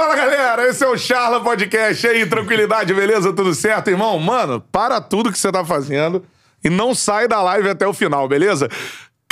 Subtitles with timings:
[0.00, 2.06] Fala galera, esse é o Charla Podcast.
[2.06, 3.34] E aí, tranquilidade, beleza?
[3.34, 4.18] Tudo certo, irmão?
[4.18, 6.24] Mano, para tudo que você tá fazendo
[6.64, 8.66] e não sai da live até o final, beleza?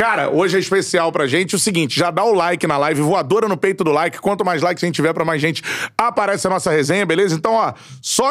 [0.00, 1.56] Cara, hoje é especial pra gente.
[1.56, 4.20] O seguinte, já dá o like na live, voadora no peito do like.
[4.20, 5.60] Quanto mais likes a gente tiver, pra mais gente
[5.98, 7.34] aparece a nossa resenha, beleza?
[7.34, 7.74] Então, ó,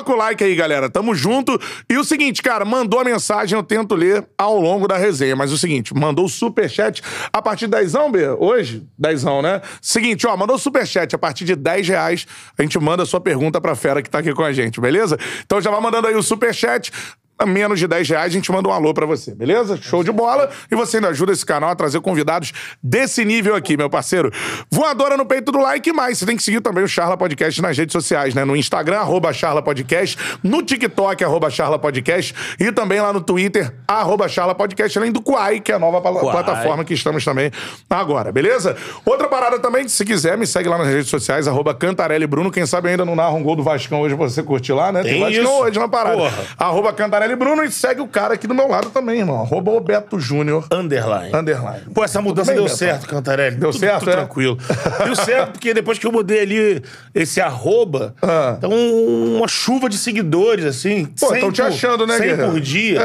[0.02, 0.89] com o like aí, galera.
[0.89, 1.59] Tamo junto.
[1.89, 5.35] E o seguinte, cara, mandou a mensagem, eu tento ler ao longo da resenha.
[5.35, 7.03] Mas o seguinte, mandou o superchat
[7.34, 8.29] a partir de dezão, B?
[8.39, 8.88] Hoje?
[8.97, 9.61] Dezão, né?
[9.81, 12.25] Seguinte, ó, mandou o superchat a partir de 10 reais.
[12.57, 15.18] A gente manda a sua pergunta pra fera que tá aqui com a gente, beleza?
[15.45, 16.93] Então já vai mandando aí o superchat
[17.40, 19.77] a menos de 10 reais, a gente manda um alô pra você, beleza?
[19.77, 20.50] Show de bola.
[20.72, 22.52] E você ainda ajuda esse canal a trazer convidados
[22.82, 24.32] desse nível aqui, meu parceiro.
[24.72, 26.18] Voadora no peito do like e mais.
[26.18, 28.44] Você tem que seguir também o Charla Podcast nas redes sociais, né?
[28.44, 33.74] No Instagram, arroba Charla Podcast, no TikTok, arroba Charla Podcast, e também lá no Twitter,
[33.88, 36.32] arroba Charla Podcast, além do Quai, que é a nova Quai.
[36.32, 37.52] plataforma que estamos também
[37.90, 38.76] agora, beleza?
[39.05, 42.52] Outra parada também, se quiser, me segue lá nas redes sociais, arroba Cantarelli Bruno.
[42.52, 45.04] Quem sabe ainda não narra um gol do Vascão hoje pra você curtir lá, né?
[45.04, 45.52] Tem Vascão isso.
[45.52, 46.18] hoje na parada.
[46.18, 46.44] Porra.
[46.57, 49.41] Arroba Cantarelli Bruno e segue o cara aqui do meu lado também, irmão.
[49.41, 50.65] Arroba o Beto Júnior.
[50.71, 51.35] Underline.
[51.35, 51.81] Underline.
[51.93, 52.77] Pô, essa mudança bem, deu Beto?
[52.77, 53.55] certo, Cantarelli.
[53.57, 54.13] Deu Tudo- certo, tudo é?
[54.15, 54.57] tranquilo.
[55.03, 56.83] Deu certo porque depois que eu mudei ali
[57.13, 58.55] esse arroba, Ah.
[58.57, 61.05] então uma chuva de seguidores, assim.
[61.20, 62.51] Pô, 100 tão te achando, né, 100 guerreiro?
[62.51, 63.01] por dia.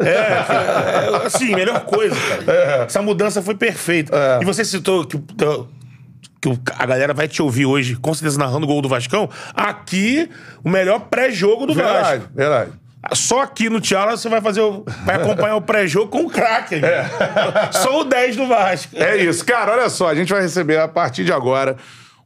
[0.00, 0.08] É.
[0.08, 2.84] É, é, assim, melhor coisa, cara.
[2.84, 4.16] Essa mudança foi perfeita.
[4.16, 4.42] É.
[4.42, 5.16] E você citou que...
[5.16, 5.68] o-
[6.40, 9.28] que a galera vai te ouvir hoje, com certeza narrando o gol do Vascão.
[9.52, 10.30] Aqui,
[10.62, 12.32] o melhor pré-jogo do Verdade, Vasco.
[12.32, 12.70] verdade.
[13.12, 16.74] Só aqui no Tiara você vai fazer o, vai acompanhar o pré-jogo com o craque.
[16.74, 16.88] amigo.
[17.72, 18.96] Só o 10 do Vasco.
[18.96, 19.44] É isso.
[19.44, 21.76] Cara, olha só, a gente vai receber a partir de agora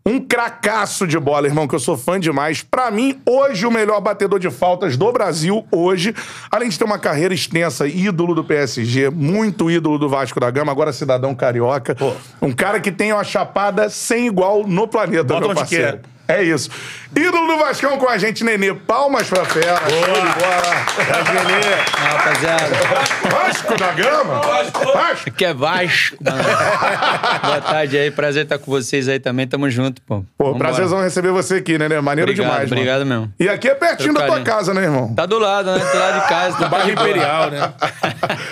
[0.04, 2.62] um cracaço de bola, irmão, que eu sou fã demais.
[2.62, 6.12] Pra mim, hoje, o melhor batedor de faltas do Brasil, hoje.
[6.50, 10.72] Além de ter uma carreira extensa, ídolo do PSG, muito ídolo do Vasco da Gama,
[10.72, 11.96] agora cidadão carioca.
[12.40, 15.98] Um cara que tem uma chapada sem igual no planeta, Bota meu parceiro.
[15.98, 16.02] quer.
[16.04, 16.11] É
[16.42, 16.70] isso.
[17.14, 18.72] Ídolo do Vascão com a gente, Nenê.
[18.72, 19.76] Palmas pra fera.
[19.80, 20.72] Show de bola.
[21.94, 22.74] Ah, rapaziada,
[23.30, 24.40] Vasco da Gama?
[24.40, 25.28] Vasco.
[25.28, 26.16] aqui é Vasco.
[26.20, 26.42] mano.
[27.42, 30.24] Boa tarde aí, prazer estar com vocês aí também, tamo junto, pô.
[30.38, 32.00] Pô, prazerzão receber você aqui, Nenê.
[32.00, 32.80] Maneiro Obrigado, demais, mano.
[32.80, 33.32] obrigado mesmo.
[33.38, 35.14] E aqui é pertinho Pelo da tua casa, né, irmão?
[35.14, 35.78] Tá do lado, né?
[35.78, 36.56] Do lado de casa.
[36.58, 37.72] Do Bairro Imperial, né?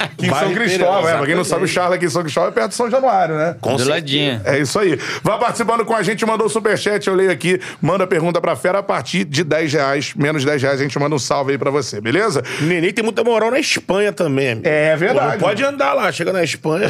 [0.01, 1.17] Aqui em São Cristóvão, é.
[1.17, 3.37] Pra quem não sabe, o Charla aqui em São Cristóvão é perto de São Januário,
[3.37, 3.57] né?
[3.61, 4.41] Com Do ladinho.
[4.45, 4.99] É isso aí.
[5.23, 8.79] Vai participando com a gente, mandou o superchat, eu leio aqui, manda pergunta pra fera
[8.79, 11.71] a partir de 10 reais, menos 10 reais, a gente manda um salve aí pra
[11.71, 12.43] você, beleza?
[12.61, 14.69] Nenê tem muita moral na Espanha também, amigo.
[14.69, 16.89] É verdade, Pô, pode andar lá, chega na Espanha.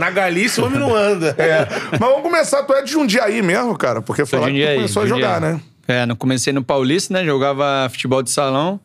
[0.00, 1.34] na Galícia, o homem não anda.
[1.38, 1.66] É.
[1.92, 5.02] Mas vamos começar, tu é de Jundiaí mesmo, cara, porque Sou falar que tu começou
[5.02, 5.60] a jogar, né?
[5.88, 7.24] É, não comecei no Paulista, né?
[7.24, 8.80] Jogava futebol de salão.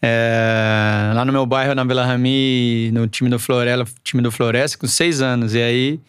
[0.00, 4.78] É, lá no meu bairro, na Vila Rami, no time do Florela, time do Floresta,
[4.78, 5.54] com seis anos.
[5.54, 6.00] E aí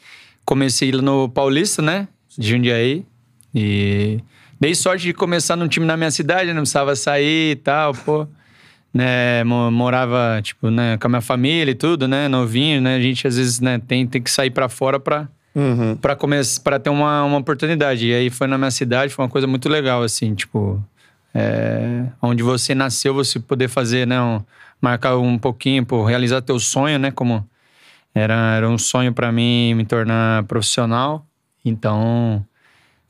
[0.45, 2.07] comecei lá no Paulista, né?
[2.37, 3.03] De Jundiaí.
[3.55, 4.19] E
[4.59, 8.27] dei sorte de começar num time na minha cidade, não precisava sair e tal, pô.
[8.93, 12.27] Né, mo- morava, tipo, né, com a minha família e tudo, né?
[12.27, 12.95] Novinho, né?
[12.95, 15.27] A gente às vezes né, tem, tem que sair pra fora pra,
[16.01, 18.07] pra, começar, pra ter uma, uma oportunidade.
[18.07, 20.83] E aí foi na minha cidade, foi uma coisa muito legal, assim, tipo...
[21.35, 24.19] É, onde você nasceu, você poder fazer, né?
[24.19, 24.41] Um,
[24.81, 27.11] marcar um pouquinho, pô, realizar teu sonho, né?
[27.11, 27.47] Como
[28.15, 31.23] era, era um sonho pra mim me tornar profissional.
[31.63, 32.43] Então,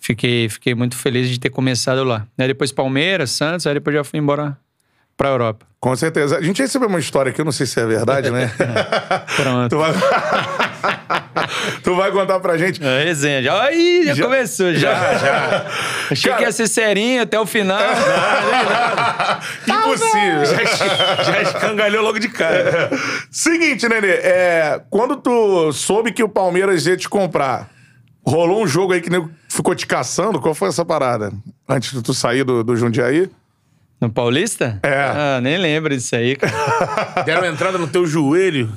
[0.08, 2.26] fiquei, fiquei muito feliz de ter começado lá.
[2.38, 4.58] Aí depois Palmeiras, Santos, aí depois já fui embora
[5.18, 5.66] pra Europa.
[5.80, 6.38] Com certeza.
[6.38, 8.50] A gente recebeu uma história aqui, eu não sei se é verdade, né?
[9.36, 9.70] Pronto.
[9.70, 9.94] tu, vai...
[11.84, 12.84] tu vai contar pra gente.
[12.84, 13.44] É, resenha.
[13.44, 14.94] Já, aí, já, Já- começou, já.
[15.18, 15.66] já.
[16.12, 17.80] Achei Cara- que ia ser serinho até o final.
[19.68, 20.46] Impossível.
[21.26, 22.90] Já escangalhou logo de cara.
[23.32, 27.70] Seguinte, Nenê, é, quando tu soube que o Palmeiras ia te comprar,
[28.28, 30.40] rolou um jogo aí que nego ficou te caçando?
[30.40, 31.32] Qual foi essa parada?
[31.68, 33.30] Antes de tu sair do, do Jundiaí?
[34.00, 34.80] No Paulista?
[34.84, 35.02] É.
[35.04, 37.24] Ah, nem lembro disso aí, cara.
[37.26, 38.72] Deram entrada no teu joelho.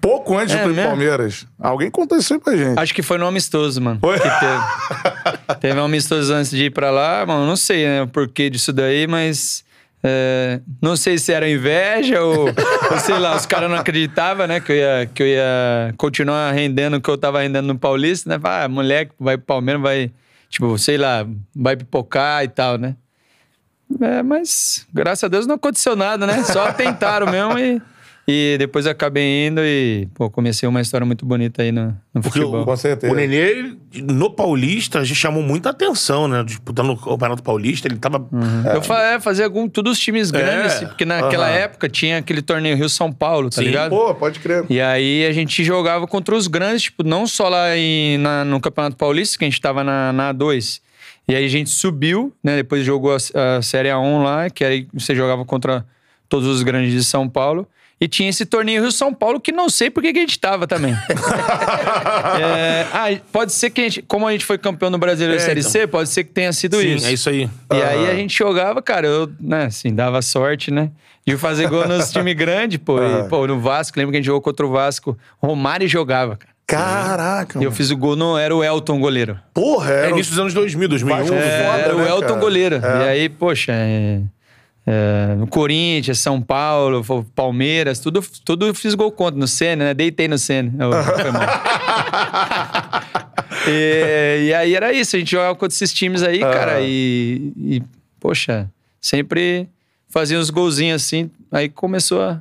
[0.00, 0.90] Pouco antes É pro mesmo?
[0.90, 1.46] Palmeiras.
[1.58, 2.78] Alguém contou isso aí pra gente.
[2.78, 3.98] Acho que foi no amistoso, mano.
[4.00, 4.18] Foi?
[4.18, 5.54] Que teve.
[5.60, 7.46] teve um amistoso antes de ir pra lá, mano.
[7.46, 9.64] Não sei, né, o porquê disso daí, mas.
[10.02, 14.60] É, não sei se era inveja ou, ou sei lá, os caras não acreditavam, né?
[14.60, 18.30] Que eu, ia, que eu ia continuar rendendo o que eu tava rendendo no Paulista,
[18.30, 18.40] né?
[18.44, 20.12] Ah, moleque vai pro Palmeiras, vai,
[20.48, 22.94] tipo, sei lá, vai pipocar e tal, né?
[24.00, 26.44] É, mas graças a Deus não aconteceu nada, né?
[26.44, 27.82] Só tentaram mesmo e,
[28.30, 32.20] e depois eu acabei indo e, pô, comecei uma história muito bonita aí no, no
[32.20, 32.60] Porque futebol.
[32.60, 33.10] o, Com certeza.
[33.10, 33.72] o Nenê,
[34.02, 36.44] no Paulista, a gente chamou muita atenção, né?
[36.44, 38.28] Disputando o Campeonato Paulista, ele tava.
[38.74, 41.56] Eu fa é, fazia algum, todos os times grandes, assim, porque naquela Aham.
[41.56, 43.68] época tinha aquele torneio Rio-São Paulo, tá Sim.
[43.68, 43.90] ligado?
[43.90, 44.66] Pô, pode crer.
[44.68, 48.60] E aí a gente jogava contra os grandes, tipo, não só lá em- na- no
[48.60, 50.80] Campeonato Paulista, que a gente tava na, na A2.
[51.26, 52.56] E aí a gente subiu, né?
[52.56, 55.86] Depois jogou a, a Série A1 lá, que aí você jogava contra
[56.28, 57.66] todos os grandes de São Paulo.
[58.00, 60.66] E tinha esse torneio Rio São Paulo que não sei por que a gente tava
[60.66, 60.94] também.
[62.40, 65.44] É, ah, pode ser que a gente, como a gente foi campeão no Brasileiro É,
[65.44, 65.70] Série então.
[65.72, 67.06] C, pode ser que tenha sido Sim, isso.
[67.06, 67.48] é isso aí.
[67.72, 70.90] E aí a gente jogava, cara, eu, né, assim, dava sorte, né?
[71.26, 72.98] De fazer gol nos time grande, pô.
[73.02, 75.16] E, pô, no Vasco, lembra que a gente jogou contra o Vasco?
[75.42, 76.52] Romário jogava, cara.
[76.66, 79.38] Caraca, E eu fiz o gol, no, era o Elton goleiro.
[79.54, 81.16] Porra, É era início dos anos 2000, 2001.
[81.18, 82.40] Vasco É, foda, era o né, Elton cara?
[82.40, 82.76] goleiro.
[82.76, 82.78] É.
[83.06, 84.20] E aí, poxa, é,
[84.90, 87.04] é, no Corinthians, São Paulo,
[87.34, 89.38] Palmeiras, tudo, tudo fiz gol contra.
[89.38, 89.94] No Senna, né?
[89.94, 90.72] Deitei no Senna.
[91.20, 91.42] Foi mal.
[93.68, 97.82] e, e aí era isso, a gente jogava contra esses times aí, cara, e, e,
[98.18, 98.66] poxa,
[98.98, 99.68] sempre
[100.08, 102.40] fazia uns golzinhos assim, aí começou a,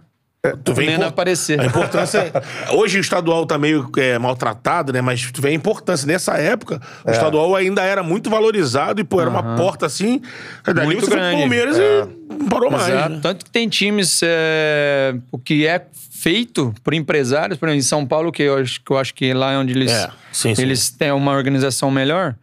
[0.64, 1.60] Tu vê também impor- a aparecer.
[1.60, 2.32] A importância.
[2.74, 5.02] Hoje o estadual tá meio é, maltratado, né?
[5.02, 6.08] Mas tu vê a importância.
[6.08, 7.10] Nessa época, É.
[7.10, 10.22] o estadual ainda era muito valorizado e, pô, era uma porta assim.
[10.64, 11.40] Dali Muito você grande.
[11.42, 12.08] Palmeiras e
[12.38, 12.88] não parou mais.
[12.90, 13.10] Exato.
[13.10, 13.20] né?
[13.22, 18.06] Tanto que tem times, é, o que é feito por empresários, por exemplo, em São
[18.06, 20.62] Paulo, que eu acho que, eu acho que lá é onde eles, É, sim, sim.
[20.62, 22.36] eles têm uma organização melhor,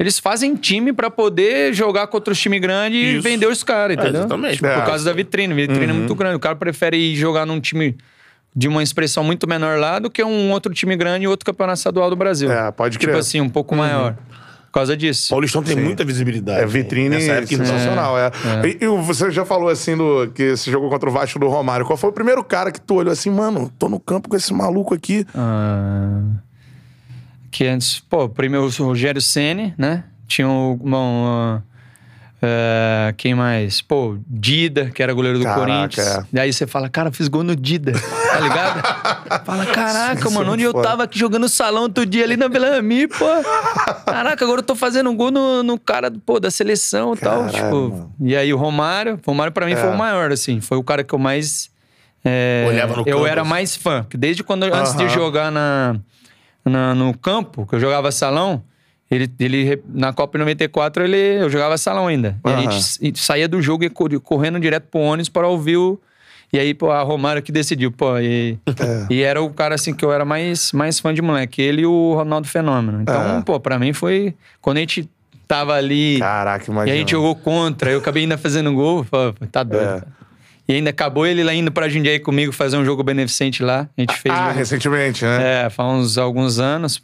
[0.00, 4.00] eles fazem time pra poder jogar contra os times grandes e vender os caras, É,
[4.00, 4.20] entendeu?
[4.22, 4.58] exatamente.
[4.58, 4.80] Por É.
[4.84, 5.54] causa da vitrine.
[5.54, 6.34] Vitrine é muito grande.
[6.36, 7.96] O cara prefere ir jogar num time
[8.56, 11.78] de uma expressão muito menor lá do que um outro time grande e outro campeonato
[11.78, 12.50] estadual do Brasil.
[12.50, 13.20] É, pode Tipo crer.
[13.20, 14.16] assim, um pouco maior.
[14.66, 15.28] Por causa disso.
[15.30, 16.60] Paulistão tem muita visibilidade.
[16.62, 17.66] É vitrine Nessa época, então.
[17.66, 18.30] sensacional, é.
[18.80, 21.84] E, e você já falou assim do que você jogou contra o Vasco do Romário.
[21.84, 24.52] Qual foi o primeiro cara que tu olhou assim, mano, tô no campo com esse
[24.54, 25.26] maluco aqui?
[25.34, 26.22] Ah,
[27.50, 30.04] que antes, pô, primeiro o Rogério Ceni, né?
[30.26, 31.62] Tinha ah,
[32.42, 33.82] ah, quem mais?
[33.82, 36.06] Pô, Dida, que era goleiro do Caraca, Corinthians.
[36.06, 36.24] é.
[36.32, 38.80] Daí você fala, cara, fiz gol no Dida, tá ligado?
[39.44, 40.88] fala, caraca, Isso é mano, onde eu foda.
[40.88, 43.26] tava aqui jogando salão outro dia ali na Belami, pô.
[44.06, 47.46] Caraca, agora eu tô fazendo um gol no, no cara, pô, da seleção e tal.
[47.48, 49.92] Tipo, e aí o Romário, o Romário pra mim foi É.
[49.92, 50.60] o maior, assim.
[50.60, 51.68] Foi o cara que eu mais.
[52.24, 53.50] é, Olhava no eu campo, era assim.
[53.50, 54.06] mais fã.
[54.14, 55.96] Desde quando, antes de jogar na,
[56.64, 58.62] na- no campo, que eu jogava salão,
[59.10, 62.36] ele, ele na Copa 94 ele, eu jogava salão ainda.
[62.46, 65.98] E a gente saía do jogo e cor- correndo direto pro ônibus para ouvir o.
[66.52, 68.18] E aí, pô, a Romário que decidiu, pô.
[68.18, 69.06] E, É.
[69.14, 71.62] e era o cara, assim, que eu era mais, mais fã de moleque.
[71.62, 73.02] Ele e o Ronaldo Fenômeno.
[73.02, 73.42] Então, É.
[73.42, 74.34] pô, pra mim foi.
[74.60, 75.08] Quando a gente
[75.46, 76.18] tava ali.
[76.18, 76.94] Caraca, E imagina.
[76.94, 79.04] a gente jogou contra, eu acabei ainda fazendo gol.
[79.08, 79.84] Pô, tá doido.
[80.06, 80.19] É.
[80.70, 83.88] E ainda acabou ele lá indo pra Jundiaí comigo fazer um jogo beneficente lá.
[83.96, 84.32] A gente fez.
[84.32, 85.64] Ah, recentemente, né?
[85.66, 87.02] é, faz uns alguns anos.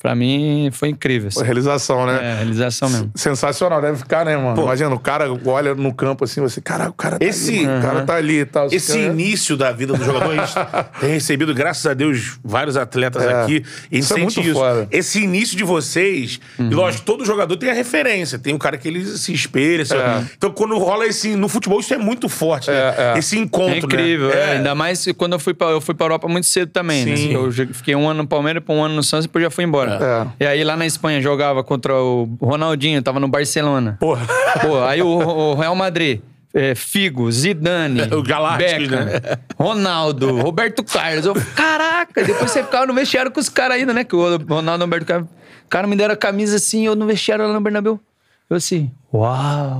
[0.00, 1.28] Pra mim foi incrível.
[1.28, 1.42] assim.
[1.44, 2.18] Realização, né?
[2.22, 3.10] É, realização mesmo.
[3.14, 4.54] Sensacional, deve ficar, né, mano?
[4.56, 4.62] Pô.
[4.62, 7.82] Imagina, o cara olha no campo assim, você, caraca, o cara tá Esse- ali, o
[7.82, 8.66] cara tá ali e tal.
[8.70, 10.54] Esse cara- início da vida do jogador, a gente
[11.00, 13.42] tem recebido, graças a Deus, vários atletas É.
[13.42, 13.64] aqui.
[13.90, 14.58] E a gente Isso é sente muito isso.
[14.58, 14.88] foda.
[14.90, 18.88] Esse início de vocês, e lógico, todo jogador tem a referência, tem um cara que
[18.88, 19.84] ele se espelha.
[19.84, 20.24] se- É.
[20.36, 21.36] Então, quando rola esse.
[21.36, 22.76] No futebol, isso é muito forte, né?
[22.76, 23.18] É, é.
[23.18, 23.74] Esse encontro.
[23.74, 24.34] É incrível, né?
[24.36, 24.52] é.
[24.56, 27.16] ainda mais quando eu fui pra, eu fui pra Europa muito cedo também, né?
[27.16, 27.32] Sim.
[27.32, 29.64] Eu jo- fiquei um ano no Palmeiras, um ano no Santos e depois já fui
[29.64, 30.28] embora.
[30.38, 33.96] E aí lá na Espanha jogava contra o Ronaldinho, tava no Barcelona.
[34.00, 34.26] Porra.
[34.60, 36.20] Pô, aí o, o Real Madrid,
[36.54, 39.20] é, Figo, Zidane, O Galácticos, Beckham, né?
[39.58, 41.26] Ronaldo, Roberto Carlos.
[41.26, 44.04] Eu, caraca, depois você ficava no vestiário com os caras ainda, né?
[44.04, 45.28] Que o Ronaldo e o Roberto Carlos.
[45.66, 48.00] O cara me deram a camisa assim, eu no vestiário lá no Bernabéu.
[48.48, 49.78] Eu assim, uau!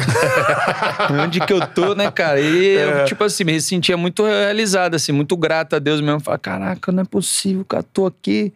[1.24, 2.40] Onde que eu tô, né, cara?
[2.40, 3.00] E É.
[3.02, 6.20] eu, tipo assim, me sentia muito realizado, assim, muito grato a Deus mesmo.
[6.20, 8.52] Falei, caraca, não é possível, cara, tô aqui.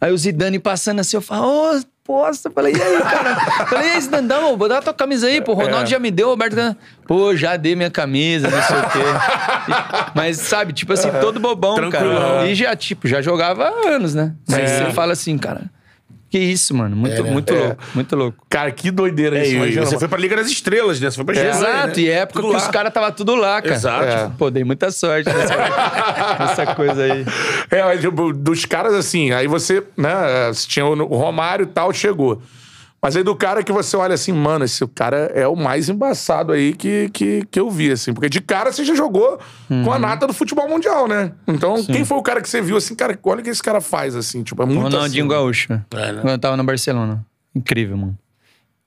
[0.00, 2.48] Aí o Zidane passando assim, eu falo, ô, posta.
[2.48, 3.66] Eu Falei, e aí, cara?
[3.66, 5.52] Falei, e aí, Zidane, dá, ô, dá tua camisa aí, pô.
[5.52, 5.86] O Ronaldo É.
[5.86, 6.76] já me deu, o Roberto.
[7.06, 8.98] Pô, já dei minha camisa, não sei o quê.
[10.14, 12.36] Mas, sabe, tipo assim, todo bobão, Tranquilão.
[12.36, 12.46] cara.
[12.48, 14.32] E já, tipo, já jogava há anos, né?
[14.48, 14.84] Mas É.
[14.86, 15.62] você fala assim, cara,
[16.30, 16.94] que isso, mano.
[16.96, 17.30] Muito, É, né?
[17.30, 17.58] muito É.
[17.58, 18.46] louco, muito louco.
[18.48, 19.56] Cara, que doideira É, isso.
[19.56, 19.98] imagina, você mano.
[19.98, 21.10] foi pra Liga das Estrelas, né?
[21.10, 22.02] Você foi pra Jesus, Exato, né?
[22.06, 22.62] e época Tudo que lá.
[22.62, 23.74] os caras tava tudo lá, cara.
[23.74, 24.04] Exato.
[24.04, 24.30] É.
[24.38, 25.56] Pô, dei muita sorte nessa,
[26.38, 27.26] nessa coisa aí.
[27.70, 31.66] É, mas, tipo, dos caras assim, aí você, né, você tinha o o Romário e
[31.66, 32.40] tal, chegou.
[33.02, 36.52] Mas aí do cara que você olha assim, mano, esse cara é o mais embaçado
[36.52, 38.12] aí que, que, que eu vi, assim.
[38.12, 39.38] Porque de cara você já jogou
[39.68, 41.32] com a nata do futebol mundial, né?
[41.46, 43.80] Então, quem foi o cara que você viu assim, cara, olha o que esse cara
[43.80, 45.32] faz, assim, tipo, é muito Ronaldinho assim.
[45.32, 45.72] Gaúcho.
[45.72, 46.20] É, né?
[46.20, 47.24] Quando eu tava no Barcelona.
[47.54, 48.18] Incrível, mano.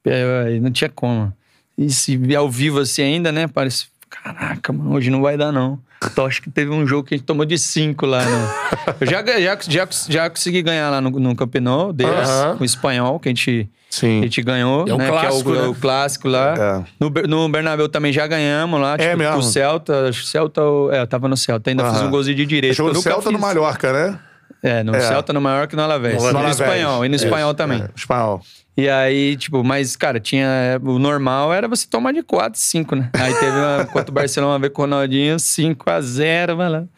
[0.05, 1.33] É, é, não tinha como.
[1.75, 3.47] E se ao vivo assim ainda, né?
[3.47, 3.87] Parece.
[4.09, 5.79] Caraca, mano, hoje não vai dar, não.
[6.11, 8.23] Então, acho que teve um jogo que a gente tomou de cinco lá.
[8.23, 8.49] No...
[9.01, 12.57] Eu já, já, já, já consegui ganhar lá no, no Camp Nou deles, Aham.
[12.57, 14.19] com o espanhol, que a gente, Sim.
[14.19, 14.85] a gente ganhou.
[14.87, 15.07] É um né?
[15.07, 15.67] clássico, que é o, né?
[15.69, 16.53] o clássico lá.
[16.57, 16.83] É.
[16.99, 18.95] No, no Bernabéu também já ganhamos lá.
[18.95, 19.37] É tipo, mesmo?
[19.37, 20.61] O Celta, acho que Celta.
[20.91, 21.69] É, eu tava no Celta.
[21.69, 22.07] Ainda fiz Aham.
[22.07, 22.75] um golzinho de direito.
[22.75, 24.19] Jogou no Celta fiz- no Mallorca, né?
[24.63, 24.99] É, no É.
[25.01, 26.15] Celta, no Mallorca e no Alavés.
[26.23, 26.59] No E no Alavés.
[26.59, 27.05] espanhol.
[27.05, 27.81] E no espanhol também.
[27.81, 28.41] É, espanhol.
[28.77, 30.47] E aí, tipo, mas, cara, tinha.
[30.81, 33.09] O normal era você tomar de 4, 5, né?
[33.13, 33.85] Aí teve uma.
[33.91, 36.89] Contra o Barcelona, vez com o Ronaldinho, 5x0, mano.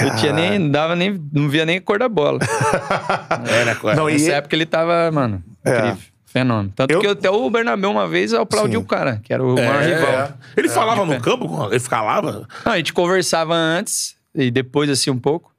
[0.00, 0.58] Eu tinha nem.
[0.58, 1.22] Não dava nem.
[1.32, 2.38] Não via nem a cor da bola.
[3.48, 3.98] Era, claro.
[3.98, 5.76] Não, e- Nessa época ele tava, mano, É.
[5.78, 5.98] incrível.
[6.26, 6.72] Fenômeno.
[6.74, 8.84] Tanto Eu- que até o Bernabéu uma vez aplaudiu Sim.
[8.86, 9.86] o cara, que era o maior É.
[9.94, 10.32] rival.
[10.56, 11.68] Ele falava no campo?
[11.70, 12.48] Ele falava?
[12.64, 15.51] Não, a gente conversava antes e depois, assim, um pouco.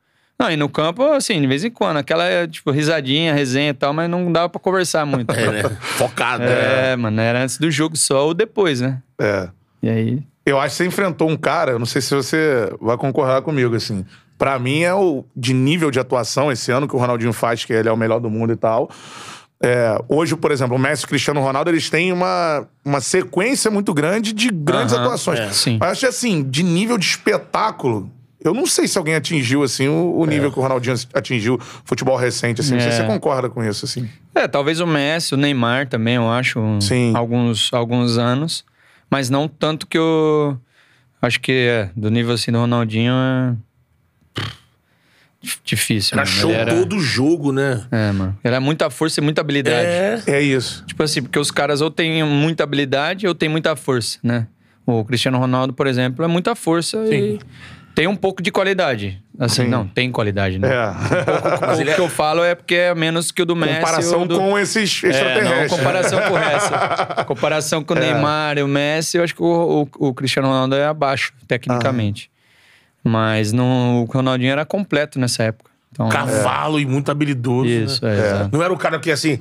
[0.43, 1.97] Não, e no campo, assim, de vez em quando.
[1.97, 5.31] Aquela, tipo, risadinha, resenha e tal, mas não dava pra conversar muito.
[5.33, 5.69] É, né?
[5.79, 6.43] Focado.
[6.43, 6.91] né?
[6.91, 9.01] É, mano, era antes do jogo só ou depois, né?
[9.19, 9.47] É.
[9.81, 10.23] E aí.
[10.45, 13.73] Eu acho que você enfrentou um cara, eu não sei se você vai concordar comigo,
[13.73, 14.05] assim.
[14.37, 17.71] Pra mim é o de nível de atuação esse ano que o Ronaldinho faz, que
[17.71, 18.89] ele é o melhor do mundo e tal.
[19.63, 23.71] É, hoje, por exemplo, o Messi e o Cristiano Ronaldo, eles têm uma, uma sequência
[23.71, 25.39] muito grande de grandes Aham, atuações.
[25.39, 25.49] é.
[25.53, 25.77] Sim.
[25.79, 28.11] Mas acho que, assim, de nível de espetáculo,
[28.43, 32.15] eu não sei se alguém atingiu, assim, o, o nível que o Ronaldinho atingiu, futebol
[32.17, 32.73] recente, assim.
[32.73, 33.01] Não sei se É.
[33.01, 34.09] você concorda com isso, assim.
[34.35, 36.59] É, talvez o Messi, o Neymar também, eu acho.
[36.81, 37.13] Sim.
[37.15, 38.65] Alguns, alguns anos.
[39.09, 40.57] Mas não tanto que eu.
[41.21, 43.55] Acho que é, do nível assim do Ronaldinho é.
[45.41, 46.37] Dif- Difícil, Era mano.
[46.39, 47.85] show Ele era, todo jogo, né?
[47.91, 48.37] É, mano.
[48.43, 49.85] Ele é muita força e muita habilidade.
[49.87, 50.21] É.
[50.27, 50.83] É isso.
[50.85, 54.47] Tipo assim, porque os caras ou têm muita habilidade ou têm muita força, né?
[54.85, 57.39] O Cristiano Ronaldo, por exemplo, é muita força e
[57.95, 59.21] tem um pouco de qualidade.
[59.39, 59.67] Assim, Sim.
[59.69, 60.69] não, tem qualidade, né?
[60.71, 61.75] É.
[61.75, 63.75] O ele é- que eu falo é porque é menos que o do Messi.
[63.79, 64.37] Comparação do...
[64.37, 65.71] com esses É, não, extraterrestres.
[65.79, 66.73] comparação com o resto.
[67.25, 70.75] Comparação com o Neymar e o Messi, eu acho que o, o- o Cristiano Ronaldo
[70.75, 72.29] é abaixo, tecnicamente.
[73.03, 75.69] Mas no, o Ronaldinho era completo nessa época.
[75.91, 77.69] Então, Cavalo e muito habilidoso.
[77.69, 78.15] Isso, né?
[78.15, 78.49] é, exato.
[78.51, 79.37] Não era o cara que, assim,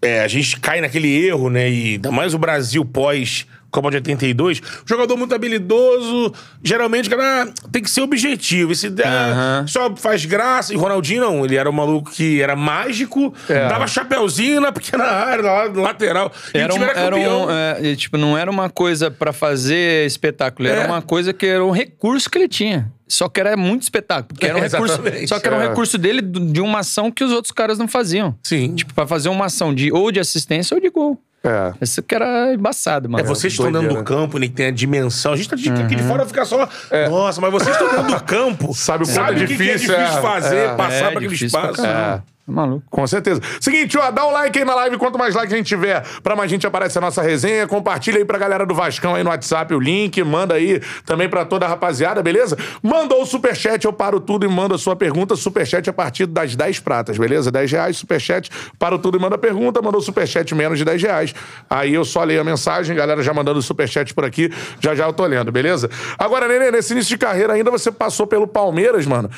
[0.00, 1.68] é, a gente cai naquele erro, né?
[1.70, 4.60] E ainda mais o Brasil pós Copa de 82.
[4.86, 8.70] Jogador muito habilidoso, geralmente cara tem que ser objetivo.
[8.72, 9.64] Esse Aham.
[9.66, 10.72] só faz graça.
[10.72, 13.66] E Ronaldinho não, ele era um maluco que era mágico, É.
[13.68, 16.30] dava chapeuzinho na pequena área, lá no lateral.
[16.54, 17.46] E Era o um, time era era campeão.
[17.46, 20.86] um, é, tipo, não era uma coisa pra fazer espetáculo, era É.
[20.86, 22.92] uma coisa que era um recurso que ele tinha.
[23.08, 25.68] Só que era muito espetáculo, porque era um É, recurso, só que era um é.
[25.68, 28.36] recurso dele de uma ação que os outros caras não faziam.
[28.42, 28.74] Sim.
[28.74, 31.18] Tipo, pra fazer uma ação de ou de assistência ou de gol.
[31.44, 31.72] É.
[31.80, 33.24] Isso que era embaçado, mano.
[33.24, 34.04] É, vocês estão dentro do doideira.
[34.04, 35.32] campo, né, que tem a dimensão.
[35.32, 35.86] A gente tá de- aqui Uhum.
[35.88, 36.68] de fora fica só.
[37.10, 38.72] Nossa, mas vocês estão dentro do campo.
[38.74, 40.22] Sabe o quanto é que que é difícil, difícil é.
[40.22, 40.74] fazer, É.
[40.76, 42.22] passar É, pra aquele difícil pra espaço.
[42.44, 42.82] Tá maluco.
[42.90, 43.40] Com certeza.
[43.60, 44.98] Seguinte, ó, dá um like aí na live.
[44.98, 47.66] Quanto mais like a gente tiver, pra mais gente aparece a nossa resenha.
[47.66, 50.22] Compartilha aí pra galera do Vascão aí no WhatsApp o link.
[50.24, 52.56] Manda aí também pra toda a rapaziada, beleza?
[52.82, 55.36] Mandou o superchat, eu paro tudo e mando a sua pergunta.
[55.36, 57.50] Superchat a partir das 10 pratas, beleza?
[57.50, 59.80] 10 reais, superchat, paro tudo e manda a pergunta.
[59.80, 61.34] Mandou superchat menos de 10 reais.
[61.70, 64.50] Aí eu só leio a mensagem, galera já mandando superchat por aqui.
[64.80, 65.88] Já já eu tô lendo, beleza?
[66.18, 69.30] Agora, Nenê, nesse início de carreira ainda você passou pelo Palmeiras, mano.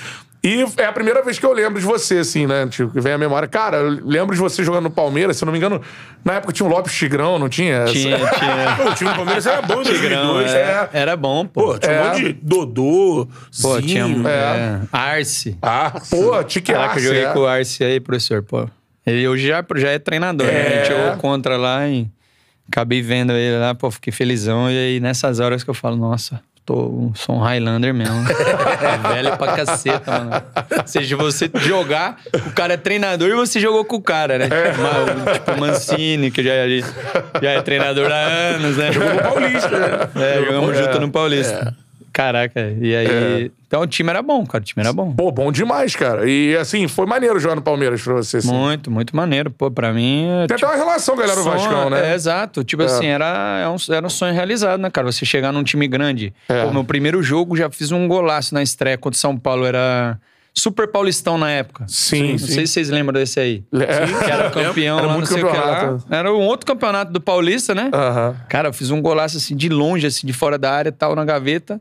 [0.45, 2.67] E é a primeira vez que eu lembro de você, assim, né?
[2.67, 3.49] Tipo, que vem à memória.
[3.49, 5.81] Cara, eu lembro de você jogando no Palmeiras, se eu não me engano,
[6.23, 7.87] na época tinha o Lopes Tigrão, não tinha?
[7.87, 8.77] Tinha, tinha.
[8.77, 10.53] Pô, o time do Palmeiras era bom em Tigrão, 2002.
[10.55, 11.63] era, era bom, pô.
[11.73, 12.09] Pô, tinha um É.
[12.09, 13.27] monte de Dodô,
[13.63, 14.29] Pô, tinha Zinho.
[14.29, 15.57] é, Arce.
[15.63, 17.33] Ah, Pô, Tique Caraca, eu Arce, joguei é.
[17.33, 18.69] com o Arce aí, professor, pô.
[19.07, 20.61] Ele hoje já, já é treinador, né?
[20.61, 20.97] A gente É.
[21.05, 22.07] jogou contra lá e
[22.69, 24.71] acabei vendo ele lá, pô, fiquei felizão.
[24.71, 28.17] E aí, nessas horas que eu falo, nossa, tô, sou um Highlander mesmo.
[28.31, 30.43] é velho pra caceta, mano.
[30.81, 32.17] Ou seja, você jogar,
[32.47, 34.45] o cara é treinador e você jogou com o cara, né?
[34.49, 36.81] Tipo, Ma- tipo Mancini, que já, é-
[37.43, 38.15] já é treinador há
[38.55, 38.93] anos, né?
[38.93, 40.09] Jogou no Paulista, né?
[40.37, 40.83] É, jogamos É.
[40.85, 41.75] junto no Paulista.
[42.15, 43.51] Caraca, e aí.
[43.67, 45.13] Então o time era bom, cara, o time era bom.
[45.13, 46.31] Pô, bom demais, cara.
[46.31, 48.37] E assim, foi maneiro jogar no Palmeiras pra você.
[48.37, 48.47] Assim.
[48.53, 49.51] Muito, muito maneiro.
[49.51, 50.29] Pô, pra mim.
[50.29, 52.13] é, Tem até uma relação, galera, do sonho- Vascão, né?
[52.13, 52.63] É, exato.
[52.63, 55.11] Tipo assim, era, é um, era um sonho realizado, né, cara?
[55.11, 56.33] Você chegar num time grande.
[56.49, 56.65] É.
[56.65, 59.67] Pô, meu primeiro jogo já fiz um golaço na estreia contra o São Paulo.
[59.67, 60.17] Era
[60.57, 61.85] Super Paulistão na época.
[61.89, 62.47] Sim, Não sim.
[62.47, 63.65] sei se vocês lembram desse aí.
[63.73, 64.25] É.
[64.25, 65.75] Que era campeão Era lá, não sei o que lá.
[65.77, 66.07] campeonato.
[66.09, 67.91] Era um outro campeonato do Paulista, né?
[67.93, 68.37] Aham.
[68.49, 71.25] Cara, eu fiz um golaço assim de longe, assim, de fora da área, tal, na
[71.25, 71.81] gaveta.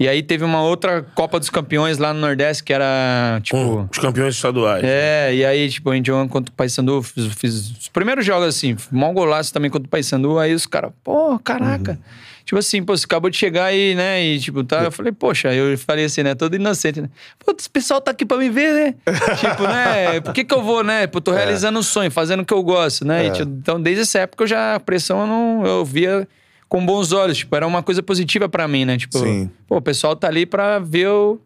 [0.00, 3.56] E aí teve uma outra Copa dos Campeões lá no Nordeste, que era, tipo.
[3.56, 4.82] Com os campeões estaduais.
[4.84, 8.48] É, e aí, tipo, a gente jogando contra o Paysandu, fiz, fiz os primeiros jogos
[8.48, 11.92] assim, mal golaço também contra o Paysandu, aí os caras, pô, caraca.
[11.92, 11.98] Uhum.
[12.44, 14.22] Tipo assim, pô, você acabou de chegar aí, né?
[14.22, 14.82] E tipo, tá.
[14.84, 16.34] Eu falei, poxa, eu falei assim, né?
[16.34, 17.08] Todo inocente, né?
[17.38, 18.94] Pô, esse pessoal tá aqui pra me ver, né?
[19.40, 20.20] tipo, né?
[20.20, 21.06] Por que que eu vou, né?
[21.06, 23.26] Pô, tô realizando um sonho, fazendo o que eu gosto, né?
[23.26, 25.66] E, tipo, então, desde essa época, eu já, a pressão eu não.
[25.66, 26.28] Eu via
[26.68, 28.98] com bons olhos, tipo, era uma coisa positiva pra mim, né?
[28.98, 29.50] Tipo, Sim.
[29.66, 31.40] pô, o pessoal tá ali pra ver o.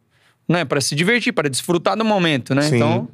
[0.48, 2.62] Né, pra se divertir, pra desfrutar do momento, né?
[2.62, 2.76] Sim.
[2.76, 3.08] Então.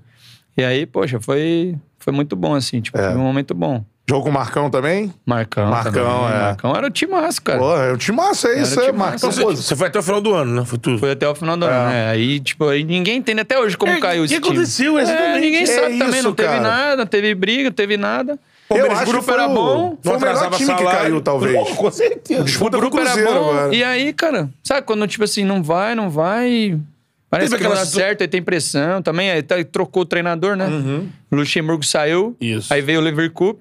[0.57, 3.11] E aí, poxa, foi, foi muito bom, assim, tipo, É.
[3.11, 3.85] foi um momento bom.
[4.07, 5.13] Jogou com o Marcão também?
[5.25, 5.71] Marcão.
[5.71, 6.37] Marcão, também.
[6.37, 6.41] é.
[6.43, 7.59] Marcão era o timaço, cara.
[7.59, 8.99] Pô, é um timaço, é isso, é timaço.
[9.25, 9.33] Marcão.
[9.33, 10.65] Você, pô, você foi até o final do ano, né?
[10.67, 10.99] Foi tudo.
[10.99, 12.11] Foi até o final do ano, né?
[12.11, 14.55] Aí, tipo, aí ninguém entende até hoje como É, caiu o esse que time.
[14.57, 15.37] aconteceu, exatamente?
[15.39, 16.61] É, ninguém É sabe também, isso, não teve cara.
[16.61, 18.39] nada, não teve briga, não teve nada.
[18.71, 19.99] Eu o acho que grupo foi era o- bom.
[20.03, 21.01] Foi o melhor atrasava time que salário.
[21.01, 21.55] caiu, talvez.
[21.69, 22.45] Pô, com certeza.
[22.45, 23.51] Disputa o com o grupo era Cruzeiro bom.
[23.51, 23.75] agora.
[23.75, 26.79] E aí, cara, sabe quando, tipo assim, não vai, não vai.
[27.31, 29.31] Parece Teve que não aquela dá situ- certo, aí tem pressão também.
[29.31, 30.67] Aí tá- trocou o treinador, né?
[31.31, 32.37] O Luxemburgo saiu.
[32.41, 32.73] Isso.
[32.73, 33.59] Aí veio o Liverpool.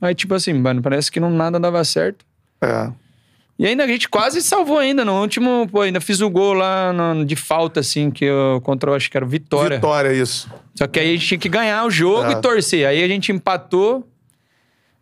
[0.00, 2.24] Aí, tipo assim, mano, parece que não, nada dava certo.
[2.60, 2.90] É.
[3.58, 5.04] E ainda a gente quase salvou ainda.
[5.04, 8.94] No último, pô, ainda fiz o gol lá no- de falta, assim, que eu contra,
[8.96, 9.76] acho que era o Vitória.
[9.76, 10.50] Vitória, isso.
[10.74, 12.32] Só que aí a gente tinha que ganhar o jogo É.
[12.32, 12.86] e torcer.
[12.86, 14.06] Aí a gente empatou,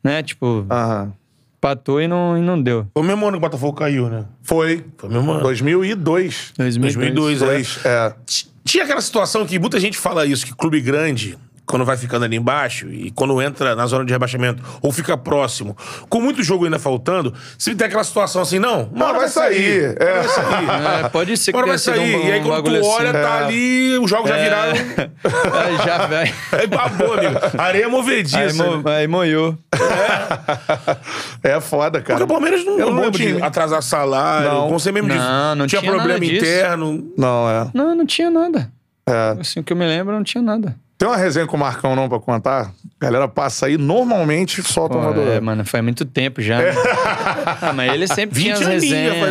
[0.05, 0.23] né?
[0.23, 1.13] Tipo, Aham.
[1.57, 2.87] empatou e não, e não deu.
[2.93, 4.27] Foi o mesmo ano que o Botafogo caiu, né?
[4.43, 4.85] Foi.
[4.99, 5.43] Foi o mesmo ano.
[5.43, 6.53] 2002.
[6.59, 7.45] 2002, é.
[7.47, 8.11] Dois, é.
[8.27, 12.25] T- Tinha aquela situação que muita gente fala isso, que clube grande, quando vai ficando
[12.25, 15.77] ali embaixo e quando entra na zona de rebaixamento ou fica próximo,
[16.09, 19.29] com muito jogo ainda faltando, se tem aquela situação assim, não, uma Não, hora vai
[19.29, 19.97] sair.
[19.99, 20.13] É.
[20.21, 21.05] Vai sair.
[21.05, 22.17] É, pode ser que tenha vai sido sair.
[22.17, 23.21] um, e aí um quando tu bagulho olha, assim.
[23.23, 24.73] tá ali, os jogos já viraram.
[25.53, 26.35] Aí já vai.
[26.53, 27.39] Aí babou, amigo.
[27.59, 28.39] Areia movediça.
[28.39, 28.97] Aí, mo, né?
[28.97, 29.57] aí moiou.
[31.43, 32.19] É foda, cara.
[32.19, 34.63] Porque o Palmeiras não, um não de atrasar salário, Não.
[34.67, 35.21] como você mesmo disse.
[35.21, 36.45] Não, não tinha, tinha problema nada disso.
[36.45, 37.13] interno.
[37.17, 37.71] Não, é.
[37.75, 38.71] Não, não tinha nada.
[39.07, 39.37] é.
[39.41, 40.77] Assim, o que eu me lembro, não tinha nada.
[41.03, 42.71] Tem uma resenha com o Marcão não pra contar?
[43.01, 45.21] A galera passa aí, normalmente solta Pô, uma do...
[45.33, 46.59] é, mano, foi há muito tempo já.
[46.59, 46.73] né?
[47.61, 49.29] ah, mas ele sempre tinha 20 as aninhos ia resenhas.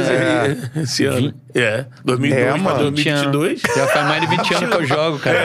[0.67, 1.33] fazer esse ano.
[1.55, 2.91] É, 2002 É, mano.
[2.91, 3.61] 2022.
[3.73, 5.39] Já faz mais de 20 anos que eu jogo, cara.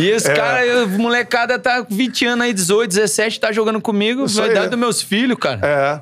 [0.00, 0.16] E É.
[0.16, 4.48] os caras, molecada tá com 20 anos aí, 18, 17, tá jogando comigo, Isso vai
[4.48, 4.54] aí.
[4.56, 5.60] dar dos meus filhos, cara.
[5.64, 6.00] É.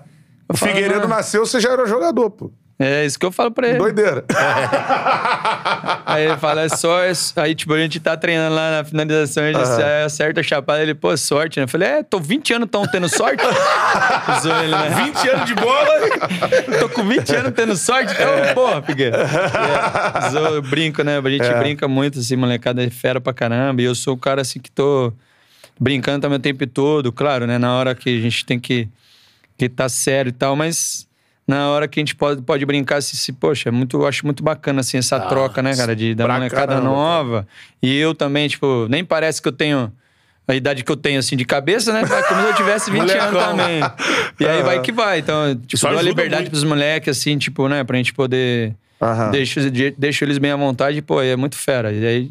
[0.50, 1.14] O falo, Figueiredo mano.
[1.14, 2.50] nasceu, você já era jogador, pô.
[2.86, 3.78] É isso que eu falo pra ele.
[3.78, 4.24] Doideira.
[6.06, 7.02] Aí ele fala, é só.
[7.02, 10.82] é Aí, tipo, a gente tá treinando lá na finalização, ele "É, acerta a chapada.
[10.82, 11.64] Ele, pô, sorte, né?
[11.64, 13.42] Eu falei, é, tô 20 anos tão tendo sorte.
[14.42, 14.90] Zoou ele, né?
[15.04, 15.88] 20 anos de bola.
[16.80, 19.16] Tô com 20 anos tendo sorte, então, porra, Figueira.
[19.18, 21.18] É, zoou, eu brinco, né?
[21.18, 21.58] A gente É.
[21.58, 23.80] brinca muito, assim, molecada é fera pra caramba.
[23.82, 25.12] E eu sou o cara, assim, que tô
[25.78, 27.58] brincando também o tempo todo, claro, né?
[27.58, 28.88] Na hora que a gente tem que,
[29.58, 31.06] que tá sério e tal, mas
[31.46, 34.42] na hora que a gente pode, pode brincar, se, poxa, é muito, eu acho muito
[34.42, 35.94] bacana, assim, essa troca, né, cara?
[35.94, 37.46] De, da molecada caramba, nova.
[37.82, 39.92] E eu também, tipo, nem parece que eu tenho
[40.48, 42.00] a idade que eu tenho, assim, de cabeça, né?
[42.06, 43.80] Como se eu tivesse 20 anos também.
[44.40, 45.18] E aí vai que vai.
[45.18, 46.50] Então, tipo, dou a liberdade muito.
[46.50, 47.84] pros moleques, assim, tipo, né?
[47.84, 48.74] Pra gente poder...
[49.00, 49.30] Aham.
[49.30, 51.92] Deixo, de- deixo eles bem à vontade, pô, é muito fera.
[51.92, 52.30] E aí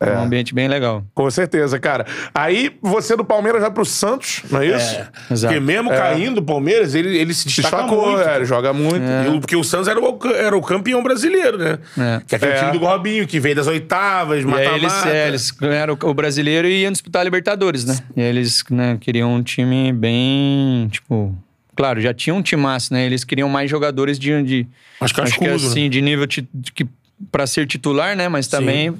[0.00, 1.04] é, um ambiente bem legal.
[1.14, 2.06] Com certeza, cara.
[2.34, 4.96] Aí você do Palmeiras vai pro Santos, não é isso?
[5.30, 5.52] Exato.
[5.54, 8.28] Porque mesmo caindo o Palmeiras, ele, ele se destaca destacou, muito.
[8.28, 9.02] é, ele joga muito.
[9.34, 11.78] O- Porque o Santos era o, era o campeão brasileiro, né?
[11.98, 12.20] É.
[12.26, 12.58] Que é aquele É.
[12.58, 15.08] time do Robinho, que veio das oitavas, aí eles, mata-mata.
[15.08, 17.98] é, eles ganharam o brasileiro e iam disputar a Libertadores, né?
[18.16, 21.36] E eles né, queriam um time bem, tipo...
[21.74, 23.04] Claro, já tinha um timaço, né?
[23.06, 24.42] Eles queriam mais jogadores de...
[24.42, 24.66] de
[25.00, 25.54] acho que cascudo, né?
[25.56, 26.84] assim, de nível ti- que,
[27.30, 28.28] pra ser titular, né?
[28.28, 28.94] Mas também...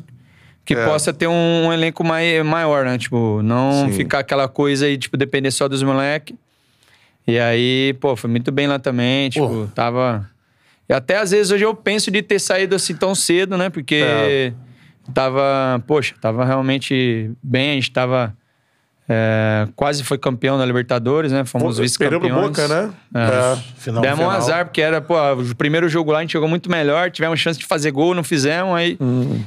[0.69, 0.85] Que É.
[0.85, 2.99] possa ter um, um elenco mai, maior, né?
[2.99, 3.93] Tipo, não Sim.
[3.93, 6.37] ficar aquela coisa e, tipo, depender só dos moleques.
[7.27, 9.31] E aí, pô, foi muito bem lá também.
[9.31, 10.29] Tipo, tava.
[10.87, 13.71] E até às vezes hoje eu penso de ter saído assim tão cedo, né?
[13.71, 14.53] Porque É.
[15.15, 17.71] tava, poxa, tava realmente bem.
[17.71, 18.37] A gente tava.
[19.09, 21.45] É, quase foi campeão da Libertadores, né?
[21.45, 22.49] Fomos vice-campeões.
[22.49, 22.91] Boca, né?
[23.15, 23.57] É.
[23.79, 26.71] Final, Demos um azar, porque era, pô, o primeiro jogo lá a gente jogou muito
[26.71, 28.99] melhor, tivemos chance de fazer gol, não fizemos, aí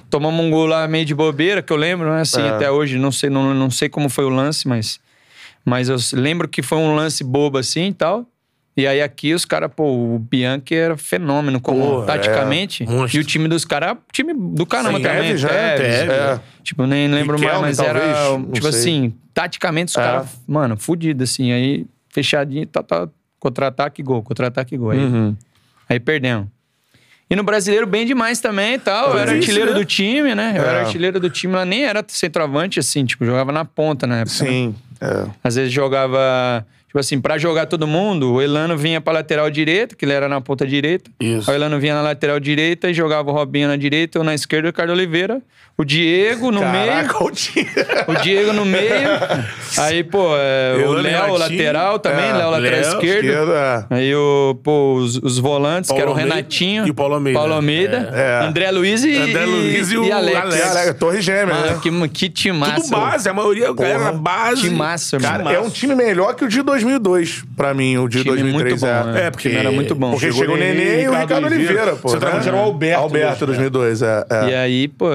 [0.09, 2.21] tomamos um gol lá meio de bobeira, que eu lembro, né?
[2.21, 2.49] Assim, É.
[2.49, 4.99] até hoje, não sei, não, não sei como foi o lance, mas,
[5.63, 8.25] mas eu lembro que foi um lance bobo assim e tal.
[8.81, 9.83] E aí aqui os caras, pô,
[10.15, 12.83] o Bianchi era fenômeno, como Pô, taticamente.
[12.83, 15.21] é, e o time dos caras, time do caramba Sim, também.
[15.21, 15.49] Tevez, né?
[15.75, 16.39] Tevez, Tevez, é.
[16.63, 18.17] Tipo, nem lembro mais, mas era, talvez,
[18.47, 18.79] não tipo sei.
[18.79, 20.01] assim, taticamente os É.
[20.01, 21.51] caras, mano, fudido, assim.
[21.51, 23.07] Aí, fechadinho, tá, tá,
[23.39, 24.91] contra-ataque, gol, contra-ataque, gol.
[24.91, 25.35] Aí, Uhum.
[25.87, 26.47] aí perdemos.
[27.29, 29.11] E no brasileiro, bem demais também e tal.
[29.11, 29.79] Eu era Vice, artilheiro né?
[29.79, 30.53] do time, né?
[30.57, 30.67] Eu É.
[30.67, 34.43] era artilheiro do time, lá nem era centroavante, assim, tipo, jogava na ponta na época.
[34.43, 34.49] né?
[34.49, 34.75] Sim.
[34.99, 35.27] É.
[35.43, 36.65] Às vezes jogava.
[36.91, 40.27] Tipo assim, pra jogar todo mundo, o Elano vinha pra lateral direita, que ele era
[40.27, 41.09] na ponta direita.
[41.21, 41.49] Isso.
[41.49, 44.35] Aí o Elano vinha na lateral direita e jogava o Robinho na direita, ou na
[44.35, 45.41] esquerda o Ricardo Oliveira.
[45.77, 46.91] O Diego no meio.
[46.91, 47.67] Caraca, o time.
[48.07, 48.91] O Diego no meio.
[49.79, 53.25] Aí, pô, é, o e Léo, lateral também, É, Léo, lateral Léo, esquerdo.
[53.25, 53.95] Esquerda, é.
[53.95, 56.85] Aí o, pô, os, os volantes, que Paulo era o Renatinho.
[56.85, 57.39] e o Paulo Almeida.
[57.39, 58.11] Paulo Almeida.
[58.13, 58.45] É.
[58.45, 60.37] André Luiz e, André Luiz e o Alex.
[60.37, 60.61] Alex.
[60.61, 61.79] Caraca, Torre Gêmea, Mano, né?
[61.81, 62.83] que, que timaço.
[62.83, 63.87] Tudo base, a maioria Porra.
[63.87, 64.61] era base.
[64.63, 65.31] Timaço, irmão.
[65.31, 68.81] Cara, é um time melhor que o de 2002, pra mim, o de Time 2003.
[68.81, 69.13] muito bom, é.
[69.13, 69.25] né?
[69.27, 70.11] É, porque era muito bom.
[70.11, 72.09] Porque chegou o Nenê e o Ricardo Oliveira, pô.
[72.09, 72.41] Você né?
[72.45, 73.01] era o Alberto.
[73.01, 73.69] Alberto, hoje, né?
[73.69, 74.25] 2002, é.
[74.29, 74.49] é.
[74.49, 75.07] E aí, pô,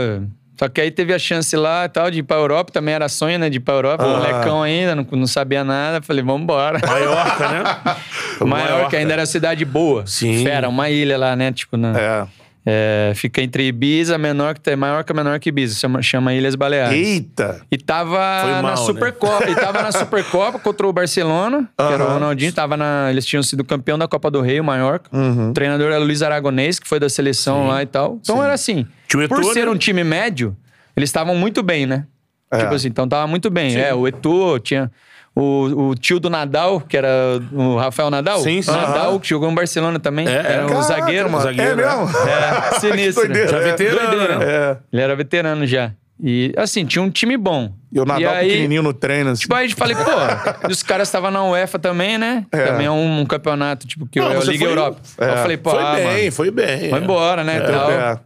[0.59, 3.09] Só que aí teve a chance lá e tal, de ir pra Europa, também era
[3.09, 3.51] sonho, né?
[3.51, 4.09] De ir pra Europa, Ah.
[4.09, 6.01] molecão ainda, não, não sabia nada.
[6.01, 6.81] Falei, vambora.
[6.87, 7.97] Maiorca, né?
[8.47, 10.07] Maior, que ainda era cidade boa.
[10.07, 10.43] Sim.
[10.45, 11.53] Fera, uma ilha lá, né?
[11.53, 12.27] Tipo, na, É.
[12.69, 16.99] é, fica entre Ibiza, menor que maior que menor que Ibiza, chama, chama Ilhas Baleares.
[16.99, 17.61] Eita!
[17.71, 18.77] E tava Foi na mal, né?
[18.79, 19.49] Supercopa.
[19.49, 22.13] E tava na Supercopa contra o Barcelona, que era o.
[22.15, 22.53] Ronaldinho.
[22.53, 25.09] Tava na, eles tinham sido campeão da Copa do Rei, o Mallorca.
[25.17, 25.51] Uhum.
[25.51, 28.19] O treinador era Luiz Aragonês, que foi da seleção lá e tal.
[28.21, 28.85] Então era assim.
[29.29, 29.71] Por ser né?
[29.71, 30.57] um time médio,
[30.97, 32.05] eles estavam muito bem, né?
[32.51, 32.59] É.
[32.59, 33.77] Tipo assim, então tava muito bem.
[33.77, 34.91] É, o Eto'o tinha...
[35.39, 37.09] O, o tio do Nadal, que era
[37.53, 38.39] o Rafael Nadal.
[38.41, 38.71] Sim, sim.
[38.71, 39.19] Nadal, Aham.
[39.19, 40.27] que jogou no Barcelona também.
[40.27, 41.31] É, era um Caraca, zagueiro.
[41.31, 41.45] mano.
[41.45, 41.97] zagueiro, é né?
[41.97, 42.19] mesmo?
[42.27, 43.23] É, sinistro.
[43.27, 43.61] Que doideira, Já é.
[43.71, 44.39] veterano, Doideira.
[44.39, 44.45] né?
[44.49, 44.77] É.
[44.93, 45.93] Ele era veterano já.
[46.19, 47.71] E, assim, tinha um time bom.
[47.93, 49.43] E o Nadal aí, pequenininho no treino, assim.
[49.43, 52.47] Tipo, aí a gente falei, pô, e os caras estavam na UEFA também, né?
[52.51, 52.65] É.
[52.69, 55.01] Também é um, um campeonato, tipo, que Não, é a você Liga foi- Europa.
[55.19, 55.31] É.
[55.33, 56.89] Eu falei, pô, Foi ah, bem, mano, foi bem.
[56.89, 57.61] vai embora, né?
[57.61, 57.91] tal.
[57.91, 58.19] É.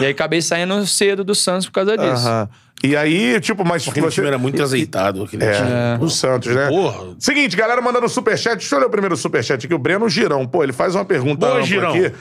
[0.00, 2.28] E aí acabei saindo cedo do Santos por causa disso.
[2.28, 2.48] Aham.
[2.82, 4.14] E aí, tipo, mas Aquele você...
[4.16, 5.22] time era muito azeitado.
[5.22, 5.70] Aquele time.
[5.70, 6.66] É, o Santos, né?
[6.68, 7.14] Porra.
[7.18, 8.56] Seguinte, galera mandando superchat.
[8.56, 9.74] Deixa eu ler o primeiro superchat aqui.
[9.74, 10.46] O Breno Girão.
[10.46, 11.90] Pô, ele faz uma pergunta Boa, Girão.
[11.94, 12.12] aqui.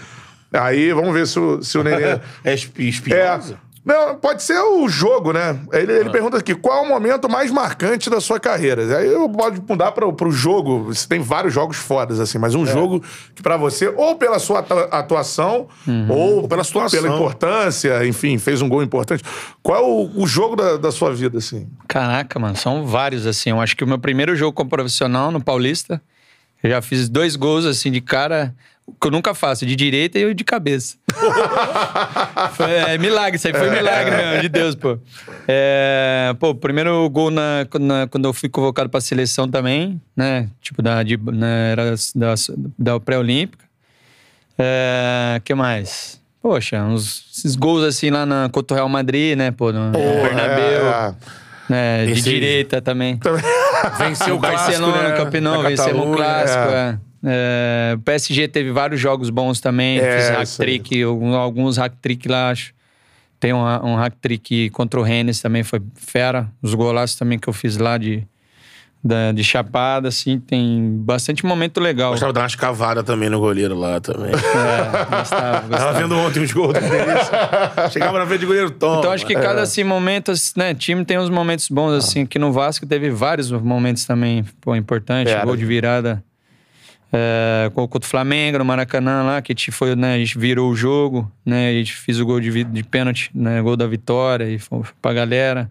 [0.54, 2.20] Aí, vamos ver se o, se o Nenê...
[2.44, 3.40] É espi- É.
[3.84, 5.60] Não, pode ser o jogo, né?
[5.74, 8.84] Ele, ele pergunta aqui, qual é o momento mais marcante da sua carreira?
[9.00, 10.84] Aí eu pode mudar para pro jogo.
[10.94, 14.60] Você tem vários jogos fodas, assim, mas um jogo que pra você, ou pela sua
[14.60, 15.68] atua- atuação,
[16.10, 17.02] ou pela situação.
[17.02, 19.24] pela importância, enfim, fez um gol importante.
[19.64, 21.68] Qual é o, o jogo da, da sua vida, assim?
[21.88, 23.50] Caraca, mano, são vários, assim.
[23.50, 26.00] Eu acho que o meu primeiro jogo como profissional no Paulista,
[26.64, 28.54] eu já fiz dois gols, assim, de cara,
[29.00, 30.96] que eu nunca faço, de direita e de cabeça.
[32.54, 34.98] foi é, milagre, isso aí foi milagre mesmo, de Deus, pô.
[35.48, 40.48] É, pô, primeiro gol na, na- quando eu fui convocado pra seleção também, né?
[40.62, 42.34] Tipo, da, de, né, era da,
[42.78, 43.66] da pré-olímpica.
[44.58, 46.20] É, que mais?
[46.42, 49.52] Poxa, uns, esses gols assim lá na, contra o Real Madrid, né?
[49.52, 50.88] Pô, no Bernabéu.
[50.88, 51.14] É,
[51.70, 53.20] né, de Esse direita também.
[53.98, 55.10] Venceu O o clássico, Barcelona, né?
[55.10, 55.16] no
[55.64, 56.74] Da vencemos o clássico.
[56.74, 56.98] É.
[57.24, 60.00] É, o PSG teve vários jogos bons também.
[60.00, 62.74] É, Fiz hack-trick, alguns, hack-trick lá, acho.
[63.40, 66.48] Tem um, um hack-trick contra o Rennes também, foi fera.
[66.62, 68.24] Os golaços também que eu fiz lá de,
[69.04, 72.12] da- de chapada, assim, tem bastante momento legal.
[72.12, 74.32] Gostava de dar umas cavadas também no goleiro lá também.
[74.32, 75.94] É, gostava, Tava gostava.
[75.94, 77.90] vendo ontem os gols do.
[77.92, 79.00] Chegava na frente de goleiro, toma.
[79.00, 79.40] Então acho que É.
[79.42, 80.74] cada assim, momento, assim, né?
[80.76, 85.34] Time tem uns momentos bons, assim, que no Vasco teve vários momentos também, pô, importantes.
[85.44, 86.24] Gol de virada
[87.14, 90.16] é, contra o Flamengo, no Maracanã lá, que a gente foi, né?
[90.16, 91.70] A gente virou o jogo, né?
[91.70, 93.62] A gente fez o gol de, de pênalti, né?
[93.62, 95.70] Gol da vitória e foi pra galera.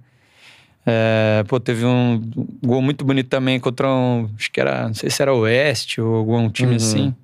[0.87, 2.23] É, pô, teve um
[2.65, 4.29] gol muito bonito também contra um.
[4.39, 4.87] Acho que era.
[4.89, 7.15] Não sei se era o Oeste ou algum time assim.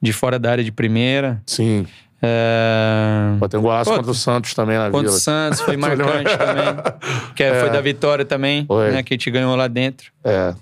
[0.00, 1.42] De fora da área de primeira.
[1.46, 1.86] Sim.
[2.20, 5.18] É, Pô, tem um golaço contra o Santos também na Contra o Vila.
[5.18, 7.32] Santos, foi marcante também.
[7.34, 9.02] Que é- foi da vitória também, né?
[9.02, 10.10] Que a gente ganhou lá dentro.
[10.24, 10.52] É,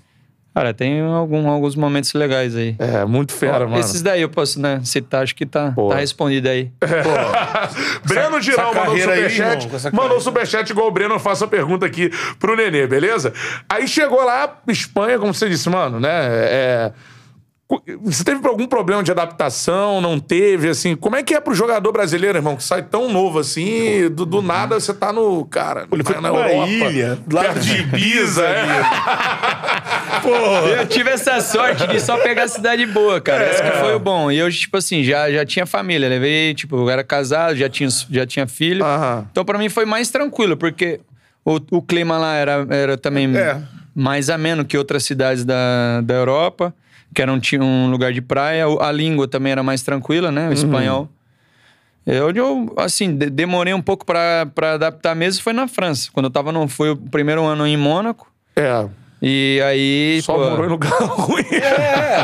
[0.57, 2.75] Cara, tem algum- alguns momentos legais aí.
[2.79, 3.79] é, muito fera, mano.
[3.79, 5.89] Esses daí eu posso, né, citar, acho que tá, Pô.
[5.89, 6.71] tá respondido aí.
[8.03, 9.67] Breno Girão essa mandou carreira aí, superchat.
[9.67, 10.19] mandou carreira.
[10.19, 13.31] superchat igual o Breno, eu faço a pergunta aqui pro Nenê, beleza?
[13.69, 16.09] Aí chegou lá, Espanha, como você disse, mano, né?
[16.09, 16.91] É,
[18.01, 19.99] você teve algum problema de adaptação?
[19.99, 20.95] Não teve, assim?
[20.95, 24.41] Como é que é pro jogador brasileiro, irmão, que sai tão novo assim do, do
[24.41, 25.43] nada você tá no.
[25.45, 28.65] Cara, Ele foi pra uma ilha, do lado perto de Ibiza, é.
[30.79, 33.49] Eu tive essa sorte de só pegar cidade boa, cara.
[33.49, 33.71] Esse É.
[33.71, 34.31] que foi o bom.
[34.31, 36.07] E eu, tipo assim, já, já tinha família.
[36.09, 38.83] Levei, tipo, eu era casado, já tinha, já tinha filho.
[38.85, 39.25] Aham.
[39.31, 40.99] Então, pra mim, foi mais tranquilo, porque
[41.45, 43.57] o, o clima lá era, era também É.
[43.95, 46.73] mais ameno que outras cidades da, da Europa,
[47.13, 48.65] que era um, um lugar de praia.
[48.81, 50.49] A língua também era mais tranquila, né?
[50.49, 51.09] O espanhol.
[52.05, 56.09] Eu, eu, assim, de- demorei um pouco pra adaptar mesmo, foi na França.
[56.13, 56.67] Quando eu tava no...
[56.67, 58.31] Foi o primeiro ano em Mônaco.
[58.55, 58.87] É.
[59.19, 61.43] E aí, Só pô, morou em lugar ruim.
[61.51, 62.23] É.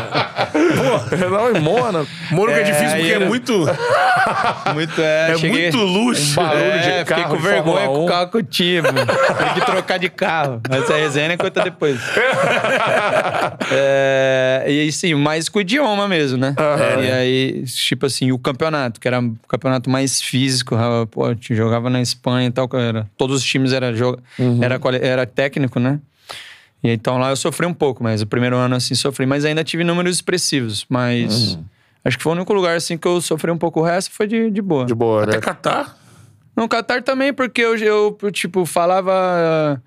[0.53, 2.07] Pô, não, em Mônaco.
[2.31, 3.65] Mônaco é, difícil aí porque é era- muito.
[4.75, 6.35] Muito, é, É cheguei- muito luxo.
[6.35, 8.05] barulho é, de fiquei carro com vergonha com 1.
[8.05, 8.43] o carro que eu
[8.83, 8.95] mano.
[9.07, 10.61] Tem que trocar de carro.
[10.69, 11.99] Essa resenha conta depois.
[13.71, 16.55] é, e aí, sim, mais com o idioma mesmo, né?
[17.01, 20.75] E aí, tipo assim, o campeonato, que era o campeonato mais físico.
[21.11, 22.69] Pô, jogava na Espanha e tal.
[22.73, 24.19] Era, todos os times era, joga,
[24.61, 25.99] era, era técnico, né?
[26.83, 29.63] E então lá eu sofri um pouco, mas o primeiro ano assim sofri, mas ainda
[29.63, 30.85] tive números expressivos.
[30.89, 31.57] Mas
[32.03, 33.79] acho que foi o único lugar assim que eu sofri um pouco.
[33.79, 34.85] O resto foi de, de boa.
[34.85, 35.33] De boa, né?
[35.33, 35.97] Até Catar.
[36.55, 39.81] No Qatar também, porque eu, eu tipo, falava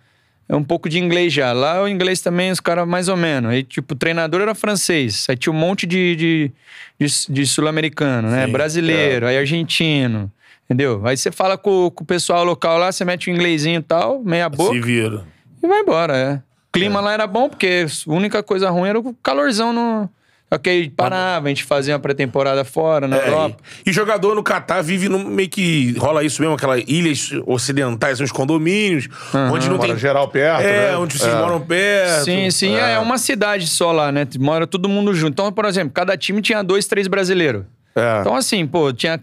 [0.49, 1.53] é, um pouco de inglês já.
[1.53, 3.51] Lá o inglês também, os caras mais ou menos.
[3.51, 5.27] Aí, tipo, o treinador era francês.
[5.29, 6.53] Aí tinha um monte de, de,
[6.99, 8.47] de, de sul-americano, né?
[8.47, 10.31] Sim, Brasileiro, aí argentino.
[10.65, 11.01] Entendeu?
[11.07, 14.23] Aí você fala com, com o pessoal local lá, você mete o inglesinho e tal,
[14.25, 15.23] meia boca, Se vira.
[15.63, 16.43] e vai embora, é.
[16.77, 20.09] O clima lá era bom, porque a única coisa ruim era o calorzão no.
[20.49, 23.57] Ok, parava, a gente fazia uma pré-temporada fora, na É, Europa.
[23.85, 28.21] e, e jogador no Catar vive no meio que rola isso mesmo, aquelas ilhas ocidentais,
[28.21, 29.09] os condomínios,
[29.53, 29.99] onde não Mora tem.
[29.99, 30.97] geral perto, É, né?
[30.99, 31.37] onde vocês É.
[31.37, 32.25] moram perto.
[32.27, 32.97] Sim, sim, é.
[33.01, 34.25] uma cidade só lá, né?
[34.39, 35.33] Mora todo mundo junto.
[35.33, 37.65] Então, por exemplo, cada time tinha dois, três brasileiros.
[37.97, 38.21] É.
[38.21, 39.19] Então, assim, pô, tinha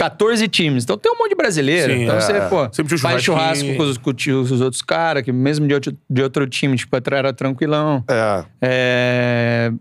[0.00, 0.84] 14 times.
[0.84, 1.92] Então tem um monte de brasileiro.
[1.92, 2.20] Sim, então é.
[2.20, 5.74] você, pô, Sempre faz churrasco com os, com os- os outros caras, que mesmo de
[5.74, 8.02] outro, de outro time, tipo, era tranquilão.
[8.08, 8.44] É.
[8.62, 9.72] É,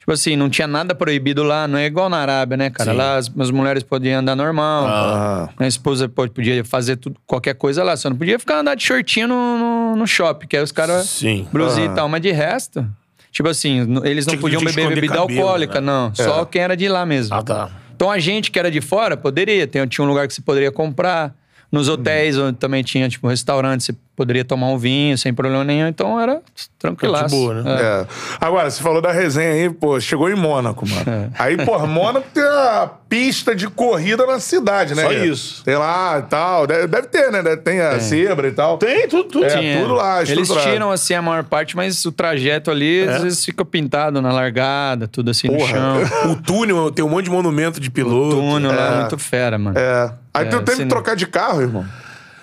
[0.00, 2.92] Tipo assim, não tinha nada proibido lá, não é igual na Arábia, né, cara?
[2.92, 2.96] Sim.
[2.96, 4.86] Lá as, as mulheres podiam andar normal.
[4.86, 5.48] Ah.
[5.58, 7.94] Minha esposa pô, podia fazer tudo, qualquer coisa lá.
[7.94, 11.06] Só não podia ficar andar de shortinho no, no, no shopping, que aí os caras.
[11.10, 11.46] Sim.
[11.52, 11.92] Blusinha Ah.
[11.92, 12.86] e tal, mas de resto.
[13.30, 15.86] Tipo assim, eles não Tinha que- podiam beber bebida cabelo, alcoólica, né?
[15.86, 16.14] não.
[16.14, 17.36] Só quem era de lá mesmo.
[17.36, 17.70] Ah, tá.
[17.98, 19.66] Então a gente que era de fora poderia.
[19.66, 21.34] Tinha um lugar que você poderia comprar.
[21.70, 25.86] Nos hotéis, onde também tinha, tipo, restaurante, você poderia tomar um vinho sem problema nenhum.
[25.86, 26.40] Então era
[26.76, 27.26] tranquilaço.
[27.26, 27.70] De boa, né?
[27.70, 27.82] É.
[28.02, 28.06] É.
[28.40, 31.04] Agora, você falou da resenha aí, pô, chegou em Mônaco, mano.
[31.06, 31.28] É.
[31.38, 35.02] Aí, pô, Mônaco tem a pista de corrida na cidade, né?
[35.04, 35.64] Só isso.
[35.64, 36.66] Tem lá e tal.
[36.66, 37.56] Deve, deve ter, né?
[37.56, 38.76] Tem a zebra e tal.
[38.76, 39.44] Tem, tudo, tudo.
[39.46, 39.80] É, Tinha.
[39.80, 43.08] tudo lá, Eles tiram assim a maior parte, mas o trajeto ali É.
[43.14, 45.70] às vezes fica pintado na largada, tudo assim no Porra.
[45.70, 46.32] chão.
[46.32, 48.34] O túnel tem um monte de monumento de piloto.
[48.36, 49.00] Túnel lá, É.
[49.00, 49.78] muito fera, mano.
[49.78, 50.12] É.
[50.34, 51.84] Aí tu É, teve assim, que trocar de carro, irmão.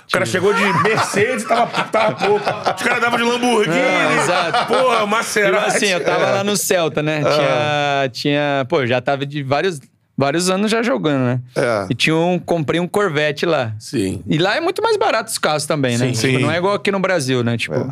[0.08, 2.46] O cara chegou de Mercedes e tava, tava pouco.
[2.76, 3.76] Os caras davam de Lamborghini.
[3.76, 4.66] É, exato.
[4.68, 5.68] Porra, Tipo Maserati.
[5.68, 7.22] assim, eu tava lá no Celta, né?
[7.26, 7.30] Ah.
[7.32, 8.66] Tinha, tinha.
[8.70, 9.80] Pô, já tava de vários,
[10.18, 11.40] vários anos já jogando, né?
[11.56, 11.88] É.
[11.90, 12.38] E tinha um.
[12.40, 13.74] Comprei um Corvette lá.
[13.80, 14.24] Sim.
[14.28, 16.08] E lá é muito mais barato os carros também, né?
[16.08, 16.12] Sim.
[16.14, 16.44] Tipo, Sim.
[16.44, 17.58] não é igual aqui no Brasil, né?
[17.58, 17.76] Tipo.
[17.76, 17.88] é,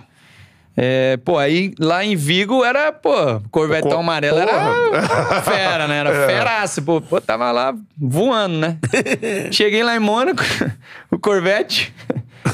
[1.24, 6.00] pô, aí lá em Vigo era, pô, Corvetão Co- amarelo era fera, né?
[6.00, 6.26] Era É.
[6.28, 8.78] feraço, pô, pô, tava lá voando, né?
[9.52, 10.44] Cheguei lá em Mônaco,
[11.12, 11.94] o Corvette,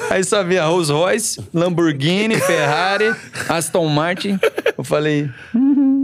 [0.10, 3.14] aí só via Rolls Royce, Lamborghini, Ferrari,
[3.48, 4.40] Aston Martin.
[4.78, 5.99] Eu falei, "Hum,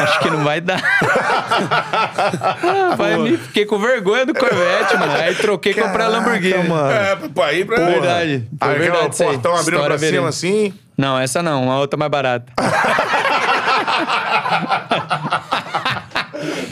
[0.00, 0.80] acho que não vai dar.
[2.90, 5.12] Rapaz, me fiquei com vergonha do Corvette, mano.
[5.12, 6.68] Aí troquei e comprei a Lamborghini.
[6.68, 6.90] mano.
[6.90, 7.76] É, pra ir pra...
[7.84, 8.48] Verdade.
[8.58, 9.28] Foi Aí verdade aquela isso aí.
[9.30, 10.74] portão abrindo pra cima assim.
[10.96, 12.52] Não, essa não, uma outra mais barata.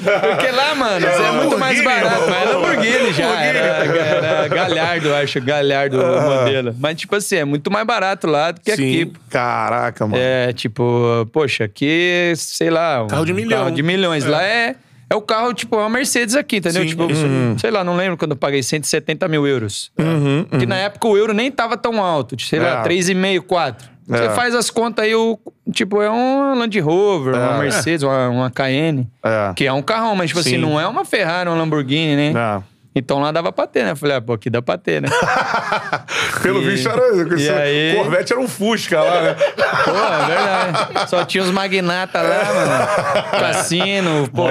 [0.03, 2.23] Porque lá, mano, isso é muito mais barato.
[2.29, 3.43] Mas é Lamborghini já.
[3.43, 5.41] Era, era Galhardo, eu acho.
[5.41, 6.75] Galhardo o modelo.
[6.79, 8.83] Mas, tipo assim, é muito mais barato lá do que Sim.
[9.03, 9.13] aqui.
[9.31, 10.23] Caraca, mano.
[10.23, 13.03] É, tipo, poxa, aqui, sei lá.
[13.05, 13.59] um Carro de milhão.
[13.65, 14.25] Carro de milhões.
[14.25, 14.77] Lá é.
[15.11, 16.81] É o carro, tipo, é uma Mercedes aqui, entendeu?
[16.85, 17.59] Sim, tipo, isso aí.
[17.59, 19.93] sei lá, não lembro quando eu paguei 170 mil euros.
[19.99, 22.63] Uhum, Que na época o euro nem tava tão alto, sei É.
[22.63, 23.92] lá, 3,5, 4.
[24.07, 24.31] Você É.
[24.31, 25.39] faz as contas aí, o,
[25.73, 27.59] tipo, é um Land Rover, uma É.
[27.61, 29.09] Mercedes, uma, uma Cayenne.
[29.25, 29.53] É.
[29.55, 30.59] Que é um carrão, mas, tipo assim, Sim.
[30.59, 32.33] não é uma Ferrari, um Lamborghini, né?
[32.59, 32.63] É.
[32.95, 33.93] Então lá dava pra ter, né?
[33.93, 35.09] Eu falei, ah, pô, aqui dá pra ter, né?
[36.43, 37.41] Pelo E- visto, era.
[37.41, 39.35] e aí- Corvette era um Fusca lá, né?
[39.35, 41.11] Pô, é verdade.
[41.11, 43.31] Só tinha os magnatas lá, mano.
[43.41, 44.47] Cassino, pô,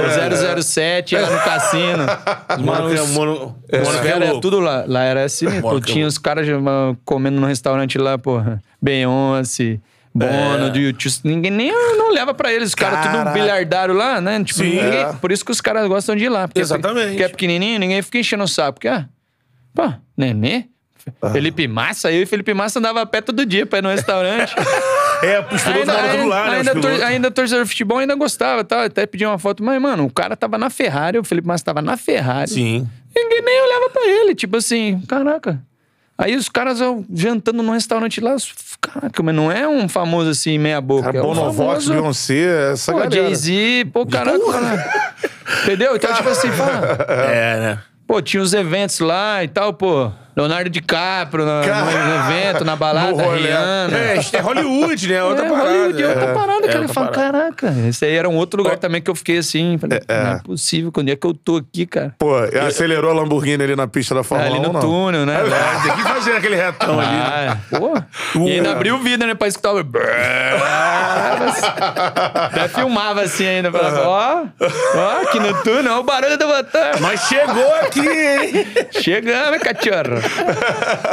[0.63, 2.04] 007 lá no cassino.
[2.04, 4.41] Os Mano, malucos- é, mono, é louco.
[4.41, 4.86] tudo lá.
[4.88, 6.47] Lá era assim, pô, é tinha os caras
[7.06, 8.60] comendo no restaurante lá, porra.
[8.82, 9.77] Beyoncé,
[10.13, 10.69] Bono, É.
[10.69, 11.13] do YouTube.
[11.24, 12.69] Ninguém nem não leva pra eles.
[12.69, 13.32] Os caras tudo Caraca.
[13.39, 14.43] bilhardário lá, né?
[14.43, 14.69] Tipo, Sim.
[14.76, 15.13] ninguém- É.
[15.13, 16.47] Por isso que os caras gostam de ir lá.
[16.47, 17.10] Porque Exatamente.
[17.10, 18.74] Porque é pequenininho, ninguém fica enchendo o saco.
[18.74, 19.06] Porque, ah,
[19.74, 20.65] pô, nenê?
[21.32, 24.54] Felipe Massa, eu e Felipe Massa andava a pé todo dia pra ir no restaurante.
[25.24, 26.62] É, os pilotos ainda, ainda, lá, né?
[26.62, 28.86] os ainda, tor- ainda torcedor de futebol ainda gostava, tá?
[28.86, 31.80] Até pedi uma foto, mas, mano, o cara tava na Ferrari, o Felipe Massa tava
[31.80, 32.50] na Ferrari.
[32.50, 32.89] Sim.
[33.15, 35.62] Ninguém nem olhava pra ele, tipo assim, caraca.
[36.17, 38.36] Aí os caras ó, jantando num restaurante lá,
[38.80, 41.06] caraca, mas não é um famoso assim, meia boca.
[41.06, 43.15] Cara, é um Bonovox, Beyoncé, essa pô, galera.
[43.28, 44.38] Jay-Z, pô, caraca.
[44.38, 44.84] mano.
[45.63, 45.95] Entendeu?
[45.95, 47.06] Então, tipo assim, fala.
[47.10, 47.80] É, né?
[48.06, 50.12] Pô, tinha os eventos lá e tal, pô.
[50.36, 53.48] Leonardo DiCaprio no, Cara, no evento, na balada, rolê.
[53.48, 53.98] Rihanna.
[53.98, 55.24] É, isso é Hollywood, né?
[55.24, 55.70] Outra é, parada.
[55.70, 56.34] Hollywood é outra É.
[56.34, 56.74] parada, É cara.
[56.78, 57.32] Eu outra falo, parada.
[57.56, 59.78] caraca, esse aí era um outro lugar também que eu fiquei assim.
[59.78, 62.15] Falei, não é possível, quando é que eu tô aqui, cara?
[62.17, 62.34] Pô,
[62.67, 64.80] acelerou a Lamborghini ali na pista da Fórmula ali 1, no não?
[64.80, 65.36] túnel, né?
[65.36, 67.10] É, tem que fazer aquele retão ali.
[67.12, 67.50] né?
[67.50, 67.94] Ah, pô.
[68.48, 69.36] E ainda abriu o vidro, né?
[69.36, 69.82] Pra escutar o.
[72.52, 73.72] Até filmava assim ainda.
[73.72, 74.44] Falava, ó,
[74.96, 76.91] ó, aqui no túnel, ó o barulho do botão.
[77.00, 78.67] Mas chegou aqui, hein?
[79.02, 80.20] Chegamos, cachorro.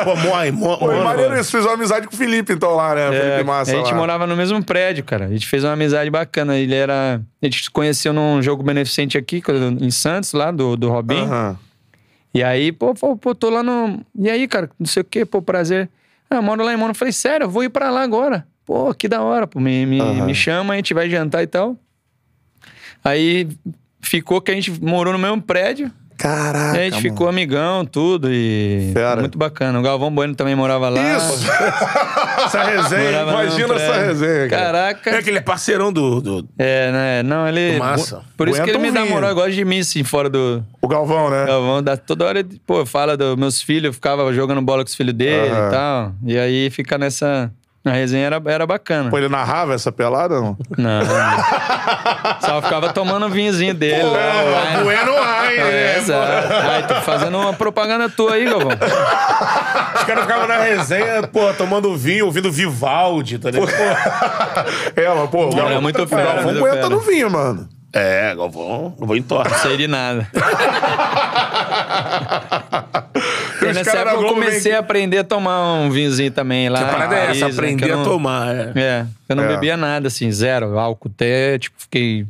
[0.04, 3.16] Pô, moi, Pô, mano, maneiro isso, fez uma amizade com o Felipe, então, lá, né?
[3.16, 3.96] É, Felipe Massa a gente lá.
[3.96, 5.26] morava no mesmo prédio, cara.
[5.26, 6.56] A gente fez uma amizade bacana.
[6.56, 7.20] Ele era.
[7.42, 9.42] A gente se conheceu num jogo beneficente aqui,
[9.80, 11.24] em Santos, lá, do, do Robinho.
[11.24, 11.58] Aham.
[12.34, 14.00] E aí, pô, pô, pô, tô lá no.
[14.16, 15.88] E aí, cara, não sei o quê, pô, prazer.
[16.30, 16.80] Ah, eu moro lá em.
[16.80, 18.46] Eu falei, sério, eu vou ir pra lá agora.
[18.66, 19.58] Pô, que da hora, pô.
[19.58, 21.76] Me, me, me chama, a gente vai jantar e tal.
[23.02, 23.48] Aí
[24.00, 25.90] ficou que a gente morou no mesmo prédio.
[26.18, 26.76] Caraca.
[26.76, 27.02] E a gente mano.
[27.02, 28.90] ficou amigão, tudo, e.
[28.92, 29.20] Fera.
[29.20, 29.78] Muito bacana.
[29.78, 31.00] O Galvão Bueno também morava lá.
[31.16, 31.46] Isso!
[32.44, 33.24] Essa resenha.
[33.24, 34.62] Morava Imagina essa resenha, cara.
[34.64, 35.10] Caraca.
[35.10, 36.20] É que ele é parceirão do.
[36.20, 37.22] do- É, né?
[37.22, 37.72] Não, ele.
[37.74, 38.22] Do Massa.
[38.36, 39.14] Por isso que ele Aguenta me vinho.
[39.14, 40.64] namorou, gosta de mim, assim, fora do.
[40.80, 41.46] O Galvão, né?
[41.46, 44.94] Galvão, dá toda hora, pô, fala dos meus filhos, eu ficava jogando bola com os
[44.94, 46.12] filhos dele e tal.
[46.24, 47.50] E aí fica nessa.
[47.84, 49.08] A resenha era, era bacana.
[49.08, 50.56] Pô, ele narrava essa pelada ou não?
[50.76, 50.98] Não.
[51.00, 51.06] não.
[52.44, 54.02] Só ficava tomando o vinhozinho dele.
[54.02, 54.80] Pô, né?
[54.82, 55.98] Bueno Wine, É, né?
[55.98, 56.52] exato.
[56.70, 58.68] Ai, tô fazendo uma propaganda tua aí, Galvão.
[58.68, 63.70] Os caras ficavam na resenha, pô, tomando vinho, ouvindo Vivaldi, tá ligado?
[63.70, 66.88] Pô, É, mas, pô, o Galvão, muito o fera, Galvão muito aguenta fera.
[66.90, 67.68] no vinho, mano.
[67.92, 69.48] É, Galvão, Galvão entorta.
[69.50, 70.28] Não sei de nada.
[73.70, 76.80] Os nessa época eu comecei a aprender a tomar um vinhozinho também lá.
[76.80, 78.54] A parada é essa, Paris, né, aprender que eu a não- tomar.
[78.54, 78.72] É.
[78.76, 79.48] É, eu não É.
[79.48, 80.78] bebia nada, assim, zero.
[80.78, 82.26] Álcool até, tipo, fiquei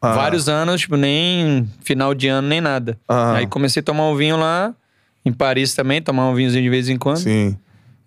[0.00, 2.96] vários anos, tipo, nem final de ano, nem nada.
[3.08, 3.34] Ah.
[3.34, 4.72] Aí comecei a tomar um vinho lá,
[5.24, 7.18] em Paris também, tomar um vinhozinho de vez em quando.
[7.18, 7.56] Sim.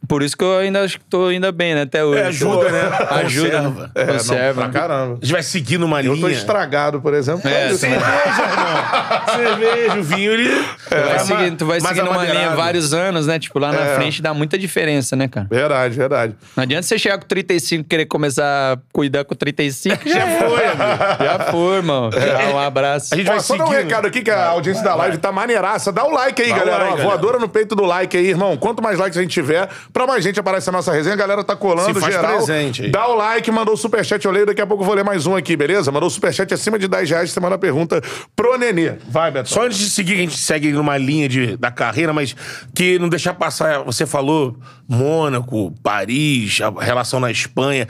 [0.07, 2.19] Por isso que eu ainda acho que tô ainda bem, né, até hoje.
[2.19, 2.81] É, ajuda, né?
[3.23, 3.81] Ajuda, Conserva.
[3.83, 3.89] né?
[3.95, 4.61] É, não, Conserva.
[4.61, 5.13] pra caramba.
[5.21, 6.13] A gente vai seguindo uma linha.
[6.15, 7.47] Eu tô estragado, por exemplo.
[7.47, 7.69] É.
[7.73, 9.25] Cerveja, irmão.
[9.35, 10.49] Cerveja, o vinho, ele.
[10.49, 13.39] Tu vai, seguindo, tu vai mais seguindo uma linha vários anos, né?
[13.39, 13.95] Tipo, lá na É.
[13.95, 15.47] frente dá muita diferença, né, cara?
[15.49, 16.35] Verdade, verdade.
[16.55, 20.07] Não adianta você chegar com 35 e querer começar a cuidar com 35.
[20.09, 21.23] Já foi, amigo.
[21.23, 22.09] Já foi, irmão.
[22.11, 23.13] Já, um abraço.
[23.13, 23.83] A gente Ó, vai só dar um seguindo.
[23.87, 25.91] recado aqui que a audiência da live tá maneiraça.
[25.91, 26.77] Dá o like aí, Dá galera.
[26.77, 27.09] like, Ó, galera.
[27.09, 28.57] voadora no peito do like aí, irmão.
[28.57, 31.13] Quanto mais likes a gente tiver, pra mais gente aparece a nossa resenha.
[31.13, 32.37] A galera tá colando Se faz geral.
[32.37, 32.91] presente aí.
[32.91, 34.23] Dá o like, mandou o superchat.
[34.25, 35.91] Eu leio, daqui a pouco eu vou ler mais um aqui, beleza?
[35.91, 37.31] Mandou o superchat acima de 10 reais.
[37.31, 38.01] Você manda a pergunta
[38.35, 38.93] pro Nenê.
[39.09, 39.49] Vai, Beto.
[39.49, 42.35] Só antes de seguir, a gente segue numa linha de, da carreira, mas
[42.73, 43.83] que não deixar passar.
[43.83, 44.55] Você falou
[44.87, 47.87] Mônaco, Paris, a relação na Espanha.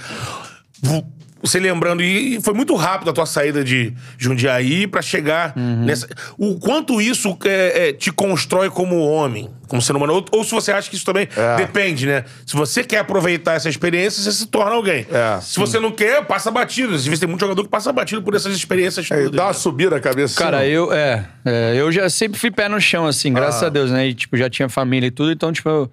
[1.44, 6.08] Você lembrando, e foi muito rápido a tua saída de Jundiaí pra chegar nessa.
[6.38, 10.14] O quanto isso é, é, te constrói como homem, como ser humano?
[10.14, 11.56] Ou, ou se você acha que isso também É.
[11.58, 12.26] depende, né?
[12.46, 15.06] Se você quer aproveitar essa experiência, você se torna alguém.
[15.12, 15.40] É.
[15.42, 16.94] Se você não quer, passa batido.
[16.94, 19.08] Às vezes tem muito jogador que passa batido por essas experiências.
[19.08, 19.54] Todas, dá uma né?
[19.54, 20.38] subida a cabeça.
[20.38, 23.68] Cara, assim, eu, é, é, eu já sempre fui pé no chão, assim, graças Ah.
[23.68, 24.08] a Deus, né?
[24.08, 25.92] E, tipo, já tinha família e tudo, então, tipo, eu,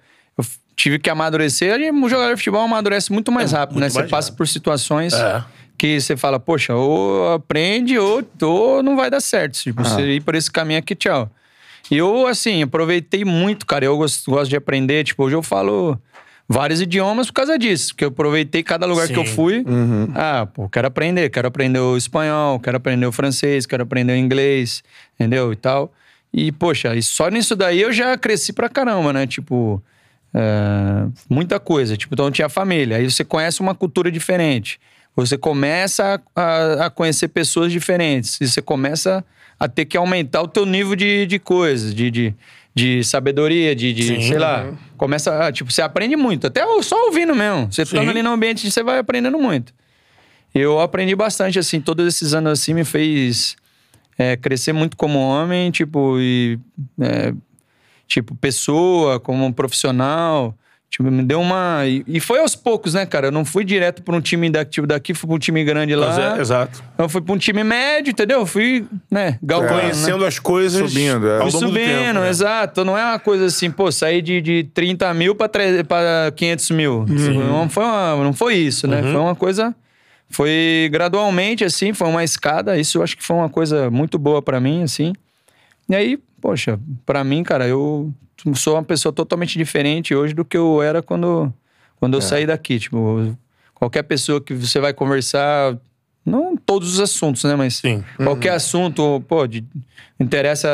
[0.79, 1.79] tive que amadurecer.
[1.81, 3.89] E um jogador de futebol amadurece muito mais rápido, muito né?
[3.89, 4.37] Você mais passa rápido.
[4.37, 5.43] por situações É.
[5.77, 9.53] que você fala, poxa, ou aprende ou, ou não vai dar certo.
[9.59, 9.83] Tipo, Ah.
[9.83, 11.29] você ir por esse caminho aqui, tchau.
[11.91, 13.83] E eu, assim, aproveitei muito, cara.
[13.83, 15.03] Eu gosto, gosto de aprender.
[15.03, 15.99] Tipo, hoje eu falo
[16.47, 17.89] vários idiomas por causa disso.
[17.89, 19.33] Porque eu aproveitei cada lugar que eu Sim.
[19.33, 19.65] fui.
[20.15, 21.29] Ah, pô, quero aprender.
[21.29, 24.81] Quero aprender o espanhol, quero aprender o francês, quero aprender o inglês,
[25.15, 25.51] entendeu?
[25.51, 25.91] E tal.
[26.31, 29.25] E, poxa, e só nisso daí eu já cresci pra caramba, né?
[29.25, 29.81] Tipo,
[30.33, 31.95] é, muita coisa.
[31.97, 32.97] Tipo, então tinha família.
[32.97, 34.79] Aí você conhece uma cultura diferente.
[35.15, 38.39] Você começa a, a- conhecer pessoas diferentes.
[38.39, 39.23] E você começa
[39.59, 42.35] a ter que aumentar o teu nível de, de coisas, de, de,
[42.73, 44.21] de sabedoria, de, de Sim.
[44.21, 44.71] sei lá.
[44.95, 46.47] Começa, a, tipo, você aprende muito.
[46.47, 47.71] Até só ouvindo mesmo.
[47.71, 47.95] Você Sim.
[47.97, 49.73] estando ali no ambiente, você vai aprendendo muito.
[50.55, 53.55] Eu aprendi bastante, assim, todos esses anos assim me fez
[54.17, 56.57] é, crescer muito como homem, tipo, e
[56.99, 57.33] é,
[58.09, 60.53] tipo, pessoa, como um profissional.
[60.89, 61.83] Tipo, me deu uma.
[61.85, 63.27] E, foi aos poucos, né, cara?
[63.27, 65.93] Eu não fui direto pra um time daqui, tipo, daqui fui pra um time grande
[65.93, 66.35] lá.
[66.35, 66.83] É, exato.
[66.97, 68.39] Eu fui pra um time médio, entendeu?
[68.39, 69.81] Eu Fui, né, galgando, né?
[69.81, 70.89] Conhecendo as coisas.
[70.91, 71.41] Subindo, é.
[71.41, 72.29] Fui subindo, tempo, né?
[72.29, 72.83] exato.
[72.83, 76.71] Não é uma coisa assim, pô, sair de, de 30 mil pra, tre- pra 500
[76.71, 77.05] mil.
[77.07, 79.03] Não, foi uma- não foi isso, né?
[79.03, 79.75] Foi uma coisa.
[80.27, 82.77] Foi gradualmente, assim, foi uma escada.
[82.79, 85.13] Isso eu acho que foi uma coisa muito boa pra mim, assim.
[85.87, 88.13] E aí, poxa, pra mim, cara, eu
[88.55, 91.53] sou uma pessoa totalmente diferente hoje do que eu era quando,
[91.99, 92.79] quando eu saí daqui.
[92.79, 93.35] Tipo,
[93.73, 95.77] qualquer pessoa que você vai conversar,
[96.25, 97.55] não todos os assuntos, né?
[97.55, 98.03] Mas Sim.
[98.17, 99.65] qualquer assunto, pô, de-
[100.19, 100.67] interessa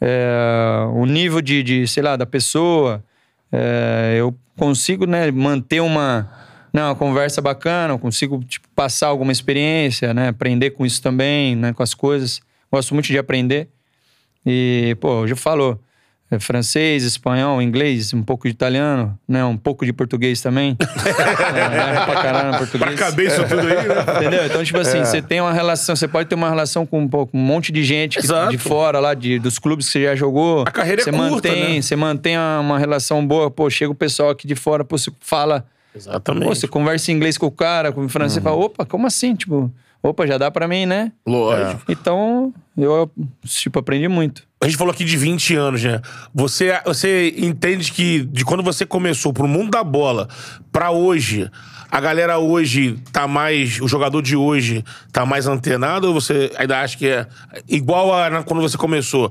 [0.00, 3.02] é, o nível de, de, sei lá, da pessoa.
[3.50, 6.30] É, eu consigo, né, manter uma,
[6.72, 10.28] né, uma conversa bacana, eu consigo, tipo, passar alguma experiência, né?
[10.28, 11.72] Aprender com isso também, né?
[11.72, 12.40] Com as coisas.
[12.70, 13.68] Gosto muito de aprender.
[14.44, 15.78] E, pô, hoje eu falo
[16.30, 19.44] é, francês, espanhol, inglês, um pouco de italiano, né?
[19.44, 20.76] Um pouco de português também.
[20.80, 22.94] é, erro pra caralho português.
[22.94, 24.16] Pra caber isso tudo aí, né?
[24.16, 24.46] Entendeu?
[24.46, 27.28] Então, tipo assim, você tem uma relação, você pode ter uma relação com um, com
[27.34, 28.50] um monte de gente que- Exato.
[28.50, 30.62] de fora lá, de, dos clubes que você já jogou.
[30.66, 31.82] A carreira é curta, mantém, né?
[31.82, 35.12] Você mantém uma, uma relação boa, pô, chega o pessoal aqui de fora, pô, você
[35.20, 36.46] fala, Exatamente.
[36.48, 39.06] pô, você conversa em inglês com o cara, com o francês, você fala, opa, como
[39.06, 39.34] assim?
[39.34, 39.70] Tipo,
[40.02, 41.12] opa, já dá pra mim, né?
[41.26, 41.82] Lógico.
[41.88, 43.10] Então, eu,
[43.44, 44.42] tipo, aprendi muito.
[44.60, 46.00] A gente falou aqui de 20 anos, né?
[46.34, 50.28] Você, você entende que de quando você começou pro mundo da bola
[50.70, 51.50] pra hoje,
[51.90, 53.80] a galera hoje tá mais.
[53.80, 57.26] O jogador de hoje tá mais antenado ou você ainda acha que é
[57.68, 59.30] igual a quando você começou?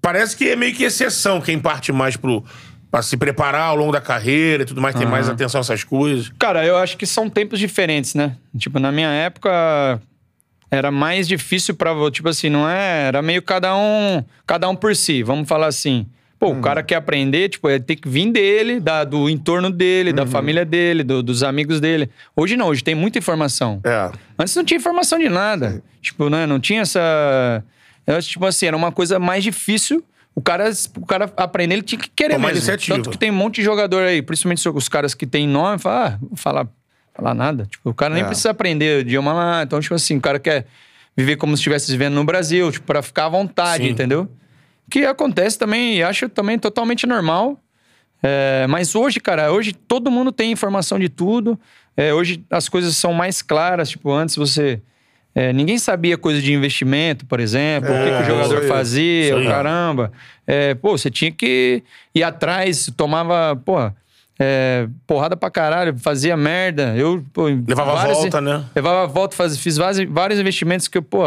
[0.00, 2.44] parece que é meio que exceção quem parte mais pro.
[2.90, 5.82] Pra se preparar ao longo da carreira e tudo mais, tem mais atenção a essas
[5.84, 6.30] coisas.
[6.38, 8.36] Cara, eu acho que são tempos diferentes, né?
[8.56, 10.00] Tipo, na minha época
[10.70, 11.92] era mais difícil pra.
[12.10, 16.06] tipo assim, não é, era meio cada um, cada um por si, vamos falar assim.
[16.38, 20.12] Pô, o cara quer aprender, tipo, é ter que vir dele, da, do entorno dele,
[20.12, 22.10] da família dele, do- dos amigos dele.
[22.36, 23.80] Hoje não, hoje tem muita informação.
[23.82, 24.10] É.
[24.38, 25.82] Antes não tinha informação de nada.
[26.02, 26.44] Tipo, né?
[26.46, 27.64] Não tinha essa.
[28.06, 30.04] Eu acho, tipo assim, era uma coisa mais difícil.
[30.38, 32.58] O cara, o cara aprender, ele tinha que querer Tomar mesmo.
[32.58, 32.96] iniciativa.
[32.96, 36.20] Tanto que tem um monte de jogador aí, principalmente os caras que têm nome, fala,
[36.22, 36.68] ah, falar,
[37.14, 37.64] falar nada.
[37.64, 38.26] Tipo, o cara nem É.
[38.26, 39.62] precisa aprender o idioma lá.
[39.62, 40.66] Então, tipo assim, o cara quer
[41.16, 43.90] viver como se estivesse vivendo no Brasil, tipo, pra ficar à vontade, Sim.
[43.90, 44.28] entendeu?
[44.90, 47.58] Que acontece também, e acho também totalmente normal.
[48.22, 51.58] É, mas hoje, cara, hoje todo mundo tem informação de tudo.
[51.96, 53.88] É, hoje as coisas são mais claras.
[53.88, 54.82] Tipo, antes você.
[55.38, 58.68] É, ninguém sabia coisa de investimento, por exemplo, o que, que o É, jogador aí,
[58.68, 59.44] fazia, aí.
[59.46, 60.10] caramba.
[60.46, 61.82] É, pô, você tinha que
[62.14, 63.94] ir atrás, tomava, porra,
[64.40, 66.94] é, porrada pra caralho, fazia merda.
[66.96, 68.64] Eu, pô, Levava vários- volta, né?
[68.74, 71.22] Levava a volta, faz, fiz vários, vários investimentos que, pô,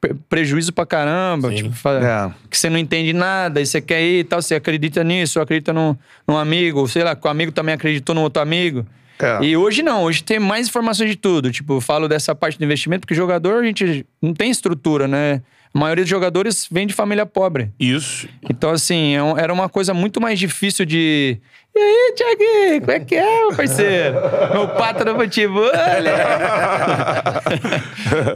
[0.00, 1.52] pre- prejuízo pra caramba.
[1.54, 2.30] Tipo, É.
[2.50, 5.72] que você não entende nada, e você quer ir e tal, você acredita nisso, acredita
[5.74, 5.94] num,
[6.26, 8.86] num amigo, sei lá, que o amigo também acreditou no outro amigo.
[9.22, 9.44] É.
[9.44, 11.50] E hoje não, hoje tem mais informações de tudo.
[11.50, 15.42] Tipo, eu falo dessa parte do investimento, porque jogador a gente não tem estrutura, né?
[15.74, 17.70] A maioria dos jogadores vem de família pobre.
[17.80, 18.28] Isso.
[18.48, 21.38] Então, assim, é era uma coisa muito mais difícil de.
[21.74, 24.16] E aí, Thiaguinho, como é que é, meu parceiro?
[24.52, 25.70] Meu pato do futebol.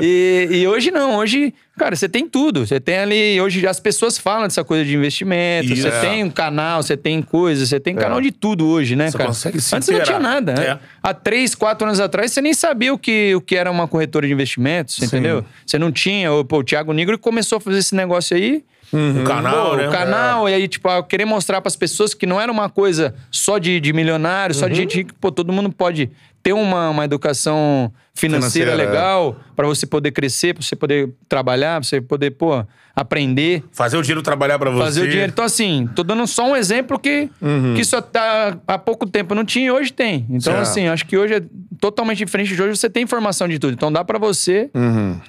[0.01, 2.67] e, e hoje não, hoje, cara, você tem tudo.
[2.67, 3.39] Você tem ali.
[3.41, 5.73] Hoje as pessoas falam dessa coisa de investimento.
[5.73, 5.83] Isso.
[5.83, 6.01] Você É.
[6.01, 9.29] tem um canal, você tem coisas, você tem canal de tudo hoje, né, Você cara?
[9.29, 10.67] consegue se Antes não tinha nada, né?
[10.69, 10.79] É.
[11.03, 14.27] Há três, quatro anos atrás, você nem sabia o que, o que era uma corretora
[14.27, 15.45] de investimentos, entendeu?
[15.67, 16.33] Você não tinha.
[16.33, 18.65] O, pô, o Thiago Negro começou a fazer esse negócio aí.
[18.93, 19.89] O canal, Pô, né?
[19.89, 23.59] O canal, e aí, tipo, querer mostrar pras pessoas que não era uma coisa só
[23.59, 26.11] de, de milionário, só de gente que, pô, todo mundo pode
[26.43, 28.75] ter uma, uma educação financeira, Financeira, é.
[28.75, 32.65] legal, pra você poder crescer, pra você poder trabalhar, pra você poder, pô,
[32.97, 33.63] aprender.
[33.73, 34.83] Fazer o dinheiro trabalhar pra você.
[34.85, 35.31] Fazer o dinheiro.
[35.31, 37.29] Então, assim, tô dando só um exemplo que,
[37.75, 40.25] que isso tá, há pouco tempo não tinha e hoje tem.
[40.31, 40.63] Então, Certo.
[40.63, 41.43] assim, acho que hoje é
[41.79, 42.75] totalmente diferente de hoje.
[42.75, 43.75] Você tem informação de tudo.
[43.75, 44.71] Então, dá pra você.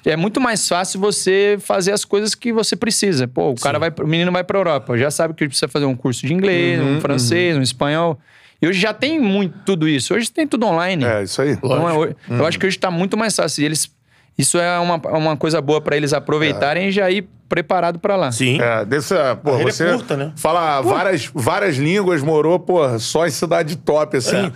[0.06, 3.28] É muito mais fácil você fazer as coisas que você precisa.
[3.28, 5.94] Pô, o cara vai, o menino vai pra Europa, já sabe que precisa fazer um
[5.94, 8.18] curso de inglês, um francês, um espanhol.
[8.60, 10.14] E hoje já tem muito tudo isso.
[10.14, 11.04] Hoje tem tudo online.
[11.04, 11.50] É, isso aí.
[11.52, 13.62] Então, é eu acho que hoje tá muito mais fácil.
[13.62, 13.88] E eles,
[14.38, 18.30] isso é uma, uma coisa boa pra eles aproveitarem e já ir preparado pra lá.
[18.30, 18.60] Sim.
[18.60, 20.32] É, dessa, pô, é você curta, né?
[20.36, 24.36] fala várias, várias línguas, morou, pô, só em cidade top, assim.
[24.46, 24.52] É.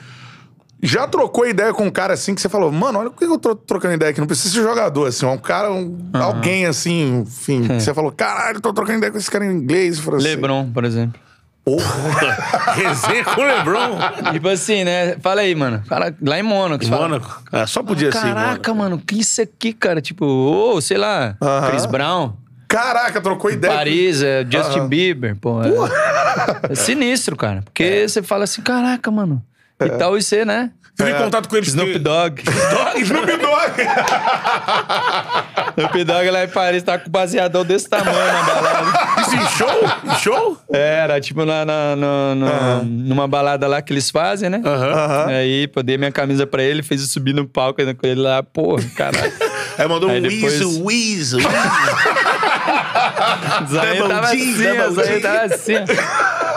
[0.84, 3.38] Já trocou ideia com um cara assim que você falou, mano, olha por que eu
[3.38, 4.18] tô trocando ideia aqui?
[4.20, 8.60] Não precisa ser jogador, assim, um cara, um- alguém assim, enfim, que você falou, caralho,
[8.60, 10.34] tô trocando ideia com esse cara em inglês, francês.
[10.34, 11.20] Lebron, por exemplo.
[12.74, 13.98] Resenha com o Lebron.
[14.32, 15.16] tipo assim, né?
[15.20, 15.82] Fala aí, mano.
[15.86, 16.84] Fala lá em Mônaco.
[16.84, 17.42] fala, Mônaco.
[17.52, 18.20] Ah, só podia ser.
[18.20, 20.00] Caraca, mano, que isso aqui, cara?
[20.00, 21.70] Tipo, ô, sei lá, Aham.
[21.70, 22.34] Chris Brown,
[22.72, 23.74] Caraca, trocou ideia.
[23.74, 25.60] Paris, é, Justin Bieber, pô.
[25.62, 25.68] É,
[26.70, 27.60] é sinistro, cara.
[27.62, 29.44] Porque você fala assim, caraca, mano.
[29.86, 30.70] E tal, e você, né?
[30.94, 31.68] Teve contato com eles.
[31.70, 32.42] Snoop Dogg.
[33.00, 33.80] Snoop Dogg.
[35.78, 39.22] Snoop Dogg lá em Paris tá com um baseadão desse tamanho na balada.
[39.22, 39.88] Isso em show?
[40.04, 40.58] Em show?
[40.70, 44.60] Era, tipo, na, na- na- na- numa balada lá que eles fazem, né?
[45.28, 48.20] Aí, pô, dei minha camisa pra ele, fez eu subir no palco ainda com ele
[48.20, 49.32] lá, pô, caralho.
[49.78, 51.40] Aí mandou Aí um depois- Weasel, Weasel.
[53.70, 55.74] Zayn Double tava assim, Zayn tava assim.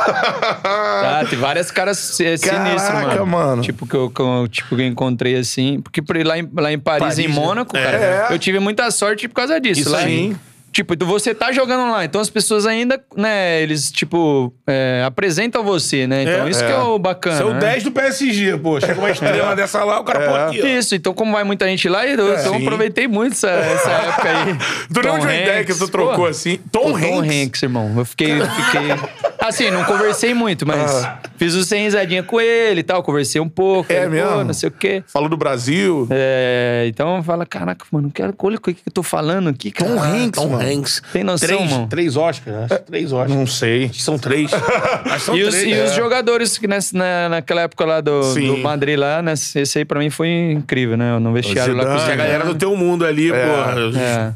[0.07, 3.27] Ah, tem várias caras si- sinistros, Caraca, mano.
[3.27, 3.61] mano.
[3.61, 5.79] Tipo, que eu, que eu- tipo, que eu encontrei assim.
[5.81, 7.33] Porque por- lá em, lá em Paris, Paris, em né?
[7.33, 7.83] Mônaco, É.
[7.83, 8.27] cara, É.
[8.33, 9.81] eu tive muita sorte por causa disso.
[9.81, 10.19] Isso lá aí.
[10.31, 10.39] em-
[10.75, 15.63] Tipo, então você tá jogando lá, então as pessoas ainda, né, eles, tipo, é, apresentam
[15.63, 16.23] você, né?
[16.23, 16.49] Então É.
[16.49, 17.37] isso que é o bacana.
[17.37, 17.59] Você é o né?
[17.61, 18.81] 10 do PSG, pô.
[18.81, 20.65] Chega uma estrela dessa lá, o cara, pô, aqui, ó.
[20.67, 22.65] Isso, então como vai muita gente lá, eu, então eu Sim.
[22.65, 24.55] aproveitei muito essa, essa época aí.
[24.93, 26.25] Tu de uma ideia que tu trocou pô.
[26.25, 26.57] assim?
[26.69, 27.35] Tom Tom Hanks.
[27.45, 27.63] Hanks.
[27.63, 27.93] irmão.
[27.97, 28.81] Eu fiquei, fiquei.
[29.45, 31.19] Assim, não conversei muito, mas Ah.
[31.37, 33.03] fiz o sem risadinha com ele e tal.
[33.03, 33.93] Conversei um pouco.
[33.93, 34.43] É ele, mesmo?
[34.43, 35.03] não sei o quê.
[35.05, 36.07] Falou do Brasil.
[36.09, 39.91] É, então fala, caraca, mano, quero, olha o que eu tô falando aqui, cara.
[39.91, 40.64] Tom Hanks, Tom mano.
[40.65, 41.01] Hanks.
[41.13, 41.87] Tem noção, três, mano?
[41.87, 42.67] Três Oscars, né?
[42.85, 43.31] Três Oscars.
[43.35, 43.85] Não sei.
[43.85, 44.51] Acho que São três.
[44.53, 45.77] Acho que são E os, três.
[45.77, 45.95] e os é.
[45.95, 49.99] jogadores que nessa, na, naquela época lá do, do Madrid lá, né, esse aí pra
[49.99, 51.17] mim foi incrível, né?
[51.19, 53.45] No vestiário lá com os Zidane, Tem a galera do teu mundo ali, É.
[53.45, 53.97] pô.
[53.97, 54.33] É.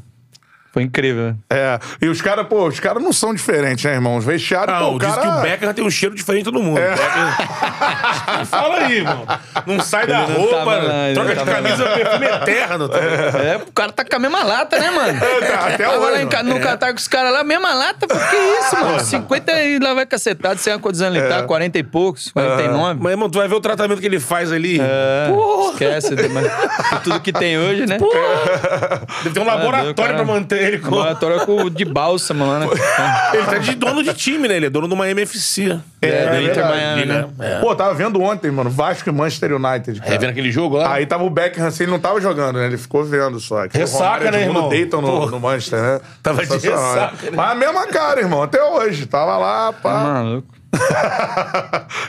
[0.72, 1.36] Foi incrível.
[1.49, 1.80] É.
[1.99, 4.17] E os caras, pô, os caras não são diferentes, né, irmão?
[4.17, 5.22] Os vestiários, pô, Não, o diz cara...
[5.22, 6.78] que o Becker tem um cheiro diferente de todo mundo.
[6.80, 6.91] É.
[6.91, 9.26] Becker- Fala aí, irmão.
[9.65, 10.82] Não sai da Ele não roupa, tava
[11.15, 12.88] troca de camisa, perfume eterno.
[12.89, 13.38] tá ligado?
[13.38, 15.20] É, o cara tá com a mesma lata, né, mano?
[15.20, 16.59] tá, até Tava hoje, lá em ca- no É.
[16.59, 18.99] Catar com os caras lá, mesma lata, pô, que isso, mano?
[18.99, 21.30] 50 e lá vai cacetado, sei lá quantos anos ele É.
[21.30, 22.99] tá, 40 e poucos, 49.
[23.01, 24.80] Mas, irmão, tu vai ver o tratamento que ele faz ali.
[24.80, 25.72] É, Porra.
[25.74, 27.97] esquece, mas tudo que tem hoje, né?
[29.24, 30.13] Deve ter um Ah, laboratório cara.
[30.15, 30.95] pra manter ele com...
[30.95, 32.68] Laboratório com- de bálsamo lá, né?
[33.34, 34.55] Ele tá de dono de time, né?
[34.57, 35.80] Ele é dono de uma MFC.
[36.01, 37.28] É, do Inter verdade, Miami, né?
[37.39, 37.60] É.
[37.60, 40.14] Pô, tava vendo ontem, mano, Vasco e Manchester United, cara.
[40.14, 40.93] É, vendo aquele jogo lá?
[40.93, 42.66] Aí tava o Beckham, assim, ele não tava jogando, né?
[42.66, 43.68] Ele ficou vendo só.
[43.68, 44.70] Que Ressaca, é né, irmão?
[44.70, 45.26] Dayton no, Pô.
[45.28, 46.01] no Manchester, né?
[46.24, 46.57] Tava de né?
[46.57, 47.32] ressaca, né?
[47.36, 49.05] Mas a mesma cara, irmão, até hoje.
[49.05, 49.93] Tava lá, Tá pá.
[50.03, 50.59] maluco.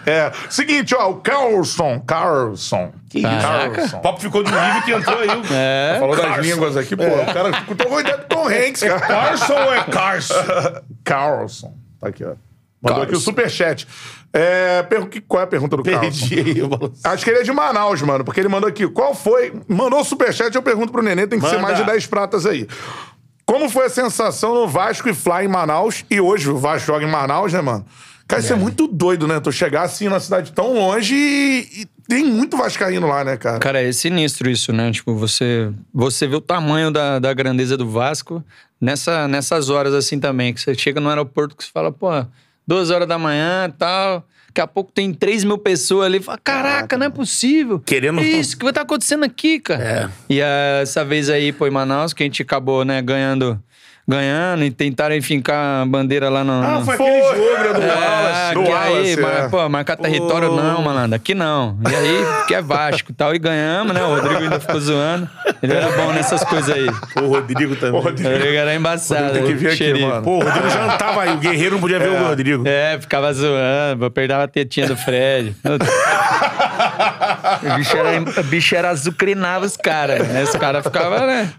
[0.06, 0.30] É.
[0.48, 2.00] Seguinte, ó, o Carlson.
[2.00, 2.92] Carlson.
[3.08, 3.70] Que Caraca.
[3.76, 3.96] Carlson.
[3.96, 5.28] O papo ficou do nível que entrou aí.
[5.52, 5.96] É.
[5.98, 6.42] Falou das Carlson.
[6.42, 7.04] línguas aqui, pô.
[7.04, 9.00] O cara com ideia do Tom Hanks, cara.
[9.00, 10.34] Carson ou é Carson?
[11.04, 11.74] Carlson.
[12.00, 12.34] Tá aqui, ó.
[12.82, 13.24] Mandou aqui o Carlson.
[13.24, 13.86] superchat.
[14.32, 16.28] É, per- que- qual é a pergunta do Carlson?
[16.28, 16.62] Perdi
[17.02, 18.86] Acho que ele é de Manaus, mano, porque ele mandou aqui.
[18.88, 19.52] Qual foi.
[19.68, 21.66] Mandou o superchat, eu pergunto pro Nenê, tem que ser Manda.
[21.68, 22.66] mais de 10 pratas aí.
[23.44, 26.04] Como foi a sensação no Vasco e Fly em Manaus?
[26.08, 27.84] E hoje o Vasco joga em Manaus, né, mano?
[28.30, 29.40] Cara, isso é muito doido, né?
[29.40, 33.58] Tu chegar assim numa cidade tão longe e, e tem muito Vascaíno lá, né, cara?
[33.58, 34.90] Cara, é sinistro isso, né?
[34.90, 38.42] Tipo, você, você vê o tamanho da, da grandeza do Vasco
[38.80, 40.52] nessa, nessas horas assim também.
[40.54, 42.08] Que você chega no aeroporto que você fala, pô,
[42.66, 44.24] duas horas da manhã e tal.
[44.48, 46.18] Daqui a pouco tem 3 mil pessoas ali.
[46.20, 47.78] Fala, caraca, não é possível.
[47.78, 49.82] Querendo- Que Isso, o que vai estar acontecendo aqui, cara?
[49.84, 50.10] É.
[50.28, 53.62] E ah, essa vez aí, pô, em Manaus, que a gente acabou, né, ganhando,
[54.10, 56.52] ganhando e tentaram enfincar a bandeira lá no.
[56.52, 58.54] Ah, foi aquele jogo, né, do é, Wallace.
[58.54, 59.16] do que Wallace, aí, é.
[59.16, 61.78] mas, pô, marcar território não, malandro, aqui não.
[61.88, 64.02] E aí, que é Vasco e tal, e ganhamos, né?
[64.02, 65.30] O Rodrigo ainda ficou zoando.
[65.62, 66.88] Ele era bom nessas coisas aí.
[67.22, 68.00] O Rodrigo também.
[68.00, 68.28] Ô, Rodrigo.
[68.28, 69.26] O Rodrigo era embaçado.
[69.26, 70.06] Rodrigo tem que vir aqui, xerife.
[70.06, 70.22] mano.
[70.22, 71.34] Pô, o Rodrigo jantava aí.
[71.34, 72.66] O Guerreiro não podia ver o Rodrigo.
[72.66, 75.54] É, ficava zoando, eu perdava a tetinha do Fred.
[77.62, 80.42] o bicho era, o bicho era azucrinava os caras, né?
[80.42, 81.52] Os caras ficavam, né?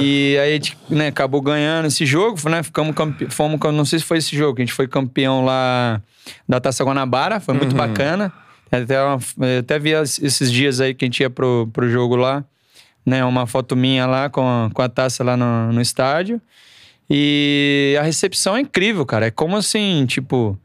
[0.00, 2.62] E aí a gente né, acabou ganhando esse jogo, né?
[2.62, 3.28] Ficamos campe...
[3.30, 6.00] fomos, não sei se foi esse jogo, que a gente foi campeão lá
[6.48, 8.32] da Taça Guanabara, foi muito bacana.
[8.70, 9.18] Até, uma-
[9.48, 12.44] eu até vi esses dias aí que a gente ia pro, pro jogo lá,
[13.04, 13.24] né?
[13.24, 16.40] Uma foto minha lá com a, com a taça lá no, no estádio.
[17.10, 19.26] E a recepção é incrível, cara.
[19.26, 20.58] É como assim, tipo,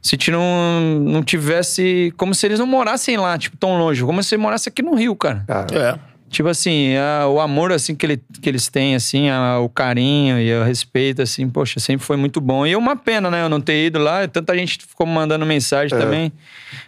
[0.00, 2.12] se a gente não, não tivesse.
[2.16, 4.02] Como se eles não morassem lá, tipo, tão longe.
[4.02, 5.44] Como se morasse aqui no Rio, cara.
[5.76, 6.09] É.
[6.30, 10.38] Tipo assim, a- o amor, assim, que, ele, que eles têm, assim, a- o carinho
[10.40, 12.64] e o respeito, assim, poxa, sempre foi muito bom.
[12.64, 14.26] E é uma pena, né, eu não ter ido lá.
[14.28, 16.32] Tanta gente ficou mandando mensagem também.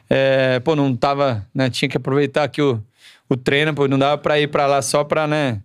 [0.09, 2.81] É, pô, não tava, né, tinha que aproveitar aqui o,
[3.29, 5.59] o treino, pô, não dava pra ir pra lá só pra, né,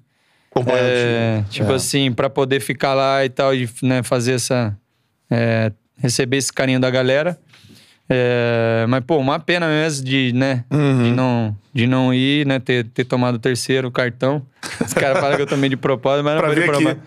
[0.75, 4.75] é, tipo assim, pra poder ficar lá e tal, e né, fazer essa.
[5.29, 7.37] é, receber esse carinho da galera.
[8.09, 11.03] É, mas, pô, uma pena mesmo de, né, Uhum.
[11.03, 14.41] de, não, de não ir, né, ter, ter tomado o terceiro cartão.
[14.85, 17.01] Os caras falam que eu tomei de propósito, mas não foi de propósito.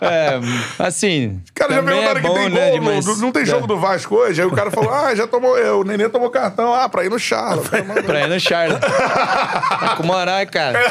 [0.00, 0.40] É,
[0.78, 1.40] assim.
[1.44, 3.44] Os caras já perguntaram é que bom, tem né, gol, de mais- não, não tem
[3.46, 4.40] jogo do Vasco hoje.
[4.40, 6.72] Aí o cara falou, ah, já tomou, é, o Nenê tomou cartão.
[6.74, 7.62] Ah, pra ir no Charla.
[8.06, 8.78] Pra ir no Charla.
[8.78, 10.78] Tá com moral, cara.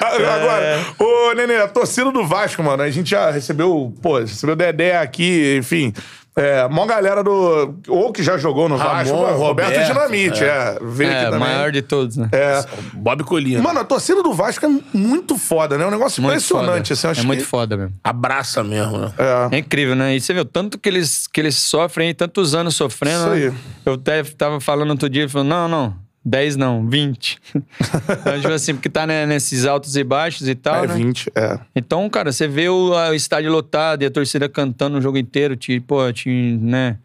[0.00, 4.96] Agora, ô Nenê, a torcida do Vasco, mano, a gente já recebeu, pô, recebeu Dedé
[4.98, 5.92] aqui, enfim.
[6.34, 7.74] É, mó galera do.
[7.88, 10.78] Ou que já jogou no Ramon, Vasco, Roberto, Roberto, Dinamite, é.
[10.80, 11.38] veio aqui É, também.
[11.40, 12.28] maior de todos, né?
[12.32, 12.64] É.
[12.94, 13.60] Bob Colina.
[13.62, 15.84] Mano, a torcida do Vasco é muito foda, né?
[15.84, 16.92] É um negócio Muito impressionante, foda.
[16.94, 17.06] assim.
[17.06, 17.44] eu Acho é muito que...
[17.46, 17.94] foda mesmo.
[18.02, 19.12] Abraça mesmo, né?
[19.18, 19.56] É.
[19.56, 20.16] É incrível, né?
[20.16, 23.24] E você o tanto que eles, que eles sofrem, aí, tantos anos sofrendo.
[23.24, 23.50] Isso aí.
[23.50, 23.56] né?
[23.84, 25.94] Eu até tava falando outro dia, falou, não, não,
[26.24, 27.38] 10 não, 20.
[27.54, 30.94] então, tipo assim, porque tá né, nesses altos e baixos e tal, É, né?
[30.94, 31.58] 20, é.
[31.74, 35.18] Então, cara, você vê o, a- o estádio lotado e a torcida cantando o jogo
[35.18, 36.28] inteiro, tipo, te,
[36.60, 36.96] né?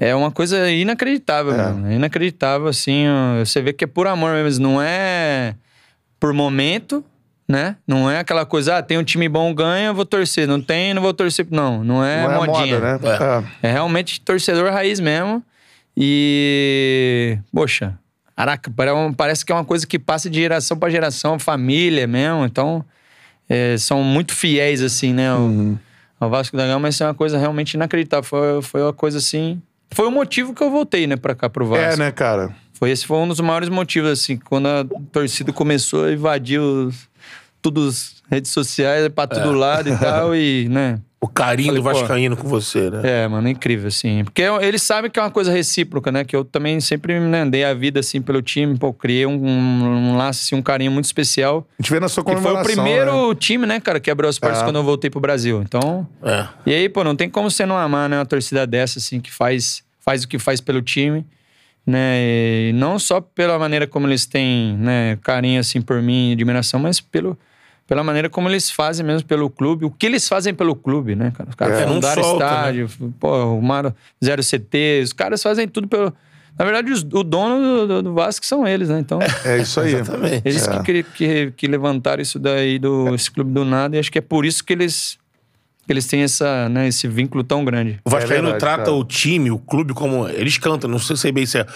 [0.00, 1.88] É uma coisa inacreditável, mano.
[1.88, 3.06] É inacreditável, assim.
[3.08, 3.44] ó.
[3.44, 4.62] Você vê que é por amor mesmo.
[4.68, 5.56] Não é
[6.20, 7.04] por momento,
[7.48, 7.74] né?
[7.84, 10.46] Não é aquela coisa, ah, tem um time bom, ganha, eu vou torcer.
[10.46, 11.44] Não tem, não vou torcer.
[11.50, 12.78] Não, não é Não é modinha.
[12.78, 13.44] moda, né?
[13.62, 13.68] É.
[13.68, 15.42] É realmente torcedor raiz mesmo.
[15.96, 17.36] E.
[17.52, 17.98] Poxa,
[18.38, 22.44] caraca, pare- parece que é uma coisa que passa de geração pra geração, família mesmo.
[22.44, 22.84] Então,
[23.48, 25.28] é, são muito fiéis, assim, né?
[25.30, 25.76] Ao, Uhum.
[26.20, 28.22] ao Vasco da Gama, isso é uma coisa realmente inacreditável.
[28.22, 29.60] Foi, foi uma coisa assim.
[29.90, 31.94] Foi o motivo que eu voltei, né, pra cá, pro Vasco.
[31.94, 32.54] É, né, cara?
[32.74, 37.08] Foi, esse foi um dos maiores motivos, assim, quando a torcida começou a invadir os,
[37.60, 41.00] tudo as redes sociais pra todo lado e tal, e, né?
[41.20, 41.98] O carinho Falei, do pô.
[41.98, 43.00] Vascaíno com você, né?
[43.24, 44.22] É, mano, incrível, assim.
[44.22, 46.22] Porque eles sabem que é uma coisa recíproca, né?
[46.24, 48.78] Que eu também sempre né, dei a vida, assim, pelo time.
[48.78, 51.66] Pô, criei um, um, um laço, assim, um carinho muito especial.
[51.76, 52.72] A gente vê na sua Que foi comemoração.
[52.72, 53.34] o primeiro né?
[53.34, 54.64] time, né, cara, que abriu as portas É.
[54.64, 55.60] quando eu voltei pro Brasil.
[55.60, 56.06] Então...
[56.22, 56.46] É.
[56.64, 58.16] E aí, pô, não tem como você não amar, né?
[58.16, 61.26] Uma torcida dessa, assim, que faz, faz o que faz pelo time,
[61.84, 62.20] né?
[62.20, 67.00] E não só pela maneira como eles têm, né, carinho, assim, por mim, admiração, mas
[67.00, 67.36] pelo,
[67.88, 69.84] pela maneira como eles fazem mesmo pelo clube.
[69.84, 71.48] O que eles fazem pelo clube, né, cara?
[71.50, 73.92] Os caras É, não fundaram solta, estádio, pô, arrumaram
[74.24, 76.12] zero CT, os caras fazem tudo pelo...
[76.58, 78.98] Na verdade, os- o dono do, do, do Vasco são eles, né?
[79.00, 79.18] Então...
[79.44, 79.94] É isso aí.
[79.94, 80.42] Exatamente.
[80.44, 80.82] Eles É.
[80.82, 84.22] que, que, que levantaram isso daí do esse clube do nada e acho que é
[84.22, 85.16] por isso que eles
[85.86, 87.98] que eles têm essa, né, esse vínculo tão grande.
[88.04, 88.92] O Vascaíno verdade, trata cara.
[88.92, 90.28] o time, o clube, como.
[90.28, 91.66] Eles cantam, não sei se bem se é,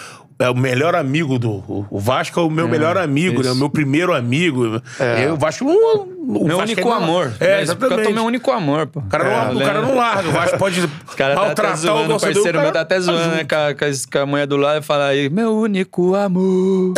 [0.43, 1.87] é o melhor amigo do.
[1.91, 3.51] O, Vasco é o meu melhor amigo, né?
[3.51, 4.83] O meu primeiro amigo.
[4.99, 5.31] É.
[5.31, 6.13] o Vasco não.
[6.23, 7.33] O meu Vascaíno único não- amor.
[7.41, 7.97] É, Mas exatamente.
[7.97, 9.01] Cantou meu único amor, pô.
[9.01, 10.29] O cara, não, É, o cara não larga.
[10.29, 12.35] O Vasco pode Os caras tá maltratar o zoando, o torcedor.
[12.35, 13.45] parceiro o meu cara tá até zoando, né?
[13.45, 13.75] Com a,
[14.13, 16.93] com a- mulher do lado e fala aí, meu único amor,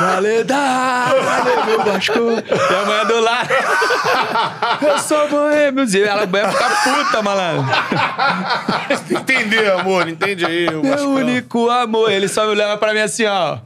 [0.00, 2.18] validade, valeu, meu Vasco.
[2.18, 3.48] E a mulher do lado,
[4.82, 5.84] eu sou boêmio.
[5.92, 7.64] E ela vai ficar puta, malandro.
[9.10, 10.66] Entender, amor, entende aí.
[10.68, 11.08] O Meu Vasco.
[11.08, 12.10] único amor.
[12.10, 13.58] Ele só me olhava pra mim assim, ó.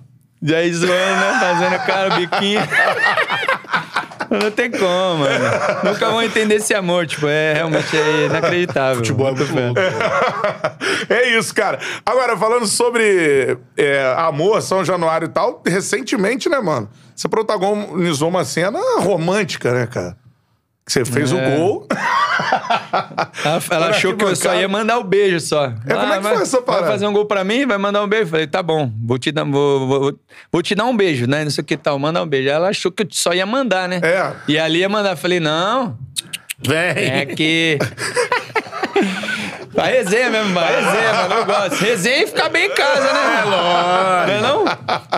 [0.43, 1.39] E aí zoando, né?
[1.41, 2.61] Fazendo cara, biquinho.
[4.29, 5.45] Não tem como, mano.
[5.85, 7.07] Nunca vão entender esse amor.
[7.07, 8.97] Tipo, é realmente é inacreditável.
[8.97, 9.81] Futebol é Muito louco.
[11.09, 11.79] é isso, cara.
[12.05, 16.91] Agora, falando sobre é, amor, São Januário e tal, recentemente, né, mano?
[17.15, 20.17] Você protagonizou uma cena romântica, né, cara?
[20.85, 21.57] Que Você fez o É.
[21.57, 21.87] gol.
[23.45, 25.67] Ela, ela achou que eu só ia mandar o beijo só.
[25.67, 26.85] É, como é que foi essa parada?
[26.85, 27.67] Vai fazer um gol pra mim?
[27.67, 28.31] Vai mandar um beijo?
[28.31, 30.19] Falei, tá bom, vou te dar, vou, vou,
[30.53, 31.45] vou te dar um beijo, né?
[31.45, 32.49] Não sei o que tal, manda um beijo.
[32.49, 34.01] Ela achou que eu só ia mandar, né?
[34.03, 34.33] É.
[34.49, 35.17] E ali ia mandar.
[35.17, 35.97] Falei, não,
[36.59, 36.79] Vem.
[36.79, 37.79] É que.
[39.73, 41.35] Vai resenha mesmo, vai resenha, mano.
[41.35, 41.75] Eu gosto.
[41.85, 43.41] Resenha e ficar bem em casa, né?
[43.41, 44.27] É lógico.
[44.27, 44.65] Não é não?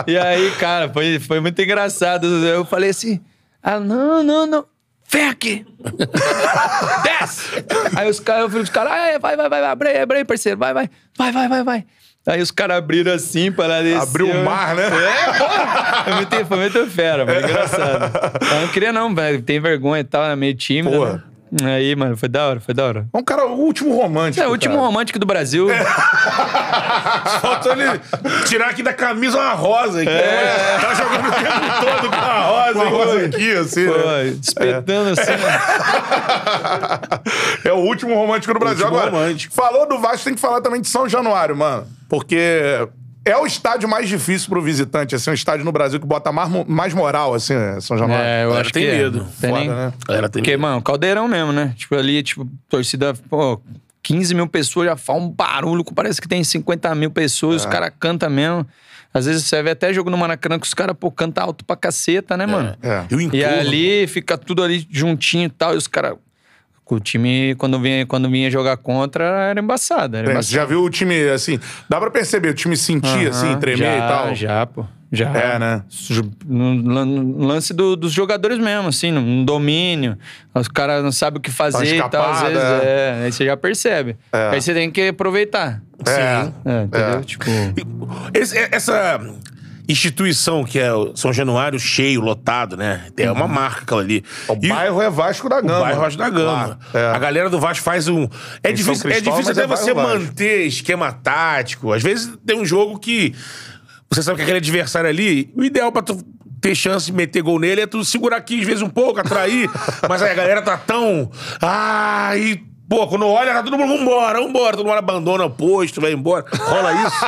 [0.05, 2.27] E aí, cara, foi, foi muito engraçado.
[2.45, 3.21] Eu falei assim:
[3.63, 4.65] ah, não, não, não.
[5.11, 5.65] Vem aqui.
[7.03, 7.65] Desce.
[7.95, 10.23] Aí os caras, eu falei pros caras, ah, é, vai, vai, vai, abre aí, abre
[10.23, 10.89] parceiro, vai, vai.
[11.17, 11.85] Vai, vai, vai, vai.
[12.27, 14.01] Aí os caras abriram assim para descer.
[14.01, 14.83] Abriu o mar, né?
[14.85, 16.03] É, pô.
[16.03, 17.39] Foi muito, foi muito fera, mano.
[17.39, 18.11] Engraçado.
[18.51, 19.41] Eu não queria, não, velho.
[19.41, 20.95] Tem vergonha e tal, é meio tímido.
[20.95, 21.13] Porra.
[21.13, 21.23] Né?
[21.63, 23.07] Aí, mano, foi da hora, foi da hora.
[23.11, 24.43] É um cara, o último romântico.
[24.43, 24.85] É o último cara.
[24.85, 25.67] romântico do Brasil.
[27.41, 27.99] Faltou ele
[28.45, 30.01] tirar aqui da camisa uma rosa.
[30.01, 30.09] Aqui.
[30.09, 30.77] É.
[30.79, 32.79] Tá jogando o tempo todo com a rosa.
[32.79, 33.87] Uma rosa aqui, assim.
[33.87, 34.27] Pô, né?
[34.41, 35.59] espetando assim, né?
[37.65, 38.85] É o último romântico do Brasil.
[38.85, 39.53] Agora, romântico.
[39.53, 41.87] falou do Vasco, tem que falar também de São Januário, mano.
[42.07, 42.87] Porque
[43.31, 46.49] é o estádio mais difícil pro visitante, assim, um estádio no Brasil que bota mais,
[46.67, 48.25] mais moral, assim, é, São Januário.
[48.25, 48.97] É, eu acho tem que é.
[48.97, 49.27] medo.
[49.39, 49.69] Tem Foda, nem...
[49.69, 49.93] né?
[50.07, 51.73] Galera tem Porque, mano, caldeirão mesmo, né?
[51.77, 53.61] Tipo, ali, tipo, torcida, pô,
[54.03, 57.91] 15 mil pessoas já faz um barulho, parece que tem 50 mil pessoas, os caras
[57.99, 58.65] cantam mesmo.
[59.13, 61.75] Às vezes você vê até jogo no Maracanã que os caras, pô, cantam alto pra
[61.75, 62.77] caceta, né, mano?
[62.81, 63.05] É.
[63.09, 63.59] E o E entorno.
[63.59, 66.15] ali fica tudo ali juntinho e tal, e os caras.
[66.89, 70.17] O time, quando vinha, quando vinha jogar contra, era embaçado.
[70.17, 70.45] Era É, embaçado.
[70.47, 73.77] você já viu o time, assim, dá pra perceber, o time sentir, assim, Aham, tremer
[73.85, 74.35] já, e tal?
[74.35, 74.85] Já, pô.
[75.11, 75.29] Já.
[75.35, 75.83] É, né?
[76.47, 80.15] No, lan- no lance do- dos jogadores mesmo, assim, no, domínio.
[80.53, 82.31] Os caras não sabem o que fazer e tal.
[82.31, 83.21] Às vezes, é.
[83.25, 84.15] Aí você já percebe.
[84.31, 84.49] É.
[84.51, 85.81] Aí você tem que aproveitar.
[86.05, 86.51] É.
[86.63, 87.19] É, entendeu?
[87.19, 87.21] É.
[87.21, 87.49] Tipo.
[88.35, 89.19] Esse- essa
[89.89, 93.07] instituição que é São Januário cheio, lotado, né?
[93.17, 94.23] É uma marca aquela ali.
[94.47, 95.77] O E bairro é Vasco da Gama.
[95.77, 96.67] O bairro Vasco da Gama.
[96.67, 97.05] Lá, é.
[97.07, 98.27] A galera do Vasco faz um.
[98.63, 100.19] É difícil, é difícil até é você Vasco.
[100.19, 101.91] manter esquema tático.
[101.91, 103.33] Às vezes tem um jogo que
[104.09, 106.23] você sabe que aquele adversário ali, o ideal pra tu
[106.59, 109.69] ter chance de meter gol nele é tu segurar aqui, às vezes, um pouco, atrair.
[110.07, 111.31] mas aí a galera tá tão.
[111.61, 112.68] Ah, e.
[112.89, 114.75] Pô, quando olha, tá todo mundo, vambora, vambora.
[114.75, 116.43] Todo mundo abandona o posto, vai embora.
[116.51, 117.25] Rola isso.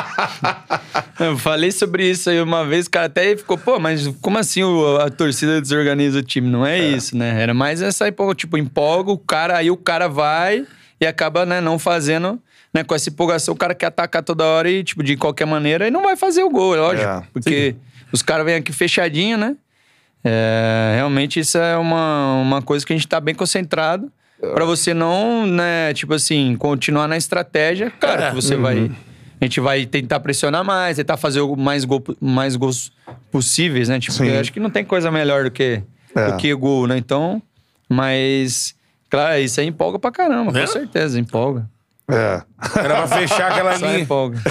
[1.23, 4.61] Eu falei sobre isso aí uma vez, o cara até ficou, pô, mas como assim
[4.99, 6.49] a torcida desorganiza o time?
[6.49, 7.39] Não é, isso, né?
[7.39, 10.65] Era mais essa, empolga- tipo, empolga o cara, aí o cara vai
[10.99, 12.41] e acaba, né, não fazendo,
[12.73, 15.87] né, com essa empolgação, o cara quer atacar toda hora e, tipo, de qualquer maneira,
[15.87, 17.07] e não vai fazer o gol, é lógico.
[17.07, 17.75] É, porque
[18.11, 19.55] os caras vêm aqui fechadinho, né?
[20.23, 24.11] É, realmente isso é uma, uma coisa que a gente tá bem concentrado
[24.53, 27.91] pra você não, né, tipo assim, continuar na estratégia.
[27.99, 28.29] Claro É.
[28.29, 28.91] que você vai.
[29.39, 32.91] A gente vai tentar pressionar mais, tentar fazer o mais, gol, mais gols
[33.31, 33.99] possíveis, né?
[33.99, 35.81] Tipo, acho que não tem coisa melhor do que,
[36.15, 36.31] É.
[36.31, 36.97] do que gol, né?
[36.97, 37.41] Então,
[37.89, 38.75] mas,
[39.09, 40.61] claro, isso aí empolga pra caramba, Né?
[40.61, 41.67] com certeza, empolga.
[42.11, 42.41] É.
[42.79, 43.99] Era pra fechar aquela Só linha.
[43.99, 44.39] empolga.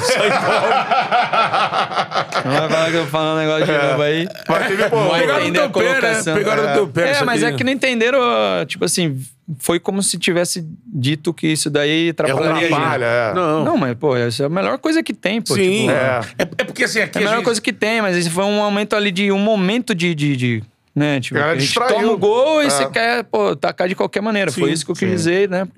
[2.44, 4.28] Não vai falar que eu vou falar um negócio de novo aí.
[4.48, 5.90] Mas teve, pô, Não Pegaram no entender a teu pé, né?
[6.00, 6.34] colocação.
[6.34, 7.10] Pegaram no teu pé.
[7.12, 8.18] É, mas é que não entenderam,
[8.66, 9.20] tipo assim,
[9.58, 12.72] foi como se tivesse dito que isso daí atrapalharia a gente.
[12.72, 13.34] atrapalha, é.
[13.34, 13.64] Não.
[13.64, 15.54] Não, mas, pô, essa é a melhor coisa que tem, pô.
[15.54, 15.80] Sim.
[15.80, 16.20] tipo, É.
[16.38, 16.42] é.
[16.58, 18.56] é porque assim, aqui é a melhor gente- coisa que tem, mas esse foi um
[18.56, 20.14] momento ali de um momento de.
[20.14, 20.62] de, de
[20.94, 21.20] né?
[21.20, 21.94] Tipo, Cara, a gente distraiu.
[21.96, 22.70] toma o gol e É.
[22.70, 24.50] você quer, pô, tacar de qualquer maneira.
[24.50, 25.06] foi Sim, isso que eu sim.
[25.06, 25.68] quis dizer, né?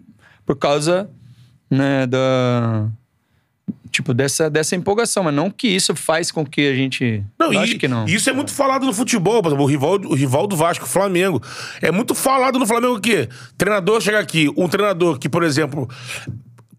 [0.46, 1.08] Por causa,
[1.72, 2.86] né, da.
[3.90, 7.22] Tipo, dessa, dessa empolgação, mas não que isso faz com que a gente.
[7.38, 8.06] Não, acho que não.
[8.06, 10.88] Isso é muito falado no futebol, por exemplo, o rival, o rival do Vasco, o
[10.88, 11.42] Flamengo.
[11.80, 15.88] É muito falado no Flamengo que treinador chega aqui, um treinador que, por exemplo,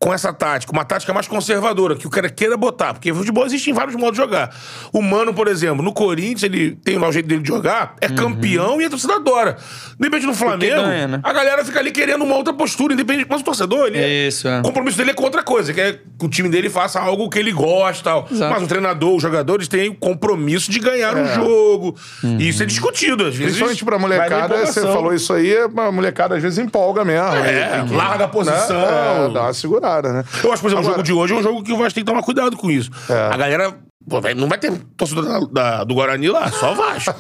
[0.04, 3.70] com essa tática, uma tática mais conservadora, que o cara queira botar, porque futebol existe
[3.70, 4.54] em vários modos de jogar.
[4.92, 8.10] O Mano, por exemplo, no Corinthians, ele tem lá o jeito dele de jogar, é
[8.10, 9.56] campeão e a torcida adora.
[9.98, 11.20] De repente no Flamengo, ganha, né?
[11.24, 14.46] a galera fica ali querendo uma outra postura, independente, mas o torcedor, ele é- Isso,
[14.46, 14.60] é.
[14.60, 17.30] o compromisso dele é com outra coisa, que é que o time dele faça algo
[17.30, 18.28] que ele gosta tal.
[18.30, 18.54] Exato.
[18.54, 21.96] Mas o treinador, os jogadores têm o compromisso de ganhar o jogo.
[22.24, 23.54] E isso é discutido, às vezes.
[23.54, 27.28] Principalmente pra molecada, você falou isso aí, a molecada às vezes empolga mesmo.
[27.38, 28.82] É, larga a posição.
[28.82, 29.26] Né?
[29.30, 30.24] É, dá uma segurada, né?
[30.44, 31.94] Eu acho, por exemplo, o Agora- jogo de hoje é um jogo que o Vasco
[31.94, 32.90] tem que tomar cuidado com isso.
[33.32, 33.76] A galera.
[34.10, 35.40] pô, não vai ter torcedor da-
[35.78, 37.16] da- do Guarani lá, só Vasco.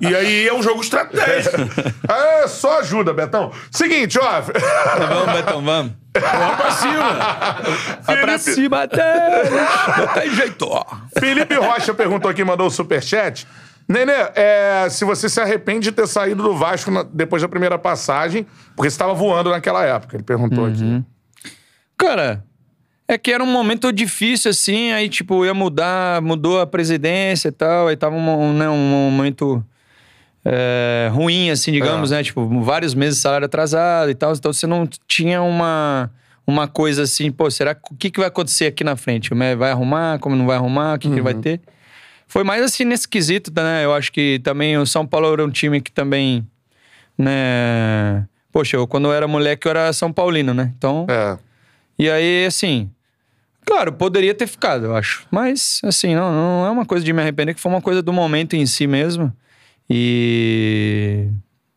[0.00, 1.56] e aí é um jogo estratégico.
[2.08, 3.50] É, só ajuda, Betão.
[3.70, 4.40] Seguinte, ó.
[4.40, 5.92] Vamos, Betão, vamos.
[6.16, 7.16] Vamos pra cima.
[8.02, 9.42] Vai pra cima até.
[10.04, 10.84] Até jeito, ó.
[11.18, 13.46] Felipe Rocha perguntou aqui, mandou o superchat.
[13.88, 17.78] Nenê, é, se você se arrepende de ter saído do Vasco na- depois da primeira
[17.78, 21.02] passagem, porque você estava voando naquela época, ele perguntou aqui.
[22.04, 22.44] Cara,
[23.06, 27.52] é que era um momento difícil, assim, aí, tipo, ia mudar, mudou a presidência e
[27.52, 29.64] tal, aí tava um, né, um momento
[30.44, 32.22] é, ruim, assim, digamos, né?
[32.22, 36.10] Tipo, vários meses de salário atrasado e tal, então você não tinha uma,
[36.46, 39.30] uma coisa assim, pô, será que o que, que vai acontecer aqui na frente?
[39.34, 41.60] Vai arrumar, como não vai arrumar, o que, que vai ter?
[42.26, 43.84] Foi mais assim nesse quesito, né?
[43.84, 46.46] Eu acho que também o São Paulo era um time que também,
[47.16, 48.26] né...
[48.50, 50.72] Poxa, eu, quando eu era moleque, eu era São Paulino, né?
[50.76, 51.36] Então, É.
[51.98, 52.90] e aí, assim,
[53.64, 55.26] claro, poderia ter ficado, eu acho.
[55.30, 58.12] Mas, assim, não, não é uma coisa de me arrepender, que foi uma coisa do
[58.12, 59.32] momento em si mesmo.
[59.88, 61.28] E.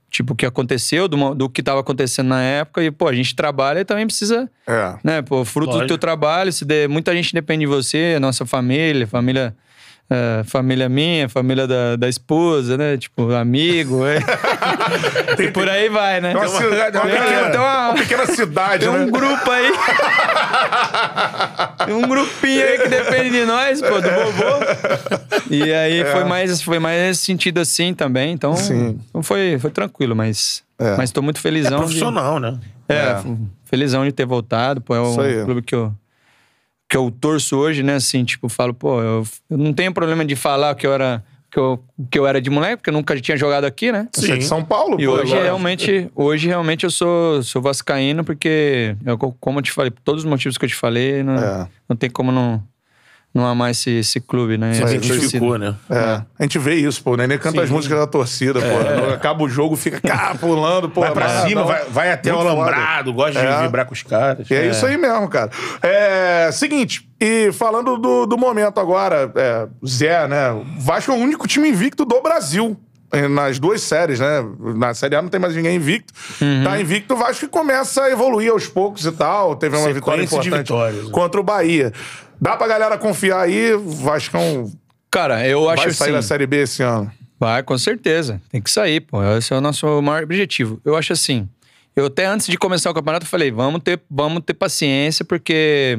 [0.09, 2.81] Tipo, o que aconteceu, do, do que estava acontecendo na época.
[2.83, 4.95] E, pô, a gente trabalha e também precisa, É.
[5.03, 6.51] né, pô, fruto do teu trabalho.
[6.51, 9.55] Se der, muita gente depende de você, nossa família, família.
[10.09, 12.97] É, família minha, família da, da esposa, né?
[12.97, 14.19] Tipo, amigo, é.
[15.43, 16.29] e por aí vai, né?
[16.33, 18.99] Tem uma, ci- uma pequena, tem uma- uma pequena cidade, Tem né?
[19.05, 19.71] um grupo aí.
[21.85, 25.49] Tem um grupinho aí que depende de nós, pô, do vovô.
[25.49, 28.31] E aí foi, mais, foi mais nesse sentido assim também.
[28.33, 28.57] Então, É.
[28.57, 28.99] Sim.
[29.09, 30.63] então foi, foi tranquilo, mas.
[30.79, 30.95] É.
[30.95, 31.71] Mas tô muito É felizão.
[31.79, 32.57] de, profissional, né?
[32.87, 33.23] é, É.
[33.65, 34.79] felizão de ter voltado.
[34.81, 35.91] Pô, é um clube que eu,
[36.89, 37.95] que eu torço hoje, né?
[37.95, 41.23] Assim, tipo, falo, pô, eu, eu não tenho problema de falar que eu era.
[41.49, 41.81] Que eu,
[42.11, 44.09] que eu era de moleque, porque eu nunca tinha jogado aqui, né?
[44.13, 45.43] Você é de São Paulo, E pô, hoje agora.
[45.45, 50.25] realmente, hoje realmente eu sou, sou vascaíno porque, eu, como eu te falei, por todos
[50.25, 51.67] os motivos que eu te falei, não, É.
[51.87, 52.61] não tem como não,
[53.37, 54.71] não amar esse, esse clube, né?
[54.71, 55.75] Essa identificou, né?
[55.89, 56.21] É.
[56.39, 57.11] A gente vê isso, pô.
[57.11, 59.13] O Nenê canta as músicas da torcida, pô.
[59.13, 61.01] Acaba o jogo, fica cá, pulando, pô.
[61.01, 61.67] Vai pra mas cima, não.
[61.67, 62.61] vai, vai até o Muito foda.
[62.61, 63.55] alambrado, gosta É.
[63.57, 64.49] de vibrar com os caras.
[64.49, 65.51] E é, isso aí mesmo, cara.
[65.81, 70.51] É, seguinte, e falando do, do momento agora, é, Zé, né?
[70.51, 72.75] O Vasco é o único time invicto do Brasil.
[73.29, 74.45] Nas duas séries, né?
[74.75, 76.13] Na Série A não tem mais ninguém invicto.
[76.41, 76.63] Uhum.
[76.65, 79.55] Tá invicto, o Vasco que começa a evoluir aos poucos e tal.
[79.55, 81.11] Teve uma Sequência vitória importante vitórias, né?
[81.11, 81.93] contra o Bahia.
[82.39, 84.71] Dá pra galera confiar aí, Vascão
[85.09, 86.13] Cara, eu acho vai sair assim.
[86.13, 87.11] da Série B esse ano.
[87.39, 88.41] Vai, com certeza.
[88.51, 89.23] Tem que sair, pô.
[89.37, 90.81] Esse é o nosso maior objetivo.
[90.83, 91.47] Eu acho assim.
[91.95, 95.97] Eu até antes de começar o campeonato falei, vamos ter, vamos ter paciência, porque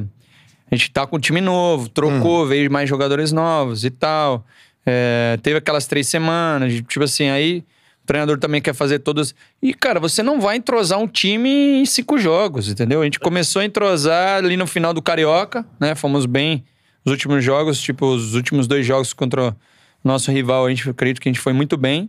[0.71, 4.45] a gente tá com um time novo, trocou, veio mais jogadores novos e tal.
[4.87, 7.65] É, teve aquelas três semanas, tipo assim, aí
[8.09, 9.35] treinador também quer fazer todos.
[9.63, 11.49] E, cara, você não vai entrosar um time
[11.81, 13.03] em cinco jogos, entendeu?
[13.03, 15.95] A gente começou a entrosar ali no final do Carioca, né?
[15.95, 16.65] Fomos bem
[17.05, 19.57] os últimos jogos, tipo, os últimos dois jogos contra o
[20.03, 22.09] nosso rival, a gente acredito que a gente foi muito bem.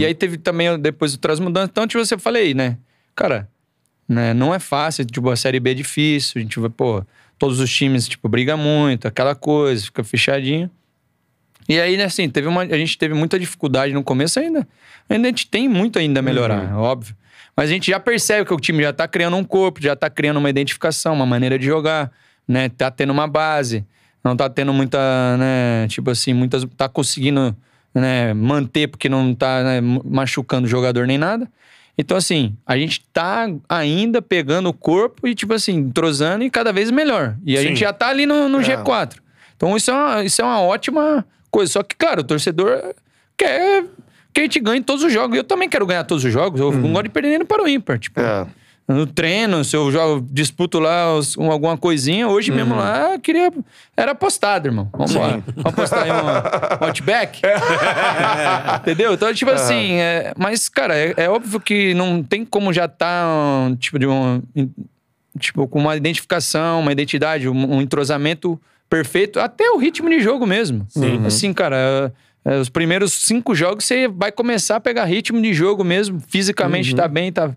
[0.00, 1.70] E aí teve também depois outras mudanças.
[1.70, 2.78] Então, tipo, você falei, né?
[3.14, 3.48] Cara,
[4.08, 7.04] né, não é fácil, tipo, a Série B é difícil, a gente vai, pô,
[7.38, 10.70] todos os times, tipo, briga muito, aquela coisa, fica fechadinho.
[11.68, 14.66] E aí, né, assim, teve uma, a gente teve muita dificuldade no começo ainda.
[15.08, 17.16] Ainda a gente tem muito ainda a melhorar, óbvio.
[17.56, 20.10] Mas a gente já percebe que o time já tá criando um corpo, já tá
[20.10, 22.10] criando uma identificação, uma maneira de jogar,
[22.48, 22.68] né?
[22.68, 23.84] Tá tendo uma base,
[24.24, 24.98] não tá tendo muita,
[25.36, 27.54] né, tipo assim, muitas tá conseguindo,
[27.94, 31.48] né, manter porque não tá né, machucando o jogador nem nada.
[31.96, 36.72] Então, assim, a gente tá ainda pegando o corpo e, tipo assim, entrosando e cada
[36.72, 37.36] vez melhor.
[37.44, 37.68] E a Sim.
[37.68, 39.18] gente já tá ali no, no G4.
[39.56, 41.24] Então, isso é, uma, isso é uma ótima
[41.54, 41.72] coisa.
[41.72, 42.94] Só que, claro, o torcedor
[43.36, 43.84] quer
[44.32, 45.36] que a gente ganhe todos os jogos.
[45.36, 46.60] Eu também quero ganhar todos os jogos.
[46.60, 47.98] Eu não gosto de perder nem para o ímpar.
[47.98, 48.46] Tipo, É.
[48.88, 53.20] no treino, se eu jogo, disputo lá os- um- alguma coisinha, hoje mesmo lá, eu
[53.20, 53.50] queria.
[53.96, 54.90] Era apostado, irmão.
[54.92, 55.42] Vamos embora.
[55.56, 57.40] Vamos apostar em um Outback.
[58.82, 59.14] Entendeu?
[59.14, 63.24] Então, tipo assim, é- mas, cara, é, é óbvio que não tem como já tá,
[63.68, 64.42] um, tipo, de um.
[65.38, 70.46] Tipo, com uma identificação, uma identidade, um, um entrosamento perfeito, até o ritmo de jogo
[70.46, 70.86] mesmo.
[71.26, 72.12] Assim, cara.
[72.44, 76.94] é, os primeiros cinco jogos você vai começar a pegar ritmo de jogo mesmo, fisicamente
[76.94, 77.54] tá bem, tá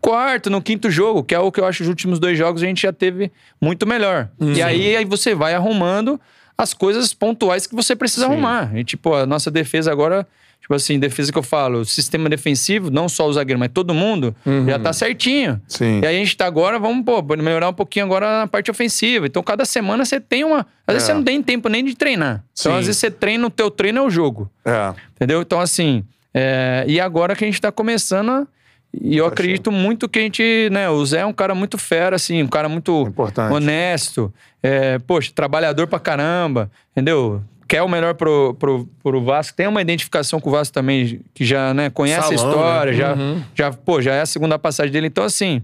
[0.00, 2.66] quarto, no quinto jogo, que é o que eu acho os últimos dois jogos a
[2.66, 4.28] gente já teve muito melhor.
[4.40, 6.20] E aí, aí você vai arrumando
[6.56, 8.76] as coisas pontuais que você precisa arrumar.
[8.76, 10.26] E tipo, a nossa defesa agora,
[10.68, 14.36] tipo assim, defesa que eu falo, sistema defensivo, não só o zagueiro, mas todo mundo,
[14.66, 15.58] já tá certinho.
[15.66, 16.00] Sim.
[16.02, 19.26] E aí a gente tá agora, vamos, pô, melhorar um pouquinho agora na parte ofensiva.
[19.26, 20.66] Então, cada semana você tem uma.
[20.86, 21.12] Às vezes É.
[21.12, 22.44] você não tem tempo nem de treinar.
[22.52, 22.78] Então, Sim.
[22.80, 24.50] às vezes você treina, o teu treino é o jogo.
[24.62, 24.92] É.
[25.16, 25.40] Entendeu?
[25.40, 26.04] Então, assim,
[26.34, 28.46] é, e agora que a gente tá começando a-
[28.92, 32.16] E eu acredito muito que a gente, né, o Zé é um cara muito fera,
[32.16, 33.52] assim, um cara muito Importante.
[33.52, 37.42] honesto, é, poxa, trabalhador pra caramba, entendeu?
[37.68, 41.44] Quer o melhor pro, pro, pro Vasco, tem uma identificação com o Vasco também, que
[41.44, 42.98] já, né, conhece a Salão, história, né?
[42.98, 43.16] já,
[43.54, 45.08] já, pô, já é a segunda passagem dele.
[45.08, 45.60] Então, assim,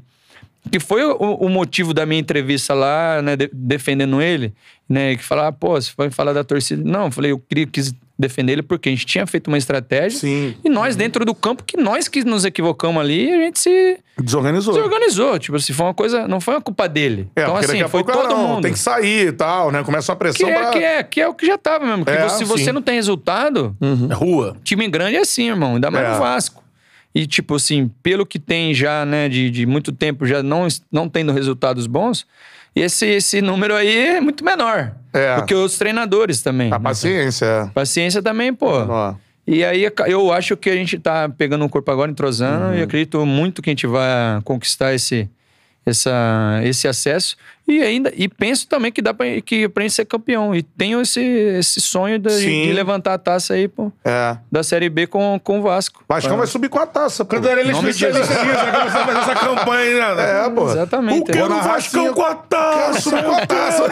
[0.71, 4.53] que foi o, o motivo da minha entrevista lá, né, de- defendendo ele,
[4.87, 6.83] né, que falar, pô, você vai falar da torcida.
[6.85, 10.19] Não, eu falei, eu queria, quis defender ele porque a gente tinha feito uma estratégia
[10.21, 10.55] Sim.
[10.65, 14.75] e nós dentro do campo, que nós que nos equivocamos ali, a gente se, Desorganizou.
[14.75, 15.39] se organizou.
[15.39, 17.29] Tipo, se foi uma coisa, não foi uma culpa dele.
[17.35, 18.63] É, então, porque assim, daqui a foi pouco ah, todo não, mundo.
[18.63, 19.83] tem que sair e tal, né?
[19.83, 20.71] Começa uma Que pressão é, pra...
[20.71, 22.05] que, é, que é o que já tava mesmo.
[22.09, 22.73] É, se você sim.
[22.73, 23.77] não tem resultado,
[24.11, 24.57] É rua.
[24.63, 25.75] time grande é assim, irmão.
[25.75, 26.13] Ainda mais É.
[26.13, 26.63] no Vasco.
[27.13, 31.09] E, tipo assim, pelo que tem já, né, de, de muito tempo já não, não
[31.09, 32.27] tendo resultados bons,
[32.81, 34.93] esse, esse número aí é muito menor.
[35.13, 35.37] É.
[35.37, 36.73] Do que os treinadores também.
[36.73, 37.67] A paciência, é.
[37.73, 38.69] Paciência também, pô.
[38.69, 39.15] Ó.
[39.47, 42.75] E aí eu acho que a gente tá pegando um corpo agora, entrosando, Uhum.
[42.75, 45.29] e acredito muito que a gente vai conquistar esse,
[45.85, 47.37] essa, esse acesso.
[47.67, 50.55] E ainda e penso também que dá pra, que, pra gente ser campeão.
[50.55, 52.29] E tenho esse, esse sonho de,
[52.67, 54.37] de levantar a taça aí pô, É.
[54.53, 56.05] da Série B com, com o Vasco.
[56.07, 57.31] O Vascão vai subir com a taça, pô.
[57.37, 60.47] Quando era ele Nome de especialista nisso, vai começar a fazer essa campanha, né?
[60.47, 60.71] É, pô.
[60.71, 61.21] Exatamente.
[61.23, 63.01] O que narrar Vascão assim, com a taça?
[63.01, 63.83] Subir com a taça.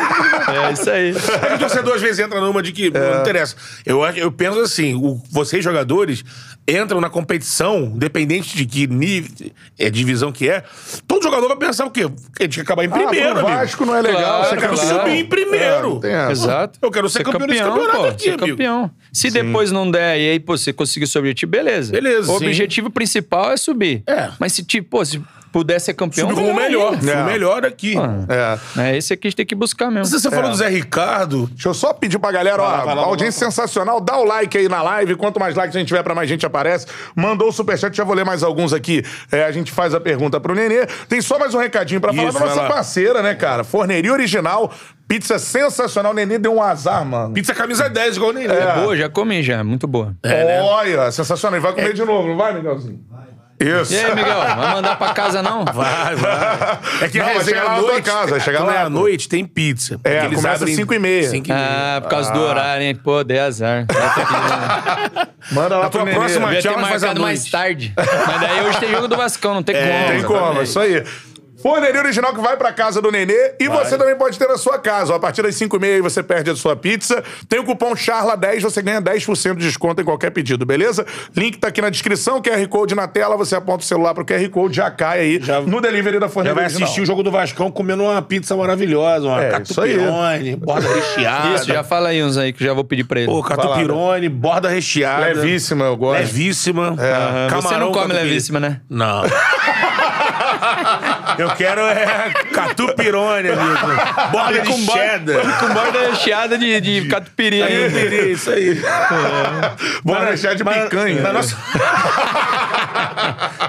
[0.68, 1.10] É isso aí.
[1.42, 2.90] É que o torcedor às vezes entra numa de que É.
[2.90, 3.56] não interessa.
[3.86, 6.22] Eu, eu penso assim, o- vocês jogadores
[6.68, 10.62] entram na competição, independente de que nível, é, divisão que é,
[11.08, 12.02] todo jogador vai pensar o quê?
[12.36, 13.61] Que a gente quer acabar em primeiro, ah, amigo.
[13.62, 14.22] Vasco não é legal.
[14.22, 14.98] Claro, você Eu quero quer claro.
[15.00, 16.00] subir em primeiro.
[16.04, 16.30] É.
[16.30, 16.78] Exato.
[16.82, 18.46] Eu quero ser campeão desse campeonato pô, aqui, ser amigo.
[18.48, 18.90] campeão.
[19.12, 21.92] Se depois não der e aí, pô, você conseguir seu objetivo, beleza.
[21.92, 22.46] Beleza, O sim.
[22.46, 24.02] objetivo principal é subir.
[24.06, 24.30] É.
[24.38, 25.20] Mas se, tipo, pô, se
[25.52, 26.94] puder ser campeão, Subir como o melhor.
[26.94, 27.12] ainda.
[27.12, 27.22] É.
[27.22, 27.94] o melhor aqui.
[28.76, 28.82] É.
[28.82, 30.06] É esse aqui a gente tem que buscar mesmo.
[30.06, 31.46] Você, você falou do Zé Ricardo.
[31.52, 34.24] Deixa eu só pedir pra galera, ó, Vai lá, vai lá, audiência sensacional, dá o
[34.24, 36.86] like aí na live, quanto mais likes a gente tiver, pra mais gente aparece.
[37.14, 39.04] Mandou o superchat, já vou ler mais alguns aqui.
[39.30, 40.86] É, a gente faz a pergunta pro Nenê.
[41.08, 42.68] Tem só mais um recadinho pra falar Isso, da vai nossa lá.
[42.68, 43.62] parceira, né, cara?
[43.62, 44.72] Forneria Original,
[45.06, 46.12] pizza sensacional.
[46.12, 47.34] O Nenê deu um azar, mano.
[47.34, 48.54] Pizza camisa 10, igual o Nenê.
[48.54, 50.14] É boa, já comi já, muito boa.
[50.22, 50.62] É, né?
[50.62, 51.58] Olha, sensacional.
[51.58, 53.00] E vai comer de novo, não vai, Miguelzinho?
[53.62, 53.92] Isso.
[53.94, 55.64] E aí, Miguel, vai mandar pra casa não?
[55.64, 56.78] Vai, vai.
[57.02, 58.04] É que Não, é, vai chegar chega lá à na tua noite.
[58.10, 60.00] casa, vai chegar lá, é à noite, tem pizza.
[60.04, 61.28] É, eles começa às cinco e meia.
[61.28, 61.96] cinco e meia.
[61.96, 62.94] Ah, por causa do horário, hein?
[62.94, 63.86] Pô, dei azar.
[65.52, 67.50] Manda lá Na tua próxima Tchau, mas faz à marcado mais noite.
[67.50, 67.92] tarde.
[67.96, 69.86] Mas daí hoje tem jogo do Vascão, não tem como.
[70.08, 70.68] Tem como, exatamente.
[70.68, 71.04] isso aí.
[71.62, 74.78] Forneria original que vai pra casa do Nenê e você também pode ter na sua
[74.78, 75.12] casa.
[75.12, 75.16] ó.
[75.16, 77.22] A partir das 5 e meia aí você perde a sua pizza.
[77.48, 81.06] Tem o cupom CHARLA10, você ganha 10% de desconto em qualquer pedido, beleza?
[81.36, 84.48] Link tá aqui na descrição, QR Code na tela, você aponta o celular pro QR
[84.50, 86.84] Code, já cai aí Já- no delivery da Já Forneria vai Original.
[86.84, 91.54] assistir o jogo do Vascão comendo uma pizza maravilhosa, uma É, catupione, borda recheada.
[91.54, 93.30] Isso, já fala aí uns aí que já vou pedir pra ele.
[93.30, 95.26] Pô, catupirone, borda recheada.
[95.26, 96.18] Levíssima, eu gosto.
[96.20, 96.88] Levíssima.
[96.98, 98.24] Aham, Camarão, Você não come catupiry.
[98.28, 98.80] levíssima, né?
[98.90, 99.22] Não.
[101.38, 103.86] Eu quero é catupirone, amigo.
[104.30, 105.36] Borda de com, cheddar.
[105.44, 107.08] borda, com borda recheada de, de.
[107.08, 108.80] Catupiry, isso aí.
[110.04, 111.20] Bora deixar de Mas- picanha.
[111.22, 111.56] Na nossa...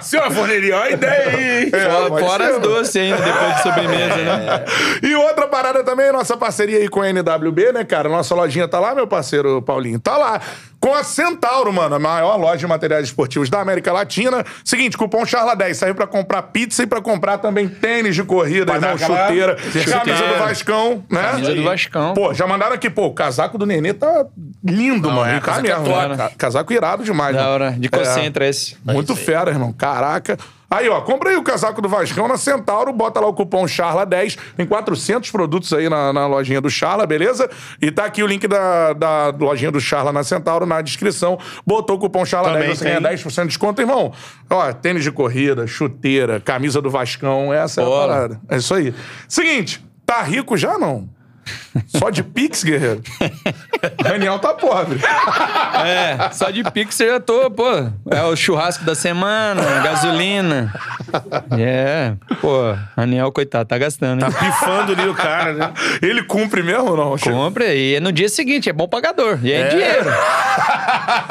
[0.01, 1.71] Senhor Forneria, olha a ideia aí.
[1.73, 4.65] É, Fora, as doces ainda, depois de sobremesa, né?
[5.01, 8.09] E outra parada também, nossa parceria aí com a NWB, né, cara?
[8.09, 9.99] Nossa lojinha tá lá, meu parceiro Paulinho.
[9.99, 10.41] Tá lá.
[10.83, 14.43] Com a Centauro, mano, a maior loja de materiais esportivos da América Latina.
[14.65, 18.91] Seguinte, cupom CHARLA10, serve pra comprar pizza e pra comprar também tênis de corrida, irmão,
[18.91, 19.91] aquela- chuteira, Chuteira.
[20.01, 21.21] camisa do Vascão, né?
[21.21, 22.13] Camisa do Vascão.
[22.13, 24.25] Pô, já mandaram aqui, pô, o casaco do Nenê tá
[24.61, 25.31] lindo, Não, mano.
[25.31, 26.17] é, tá casaco é mesmo, né?
[26.17, 27.53] Ca- Casaco irado demais, Da mano.
[27.53, 27.71] hora.
[27.71, 28.75] De concentra esse.
[28.83, 29.71] Muito fera, irmão.
[29.71, 30.37] Caraca.
[30.73, 34.39] Aí, ó, compra aí o casaco do Vascão na Centauro, bota lá o cupom CHARLA10.
[34.57, 37.47] Tem 400 produtos aí na, na lojinha do Charla, beleza?
[37.79, 41.37] E tá aqui o link da, da lojinha do Charla na Centauro na descrição.
[41.63, 43.17] Botou o cupom CHARLA10, Também você ganha tem.
[43.17, 44.11] 10% de desconto, irmão.
[44.49, 48.41] Ó, tênis de corrida, chuteira, camisa do Vascão, essa é a parada.
[48.49, 48.95] É isso aí.
[49.27, 51.07] Seguinte, tá rico já, não?
[51.87, 53.01] Só de Pix, guerreiro?
[54.03, 54.99] Daniel tá pobre.
[55.85, 57.67] É, só de Pix eu já tô, pô.
[58.09, 60.73] É o churrasco da semana, gasolina.
[61.57, 64.31] É, pô, Aniel, coitado, tá gastando, hein?
[64.31, 65.73] Tá pifando ali o cara, né?
[66.01, 67.17] Ele cumpre mesmo ou não?
[67.17, 69.39] Compra e é no dia seguinte, é bom pagador.
[69.43, 70.09] E é, dinheiro.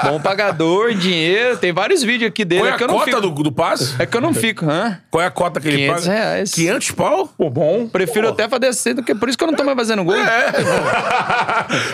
[0.04, 1.56] bom pagador, dinheiro.
[1.56, 3.20] Tem vários vídeos aqui dele Qual é é que a eu não cota fico.
[3.20, 3.94] do, do passe?
[3.98, 4.98] É que eu não fico, hã?
[5.10, 6.16] Qual é a cota que ele 500 paga?
[6.18, 6.54] reais.
[6.54, 7.28] 500 pau?
[7.36, 7.86] Pô, bom.
[7.88, 10.14] Prefiro até fazer do que por isso que eu não tô mais fazendo gol.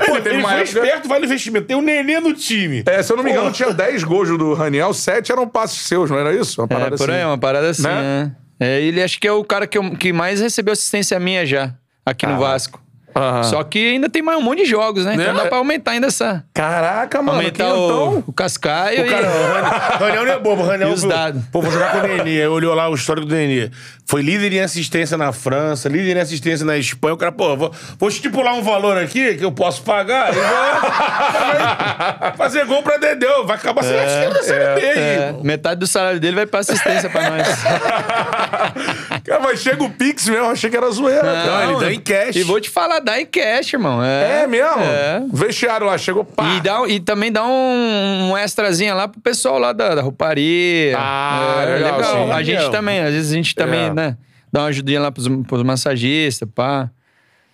[0.06, 1.66] Pô, Ele, ele foi época- esperto, vale o investimento.
[1.66, 2.82] Tem o Nenê no time.
[2.86, 6.10] É, se eu não me engano, tinha 10 gols do Raniel, 7 eram passes seus,
[6.10, 6.60] não era isso?
[6.60, 7.26] Uma É, parada por aí, assim.
[7.26, 7.94] uma parada assim, Né?
[7.94, 8.32] né?
[8.60, 11.72] É, ele acho que é o cara que, eu- que mais recebeu assistência minha já,
[12.04, 12.80] aqui no Vasco.
[13.18, 13.42] Aham.
[13.44, 15.14] Só que ainda tem mais um monte de jogos, né?
[15.14, 15.42] Então Né?
[15.42, 16.44] dá pra aumentar ainda essa.
[16.54, 17.38] Caraca, mano.
[17.38, 19.26] aumentar o, o Cascaio cara, e.
[19.26, 20.62] o Raniel- Raniel não é bobo.
[20.62, 21.42] o Raniel E os viu, dados.
[21.52, 22.40] Pô, vou jogar com o Nenê.
[22.42, 23.70] Aí olhou lá o histórico do Nenê.
[24.06, 27.12] Foi líder em assistência na França, líder em assistência na Espanha.
[27.14, 32.32] O cara, pô, vou, vou estipular um valor aqui que eu posso pagar e vou
[32.38, 33.46] fazer gol pra Dedeu.
[33.46, 34.86] Vai acabar sendo artilheiro da Série B.
[34.86, 35.42] É, irmão.
[35.44, 37.46] metade do salário dele vai pra assistência pra nós.
[39.28, 41.20] Cara, mas chega o Pix mesmo, eu achei que era zoeira.
[41.22, 41.66] cara.
[41.66, 42.36] Não, ele dá em cash.
[42.36, 44.02] E vou te falar, dá em cash, irmão.
[44.02, 44.80] É, É mesmo?
[44.82, 45.22] É.
[45.32, 46.54] Vestiário lá chegou, pá.
[46.54, 50.96] E, dá, e também dá um, um extrazinho lá pro pessoal lá da, da rouparia.
[50.98, 52.30] Ah, é, legal, sim.
[52.32, 52.70] A gente Legal.
[52.70, 53.94] também, às vezes a gente também, É.
[53.94, 54.16] né?
[54.52, 56.90] Dá uma ajudinha lá pros, pros massagistas, pá.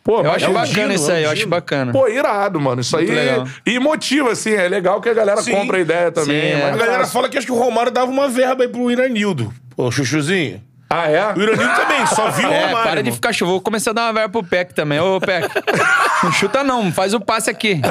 [0.04, 1.90] Pô, Eu acho é bacana gino, isso aí, é eu acho bacana.
[1.90, 2.82] Pô, irado, mano.
[2.82, 3.06] Isso aí.
[3.06, 3.48] Muito legal.
[3.66, 4.52] E motiva, assim.
[4.52, 5.52] É legal que a galera Sim.
[5.52, 6.40] compra a ideia também.
[6.42, 6.62] Sim, é.
[6.62, 9.50] mas A galera fala que acho que o Romário dava uma verba aí pro Iranildo.
[9.76, 10.62] Ô, chuchuzinho.
[10.97, 11.32] Ah, é?
[11.32, 12.88] O Iranildo também, só viu o É, Romário.
[12.90, 13.51] para de ficar chuva.
[13.53, 15.01] Vou começar a dar uma verba pro Peck também.
[15.01, 15.49] Ô, Peck.
[16.22, 17.80] não chuta não, faz o passe aqui.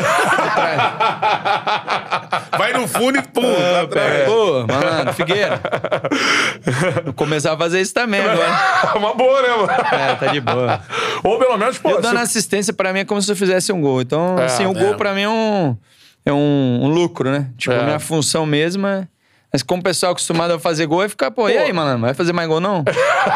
[2.58, 4.26] Vai no fundo e pum, É, lá atrás.
[4.26, 5.60] Pô, malandro, Figueira.
[7.04, 8.50] Vou começar a fazer isso também agora.
[8.96, 9.72] Uma boa, né, mano?
[9.92, 10.80] É, tá de boa.
[11.24, 11.90] Ou pelo menos, pô.
[11.90, 14.02] Eu dando se- assistência pra mim é como se eu fizesse um gol.
[14.02, 14.74] Então, assim, o é.
[14.82, 15.78] gol pra mim é um,
[16.26, 17.48] é um, um lucro, né?
[17.58, 17.80] Tipo, É.
[17.80, 19.08] a minha função mesmo é.
[19.54, 22.02] Mas como o pessoal é acostumado a fazer gol, vai ficar, pô, e aí, malandro,
[22.02, 22.84] vai fazer mais gol não?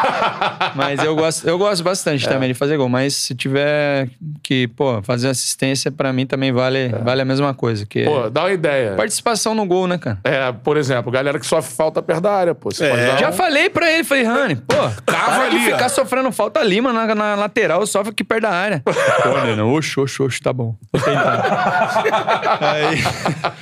[0.73, 2.29] mas eu gosto, eu gosto bastante É.
[2.29, 2.89] também de fazer gol.
[2.89, 4.09] Mas se tiver
[4.41, 7.85] que, pô, fazer assistência, pra mim também vale, vale a mesma coisa.
[7.85, 8.05] Que É.
[8.05, 8.93] Pô, é dá uma ideia.
[8.95, 10.17] participação no gol, né, cara?
[10.23, 12.71] É, por exemplo, galera que sofre falta perto da área, pô.
[12.71, 13.17] Você É.
[13.19, 15.89] Já um- falei pra ele, falei, Rani, pô, para ali, de ficar ó.
[15.89, 18.81] sofrendo falta ali, mano, na, na lateral, sofre aqui perto da área.
[19.23, 20.75] Pô, Nena, oxe, oxe, oxe, tá bom.
[20.91, 22.57] Vou tentar.
[22.61, 23.03] Aí,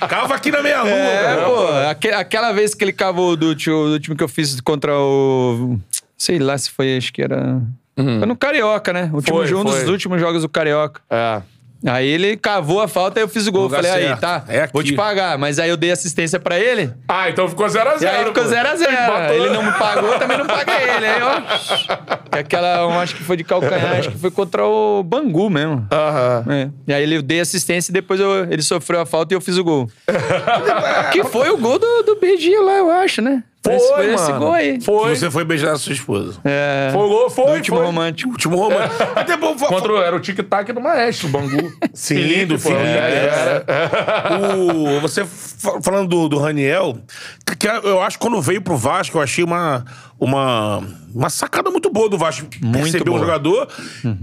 [0.07, 1.41] Cava aqui na meia rua, é, cara.
[1.45, 2.11] pô, aque-
[2.45, 5.77] aquela vez que ele cavou do, tio- do time que eu fiz contra o...
[6.17, 7.61] Sei lá se foi, acho que era...
[7.95, 9.09] Foi no Carioca, né?
[9.11, 11.01] O último Foi, um dos últimos jogos do Carioca.
[11.09, 11.41] É.
[11.87, 13.63] Aí ele cavou a falta e eu fiz o gol.
[13.63, 14.19] Lugar Falei, aí, certo.
[14.19, 14.73] tá, É aqui.
[14.73, 15.37] vou te pagar.
[15.37, 16.91] Mas aí eu dei assistência pra ele.
[17.07, 18.01] Ah, então ficou 0x0.
[18.01, 19.31] E aí ficou 0x0.
[19.33, 21.05] Ele não me pagou, eu também não paguei ele.
[21.05, 22.37] Aí, ó.
[22.39, 25.87] Aquela, eu acho que foi de calcanhar, acho que foi contra o Bangu mesmo.
[25.91, 26.45] Aham.
[26.49, 26.69] É.
[26.87, 29.57] E aí ele dei assistência e depois eu- ele sofreu a falta e eu fiz
[29.57, 29.89] o gol.
[31.11, 33.43] que foi o gol do, do Beijinho lá, eu acho, né?
[33.65, 34.15] Foi, esse, foi mano.
[34.15, 34.81] esse gol aí.
[34.81, 35.15] Foi.
[35.15, 36.39] Você foi beijar a sua esposa.
[36.43, 37.45] É, Foi o gol, foi.
[37.45, 37.85] do último foi.
[37.85, 38.31] romântico.
[38.31, 38.91] Último romano.
[39.15, 39.57] Até bom.
[39.57, 41.71] fa- Contra o- era o tic-tac do Maestro, o Bangu.
[41.93, 42.59] Sim, Felipe, do.
[42.59, 42.81] Felipe.
[42.81, 44.55] É, é.
[44.55, 46.97] O, você fa- falando do, do Raniel,
[47.45, 49.83] que- que eu acho que quando veio pro Vasco, eu achei uma,
[50.19, 52.47] uma, uma sacada muito boa do Vasco.
[52.61, 53.25] Muito Percebeu um boa.
[53.27, 53.67] jogador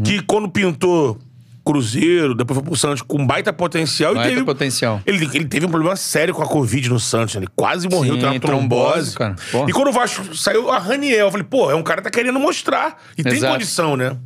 [0.04, 1.18] que quando pintou
[1.64, 4.14] Cruzeiro, depois foi pro Santos com baita potencial.
[4.14, 5.00] Baita e teve, potencial.
[5.06, 7.34] Ele, ele teve um problema sério com a Covid no Santos.
[7.34, 9.70] Ele quase morreu, teve uma trombose, trombose.
[9.70, 12.10] E quando o Vasco saiu, a Raniel, eu falei, pô, é um cara que tá
[12.10, 13.00] querendo mostrar.
[13.16, 13.52] E tem Exato.
[13.52, 14.16] condição, né?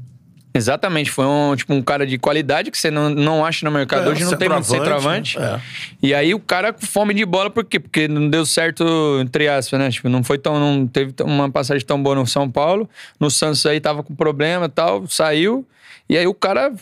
[0.57, 4.09] Exatamente, foi um, tipo, um cara de qualidade que você não, não acha no mercado.
[4.09, 5.61] É, Hoje não tem muito centroavante, né?
[6.03, 7.79] E aí o cara com fome de bola, por quê?
[7.79, 8.85] Porque não deu certo,
[9.21, 9.91] entre aspas, né?
[9.91, 10.59] Tipo, não foi tão.
[10.59, 12.89] Não teve uma passagem tão boa no São Paulo.
[13.21, 15.67] No Santos aí tava com problema e tal, saiu.
[16.09, 16.73] E aí o cara,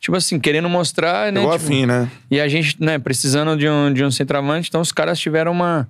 [0.00, 1.40] tipo assim, querendo mostrar, né?
[1.40, 2.10] Tipo, afim, né?
[2.30, 5.88] e a gente, né, precisando de um, de um centroavante, então os caras tiveram uma.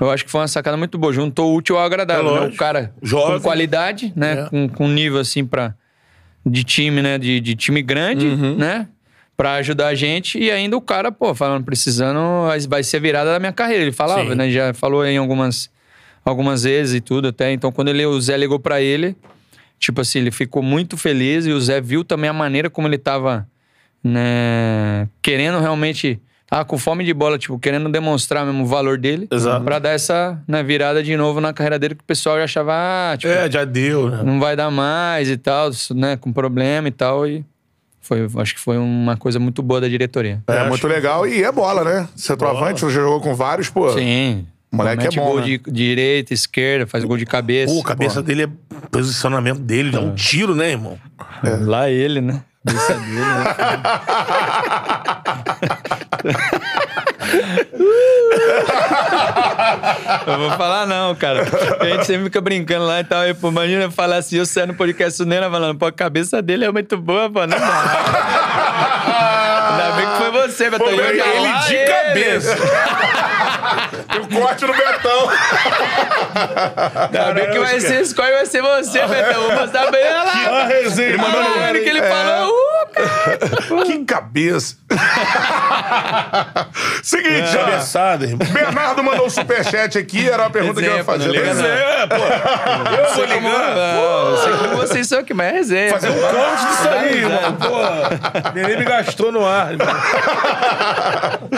[0.00, 1.12] Eu acho que foi uma sacada muito boa.
[1.12, 2.36] Juntou o útil ao agradável.
[2.36, 2.46] É né?
[2.46, 3.36] O cara Jovem.
[3.36, 4.40] com qualidade, né?
[4.46, 4.48] É.
[4.48, 5.74] Com, com nível assim pra.
[6.46, 7.18] De time, né?
[7.18, 8.56] De, de time grande, Uhum.
[8.56, 8.88] né?
[9.36, 10.36] pra ajudar a gente.
[10.36, 12.18] E ainda o cara, pô, falando, precisando,
[12.68, 13.82] vai ser a virada da minha carreira.
[13.84, 14.34] Ele falava, Sim.
[14.34, 14.50] né?
[14.50, 15.70] Já falou em algumas,
[16.24, 17.52] algumas vezes e tudo até.
[17.52, 19.14] Então, quando ele, o Zé ligou pra ele,
[19.78, 22.98] tipo assim, ele ficou muito feliz e o Zé viu também a maneira como ele
[22.98, 23.46] tava,
[24.02, 26.20] né, querendo realmente.
[26.50, 29.28] Tava com fome de bola, tipo, querendo demonstrar mesmo o valor dele.
[29.30, 29.62] Exato.
[29.66, 32.72] Pra dar essa né, virada de novo na carreira dele, que o pessoal já achava,
[32.74, 34.22] ah, tipo, É, já deu, né?
[34.24, 36.16] não vai dar mais e tal, né?
[36.16, 37.26] Com problema e tal.
[37.26, 37.44] E
[38.00, 40.42] foi, acho que foi uma coisa muito boa da diretoria.
[40.48, 41.26] É, acho muito legal.
[41.26, 42.08] E é bola, né?
[42.16, 43.92] Centroavante, você jogou com vários, pô.
[43.92, 44.46] Sim.
[44.70, 45.44] Moleque é bom, gol né?
[45.46, 47.72] de direita, esquerda, faz gol de cabeça.
[47.72, 48.48] Pô, a cabeça dele é
[48.90, 50.98] posicionamento dele, dá um tiro, né, irmão?
[51.62, 52.42] Lá ele, né?
[52.66, 53.44] Cabeça dele, né?
[60.26, 61.44] Eu vou falar não, cara.
[61.80, 63.26] A gente sempre fica brincando lá e tal.
[63.26, 65.92] E, pô, imagina eu falar assim, eu saio no podcast do Nena falando, pô, a
[65.92, 67.58] cabeça dele é muito boa, pô, não dá.
[69.70, 70.07] Ainda bem
[70.52, 70.84] você, Beto.
[70.84, 71.92] Pô, Eu ele- ele de ele.
[71.92, 72.56] cabeça.
[74.14, 75.28] E o corte no Betão.
[77.12, 79.42] Ainda bem que vai ser, escolhe vai ser você, Betão.
[79.42, 80.32] Vou mostrar bem lá.
[80.62, 81.08] Ah, resenha.
[81.10, 83.84] Ele mandou no que ele falou, uh, cara.
[83.84, 84.76] Que cabeça.
[87.02, 87.52] Seguinte.
[87.56, 88.46] Cabeçada, irmão.
[88.52, 91.28] Bernardo mandou um superchat aqui, era uma pergunta que eu ia fazer.
[91.28, 91.64] não.
[91.64, 91.88] é.
[91.98, 92.14] É, pô.
[92.14, 93.74] Eu vou ligar.
[93.74, 95.90] não, sei como vocês são aqui, mas é resenha.
[95.92, 97.56] Fazer um corte disso aí, irmão.
[97.56, 99.72] Pô, neném me gastou no ar.
[99.72, 99.88] irmão.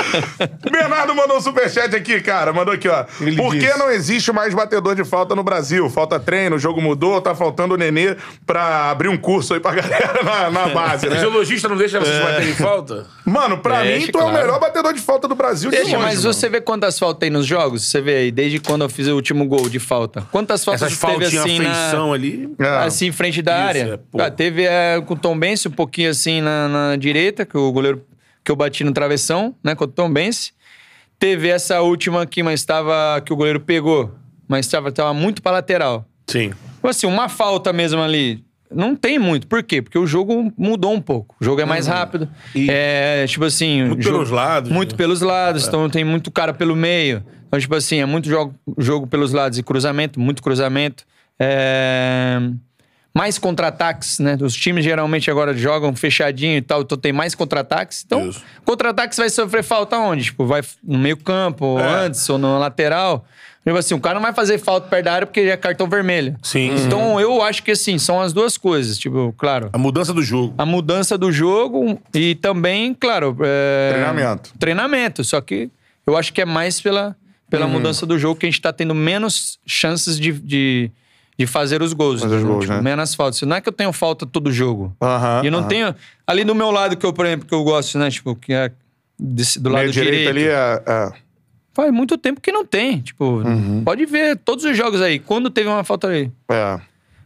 [0.70, 2.52] Bernardo mandou um superchat aqui, cara.
[2.52, 3.04] Mandou aqui, ó.
[3.20, 3.78] Ele Por que disse.
[3.78, 5.88] não existe mais batedor de falta no Brasil?
[5.90, 8.16] Falta treino, o jogo mudou, tá faltando o Nenê
[8.46, 11.19] pra abrir um curso aí pra galera na, na base, né?
[11.20, 13.06] Geologista não deixa vocês baterem falta?
[13.24, 14.38] Mano, pra Deixa, mim, tu é o claro.
[14.46, 16.34] melhor batedor de falta do Brasil de Deixa, longe, mas mano.
[16.34, 17.84] você vê quantas faltas tem nos jogos?
[17.84, 20.22] Você vê aí, desde quando eu fiz o último gol de falta.
[20.32, 22.14] Quantas faltas Essas teve faltinhas, assim feição na...
[22.14, 22.54] ali.
[22.58, 22.66] É.
[22.84, 23.80] Assim, em frente da Isso, área.
[23.94, 24.20] é, pô.
[24.20, 27.70] Ah, teve é, com o Tom Bense um pouquinho assim na, na direita, que o
[27.72, 28.04] goleiro
[28.44, 30.52] que eu bati no travessão, né, contra o Tom Bense.
[31.18, 34.10] Teve essa última aqui, mas estava que o goleiro pegou,
[34.48, 36.06] mas estava tava muito pra lateral.
[36.26, 36.50] Sim.
[36.76, 38.42] Tipo Assim, uma falta mesmo ali.
[38.72, 39.46] Não tem muito.
[39.46, 39.82] Por quê?
[39.82, 41.34] Porque o jogo mudou um pouco.
[41.40, 42.28] O jogo é mais rápido.
[42.54, 43.84] E- é, tipo assim...
[43.84, 44.96] Muito jogo- pelos lados, Muito né?
[44.96, 45.66] pelos lados.
[45.66, 47.24] Então tem muito cara pelo meio.
[47.48, 51.04] Então, tipo assim, é muito jogo, jogo pelos lados e cruzamento, muito cruzamento.
[51.38, 52.38] É,
[53.12, 54.38] Mais contra-ataques, né?
[54.40, 58.04] Os times geralmente agora jogam fechadinho e tal, então tem mais contra-ataques.
[58.06, 58.30] Então,
[58.64, 60.24] contra-ataques vai sofrer falta onde?
[60.26, 62.04] Tipo, vai no meio campo, ou É.
[62.04, 63.24] antes, ou na lateral.
[63.64, 66.34] Tipo assim, o cara não vai fazer falta perto da área porque é cartão vermelho.
[66.42, 66.74] Sim.
[66.86, 68.98] Então, eu acho que assim, são as duas coisas.
[68.98, 70.54] Tipo, claro, A mudança do jogo.
[70.56, 73.36] a mudança do jogo e também, claro...
[73.42, 74.50] é, Treinamento.
[74.58, 75.24] Treinamento.
[75.24, 75.70] Só que
[76.06, 77.14] eu acho que é mais pela,
[77.50, 77.72] pela Uhum.
[77.72, 80.90] mudança do jogo que a gente tá tendo menos chances de, de,
[81.38, 82.22] de fazer os gols.
[82.22, 82.80] Fazer os gols, Tipo, né?
[82.80, 83.42] Menos faltas.
[83.42, 84.96] Não é que eu tenho falta todo jogo.
[85.02, 85.68] Aham, e eu não aham.
[85.68, 85.94] tenho...
[86.26, 88.10] Ali do meu lado, que eu, por exemplo, que eu gosto, né?
[88.10, 88.72] Tipo, que é
[89.18, 90.16] desse- do lado Meio direito.
[90.16, 90.82] direito ali é...
[90.86, 91.29] é.
[91.72, 93.00] Faz muito tempo que não tem.
[93.00, 93.82] Tipo, Uhum.
[93.84, 95.18] pode ver todos os jogos aí.
[95.18, 96.30] Quando teve uma falta aí?
[96.50, 96.80] é.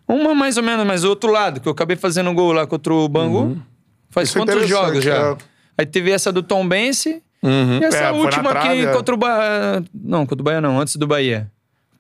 [0.07, 2.93] Uma mais ou menos, mas o outro lado, que eu acabei fazendo gol lá contra
[2.93, 3.57] o Bangu.
[4.11, 5.17] Faz Isso é quantos jogos já?
[5.33, 5.37] é.
[5.79, 7.23] Aí teve essa do Tom Bense.
[7.43, 9.85] E essa É, última aqui contra o Bahia.
[9.95, 11.51] Não, contra o Bahia não, antes do Bahia.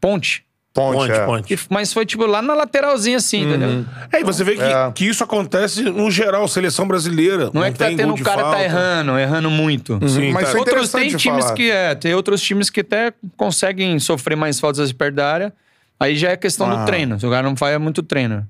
[0.01, 0.45] Ponte.
[0.74, 1.24] Ponte, Ponte, é.
[1.24, 1.54] ponte.
[1.54, 3.84] E- mas foi tipo lá na lateralzinha assim, entendeu?
[4.12, 4.90] É, e você vê que, É.
[4.92, 7.48] que isso acontece no geral, seleção brasileira.
[7.54, 8.64] Não, é que tá tem tendo gol de cara tá falta.
[8.64, 10.00] errando, errando muito.
[10.08, 10.48] Sim, Mas tá.
[10.48, 11.54] isso é Outros tem times falar.
[11.56, 15.52] que é, tem outros times que até conseguem sofrer mais faltas perto da área.
[16.00, 16.74] Aí já é questão Ah.
[16.74, 17.20] do treino.
[17.20, 18.44] Se o cara não faz muito treino.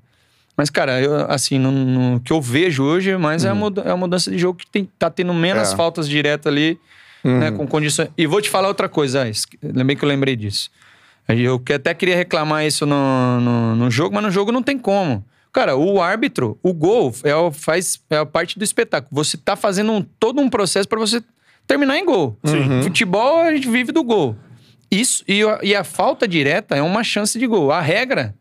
[0.57, 3.91] Mas, cara, eu, assim, no, no que eu vejo hoje, mais é, a muda- é
[3.91, 5.73] a mudança de jogo que tem, tá tendo menos Uhum.
[5.73, 5.77] É.
[5.77, 6.79] faltas direto ali,
[7.23, 8.09] né, com condições.
[8.17, 10.71] E vou te falar outra coisa, ah, esque- lembrei que eu lembrei disso.
[11.27, 15.25] Eu até queria reclamar isso no, no, no jogo, mas no jogo não tem como.
[15.51, 19.09] Cara, o árbitro, o gol é, o- faz, é a parte do espetáculo.
[19.23, 21.21] Você tá fazendo um- todo um processo para você
[21.65, 22.37] terminar em gol.
[22.83, 24.35] Futebol, a gente vive do gol.
[24.91, 27.71] Isso, e, a- e a falta direta é uma chance de gol.
[27.71, 28.35] A regra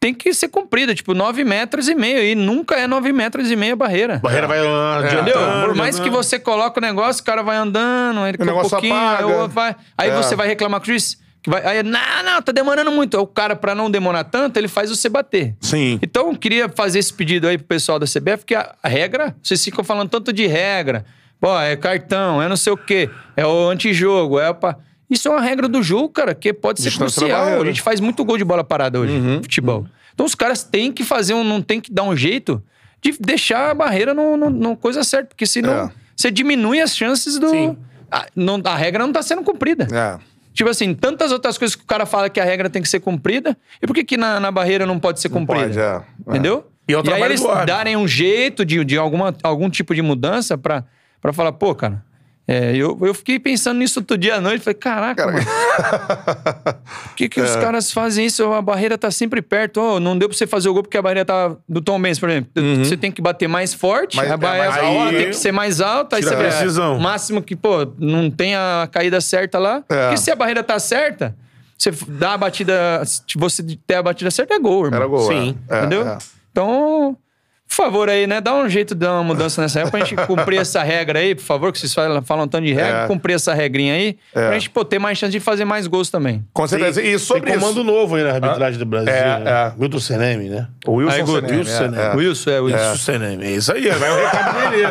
[0.00, 2.22] tem que ser cumprida, tipo, 9 metros e meio.
[2.24, 4.18] E nunca é 9 metros e meio a barreira.
[4.18, 5.30] Barreira vai adiantando.
[5.30, 5.66] Entendeu?
[5.66, 8.94] Por mais que você coloque o negócio, o cara vai andando, daqui a negócio pouquinho,
[8.96, 9.26] apaga.
[9.44, 10.16] o vai, aí É.
[10.16, 11.18] você vai reclamar com o juiz.
[11.46, 13.18] Vai, aí, não, não, tá demorando muito.
[13.18, 15.54] O cara, pra não demorar tanto, ele faz você bater.
[15.60, 15.98] Sim.
[16.02, 19.34] Então, eu queria fazer esse pedido aí pro pessoal da CBF, que a a regra,
[19.42, 21.04] vocês ficam falando tanto de regra.
[21.40, 24.76] Pô, é cartão, é não sei o quê, é o antijogo, é pra...
[25.08, 27.60] Isso é uma regra do jogo, cara, que pode ser da crucial.
[27.62, 29.40] A gente faz muito gol de bola parada hoje, Uhum.
[29.42, 29.86] futebol.
[30.14, 31.44] Então, os caras têm que fazer um...
[31.44, 32.60] Não tem que dar um jeito
[33.00, 35.90] de deixar a barreira no, no- no coisa certa, porque senão É.
[36.16, 37.50] você diminui as chances do...
[37.50, 37.76] Sim.
[38.10, 39.86] A, não- a regra não tá sendo cumprida.
[39.92, 40.18] É.
[40.56, 42.98] Tipo assim, tantas outras coisas que o cara fala que a regra tem que ser
[43.00, 45.66] cumprida, e por que, que na, na barreira não pode ser cumprida?
[45.66, 45.82] Pode, é.
[45.82, 46.30] É.
[46.30, 46.66] Entendeu?
[46.88, 50.00] E é o aí trabalho eles darem um jeito de, de alguma, algum tipo de
[50.00, 50.84] mudança pra,
[51.20, 52.02] pra falar, pô, cara.
[52.48, 54.62] É, eu, eu fiquei pensando nisso outro dia à noite.
[54.62, 55.38] Falei, caraca, mano.
[55.42, 57.42] Por que, que É.
[57.42, 58.44] os caras fazem isso?
[58.52, 59.78] A barreira tá sempre perto.
[59.80, 62.18] Ó, não deu pra você fazer o gol porque a barreira tá do Tom Benz,
[62.18, 62.50] por exemplo.
[62.84, 65.16] Você tem que bater mais forte, Mais- a é, barreira mais a hora alta.
[65.18, 66.16] tem que ser mais alta.
[66.16, 66.96] Aí você precisão.
[66.96, 69.82] O máximo que, pô, não tem a caída certa lá.
[69.88, 70.02] É.
[70.02, 71.34] Porque se a barreira tá certa,
[71.76, 73.02] você dá a batida.
[73.04, 75.00] Se você ter a batida certa, é gol, irmão.
[75.00, 75.26] Era gol.
[75.26, 75.56] Sim.
[75.68, 75.74] é.
[75.74, 76.08] É, Entendeu?
[76.08, 76.18] é.
[76.52, 77.16] Então,
[77.68, 78.40] por favor aí, né?
[78.40, 81.34] Dá um jeito de dar uma mudança nessa época pra gente cumprir essa regra aí,
[81.34, 83.06] por favor, que vocês falam, falam tanto de regra, É.
[83.06, 84.46] cumprir essa regrinha aí, É.
[84.46, 86.44] pra gente pô, ter mais chance de fazer mais gols também.
[86.52, 87.02] Com certeza.
[87.02, 87.84] E sobre Tem comando isso.
[87.84, 89.12] novo aí na arbitragem do Brasil.
[89.12, 89.50] É, né?
[89.50, 89.72] é.
[89.76, 90.68] Milton Seneme, né?
[90.86, 91.96] O Wilson Aí, Seneme, Wilson é, Seneme.
[92.02, 92.14] é.
[92.14, 92.96] Wilson, é, Wilson.
[92.96, 93.44] Seneme.
[93.46, 94.86] É isso aí, vai o recado dele.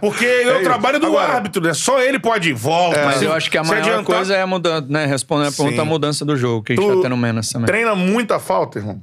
[0.00, 1.74] Porque é, o trabalho do Agora- árbitro, né?
[1.74, 3.04] Só ele pode ir, volta.
[3.04, 5.06] Mas se- eu acho que a maior adiantar- coisa é a mudança, né?
[5.06, 5.80] Respondendo a pergunta, Sim.
[5.82, 7.66] a mudança do jogo, que a gente Tu tá tendo menos também.
[7.66, 9.00] Treina muita falta, irmão.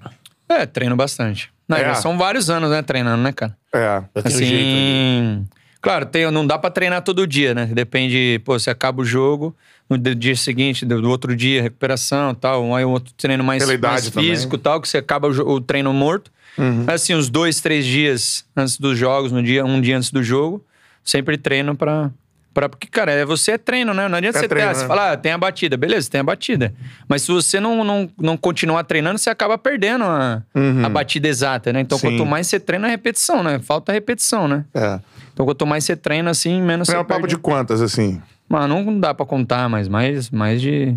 [0.49, 1.51] É, treino bastante.
[1.67, 1.93] Não, É.
[1.93, 3.55] são vários anos, né, treinando, né, cara?
[3.71, 4.01] É.
[4.13, 5.43] Tenho assim, jeito ali.
[5.80, 7.67] claro, tem, não dá pra treinar todo dia, né?
[7.67, 9.55] Depende, pô, você acaba o jogo,
[9.88, 14.09] no dia seguinte, do, outro dia, recuperação e tal, aí um outro treino mais, mais
[14.09, 16.31] físico e tal, que você acaba o, o treino morto.
[16.57, 16.84] Uhum.
[16.85, 20.23] Mas assim, uns dois, três dias antes dos jogos, no dia, um dia antes do
[20.23, 20.65] jogo,
[21.03, 22.11] sempre treino pra...
[22.53, 24.07] pra porque, cara, é, você é treino, né?
[24.07, 24.80] Não adianta É você treino, ter, né?
[24.81, 25.77] você falar, ah, tem a batida.
[25.77, 26.73] Beleza, tem a batida.
[27.07, 30.41] Mas se você não, não, não continuar treinando, você acaba perdendo a,
[30.85, 31.81] a batida exata, né?
[31.81, 31.99] Então, Uhum.
[32.01, 32.17] Sim.
[32.17, 33.59] quanto mais você treina, é repetição, né?
[33.59, 34.65] Falta repetição, né?
[34.73, 34.99] É.
[35.34, 37.35] Então, quanto mais você treina, assim, menos É você um papo perde.
[37.35, 38.21] de quantas, assim?
[38.47, 40.95] Mano, não dá pra contar, mas mais, mais de...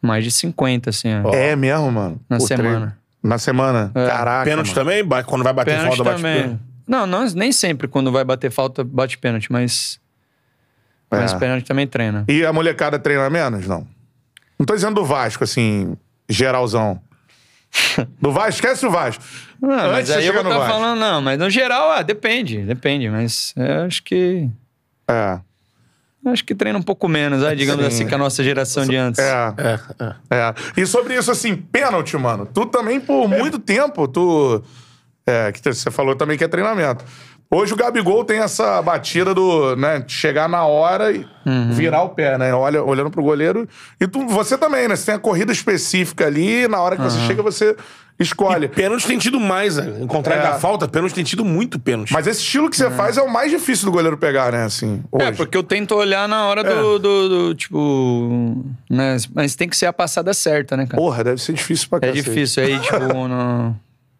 [0.00, 1.34] Mais de 50, assim, ó.
[1.34, 2.20] É mesmo, mano?
[2.28, 2.62] Na O treino.
[2.64, 2.98] semana.
[3.22, 3.90] Na semana?
[3.94, 4.06] É.
[4.06, 4.44] Caraca.
[4.48, 4.74] Pênalti mano.
[4.80, 5.24] também?
[5.24, 6.42] Quando vai bater Pênalti falta, bate também.
[6.42, 6.60] pênalti.
[6.86, 9.98] Não, não, nem sempre quando vai bater falta, bate pênalti, mas...
[11.10, 11.38] Mas É.
[11.38, 12.24] pênalti também treina.
[12.28, 13.66] E a molecada treina menos?
[13.66, 13.86] Não.
[14.58, 15.96] Não tô dizendo do Vasco, assim,
[16.28, 17.00] geralzão.
[18.22, 19.22] Do Vasco, esquece o Vasco.
[19.60, 20.72] Não, Antes mas aí eu vou estar Vasco.
[20.72, 24.48] falando, não, mas no geral, ah, depende, depende, mas eu acho que...
[25.08, 25.38] É.
[26.24, 27.88] Acho que treina um pouco menos, ah, digamos Sim.
[27.88, 29.20] assim, que a nossa geração de antes.
[29.20, 29.54] É.
[29.58, 30.14] É, é.
[30.36, 30.54] É.
[30.80, 32.46] E sobre isso, assim, pênalti, mano.
[32.46, 34.60] Tu também, por muito tempo, tu.
[35.24, 37.04] É, que você falou também que é treinamento.
[37.50, 41.24] Hoje o Gabigol tem essa batida do, né, chegar na hora e
[41.72, 42.52] virar o pé, né?
[42.52, 43.68] Olha, olhando pro goleiro.
[44.00, 44.96] E tu, você também, né?
[44.96, 47.76] Você tem a corrida específica ali, na hora que você chega, você
[48.18, 48.66] escolhe.
[48.66, 49.98] Pênalti tem tido mais, né?
[50.00, 50.46] Em contrário É.
[50.50, 52.12] da falta, pênalti tem tido muito pênalti.
[52.12, 54.64] Mas esse estilo que você faz é o mais difícil do goleiro pegar, né?
[54.64, 55.24] Assim, hoje.
[55.26, 58.64] É, porque eu tento olhar na hora do, do- do, tipo.
[58.90, 59.18] Né?
[59.32, 61.00] Mas tem que ser a passada certa, né, cara?
[61.00, 62.22] Porra, deve ser difícil pra é cacete.
[62.24, 62.64] difícil.
[62.64, 62.98] Aí, tipo,
[63.28, 63.76] no...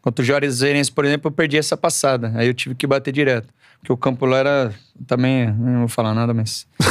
[0.07, 2.33] contra o Juazeirense, por exemplo, eu perdi essa passada.
[2.37, 3.49] Aí eu tive que bater direto.
[3.81, 4.75] Porque o campo lá era.
[5.05, 5.53] Também.
[5.53, 6.65] Não vou falar nada, mas.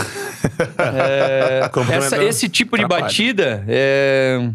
[0.77, 4.49] É, essa- esse tipo de batida é.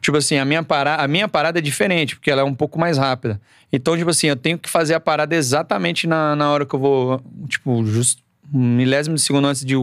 [0.00, 2.78] Tipo assim, a minha, parada, a minha parada é diferente, porque ela é um pouco
[2.78, 3.40] mais rápida.
[3.72, 6.78] Então, tipo assim, eu tenho que fazer a parada exatamente na, na hora que eu
[6.78, 8.22] vou, tipo, justo
[8.54, 9.74] um milésimo de segundo antes de,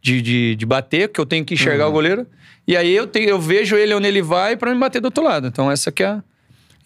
[0.00, 2.26] de, de, de bater, que eu tenho que enxergar o goleiro.
[2.66, 5.24] E aí eu, tenho, eu vejo ele onde ele vai pra me bater do outro
[5.24, 5.48] lado.
[5.48, 6.22] Então, essa que é a...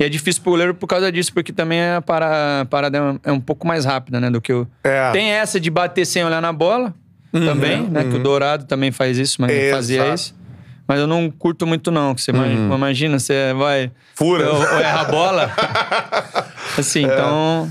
[0.01, 3.03] E é difícil pro goleiro por causa disso, porque também a para- a parada é
[3.03, 4.67] um- é um pouco mais rápida, né, do que o...
[4.83, 5.11] É.
[5.13, 6.95] Tem essa de bater sem olhar na bola,
[7.31, 9.77] também, né, que o Dourado também faz isso, mas Exato.
[9.77, 10.35] fazia isso.
[10.89, 12.15] Mas eu não curto muito, não.
[12.17, 13.93] Que você imagina, imagina, você vai.
[14.17, 14.51] Fura.
[14.51, 15.51] Ou, ou erra a bola.
[16.77, 17.71] assim, então.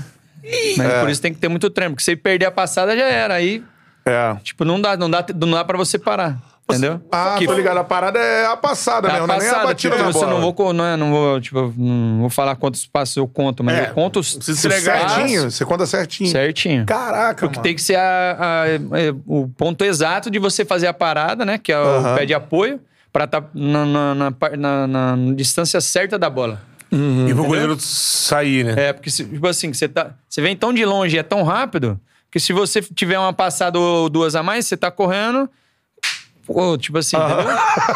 [0.78, 1.94] Mas por isso tem que ter muito treino.
[1.94, 3.34] Porque se perder a passada, já era.
[3.34, 3.62] Aí,
[4.06, 4.34] É.
[4.42, 6.38] tipo, não dá, não dá, não dá pra você parar.
[6.70, 7.00] Entendeu?
[7.12, 7.78] Ah, que tô ligado.
[7.78, 10.18] A parada é a passada a mesmo, não é nem a batida tipo, na você
[10.24, 10.30] bola.
[10.40, 13.78] não vou, não, é, não vou, tipo, não vou falar quantos passos eu conto, mas
[13.78, 15.50] É, eu conto os, se os entregar passos Certinho?
[15.50, 16.30] Você conta certinho.
[16.30, 16.86] certinho.
[16.86, 17.62] Caraca, Porque mano.
[17.62, 18.68] tem que ser a- a-
[18.98, 21.58] é, o ponto exato de você fazer a parada, né?
[21.58, 22.80] Que é o pé de apoio,
[23.12, 26.62] pra estar na, na- na na- na distância certa da bola.
[26.92, 28.88] e pro goleiro sair, né?
[28.88, 31.98] É, porque, tipo assim, você, tá, você vem tão de longe e é tão rápido
[32.30, 35.48] que se você tiver uma passada ou duas a mais, você tá correndo.
[36.52, 37.46] Pô, tipo assim, entendeu?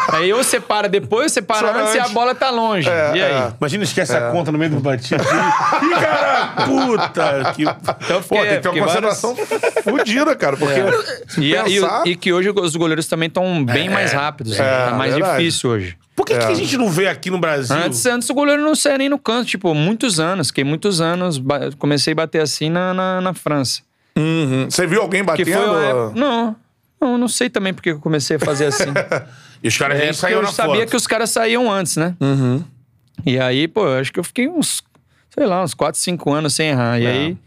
[0.09, 2.13] Aí ou você para depois, ou você para Só antes e a antes.
[2.13, 2.87] bola tá longe.
[2.89, 3.31] É, e aí?
[3.33, 3.53] é.
[3.59, 5.23] Imagina, esquece a conta no meio do batido.
[5.23, 7.53] Ih, cara, puta!
[7.55, 7.63] Que...
[7.63, 9.35] Então, Pô, tem que ter uma várias- concentração
[9.83, 10.57] fodida, cara.
[10.57, 10.81] Porque
[11.27, 12.07] se E, e- pensar...
[12.07, 14.57] e que hoje os goleiros também estão bem mais rápidos.
[14.57, 14.65] né?
[14.65, 15.37] É, tá mais verdade.
[15.39, 15.97] difícil hoje.
[16.15, 17.75] Por que, que a gente não vê aqui no Brasil?
[17.75, 20.47] Antes, antes o goleiro não saía nem no canto, tipo, muitos anos.
[20.47, 21.41] Fiquei muitos anos,
[21.77, 23.81] comecei a bater assim na, na, na França.
[24.17, 24.67] Uhum.
[24.69, 25.51] Você viu alguém Que batendo?
[26.13, 26.55] foi Não,
[27.05, 28.85] não, não sei também porque eu comecei a fazer assim.
[29.63, 30.89] E os caras é saíram eu na sabia foto.
[30.91, 32.13] que os caras saíam antes, né?
[32.19, 32.63] Uhum.
[33.25, 34.83] E aí, pô, eu acho que eu fiquei uns,
[35.33, 36.99] sei lá, uns 4, 5 anos sem errar.
[36.99, 37.09] E É.
[37.09, 37.37] aí,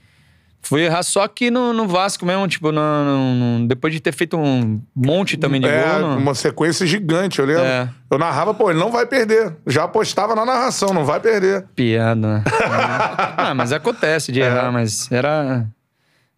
[0.61, 4.11] fui errar só aqui no, no Vasco mesmo, tipo, no- no- no- depois de ter
[4.13, 6.17] feito um monte também de É, gol.
[6.17, 7.63] uma sequência gigante, eu lembro.
[7.63, 7.89] É.
[8.11, 9.55] Eu narrava, pô, ele não vai perder.
[9.65, 11.67] Já apostava na narração, não vai perder.
[11.77, 12.45] Piada, né?
[13.37, 14.35] ah, mas acontece É.
[14.35, 15.67] de errar, mas era.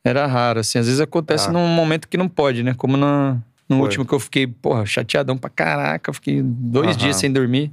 [0.04, 0.78] Era raro, assim.
[0.78, 1.52] Às vezes acontece Ah.
[1.52, 2.74] num momento que não pode, né?
[2.76, 3.36] Como na-
[3.68, 3.80] no Foi.
[3.86, 6.12] último que eu fiquei, porra, chateadão pra caraca.
[6.12, 6.96] Fiquei dois Aham.
[6.96, 7.70] dias sem dormir.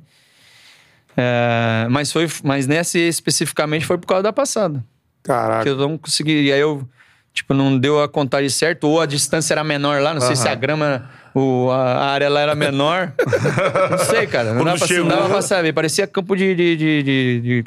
[1.16, 4.84] É, mas foi, mas nessa especificamente foi por causa da passada.
[5.24, 5.68] Que Caraca.
[5.68, 6.44] eu não consegui.
[6.44, 6.88] E aí eu,
[7.34, 10.48] tipo, não deu a contagem certa, ou a distância era menor lá, não sei se
[10.48, 10.60] a Aham.
[10.60, 13.14] grama, o, a a área lá era menor.
[13.90, 14.54] não sei, cara.
[14.54, 15.74] Não dava, pra, não dava pra saber.
[15.74, 17.66] Parecia campo de, de, de- de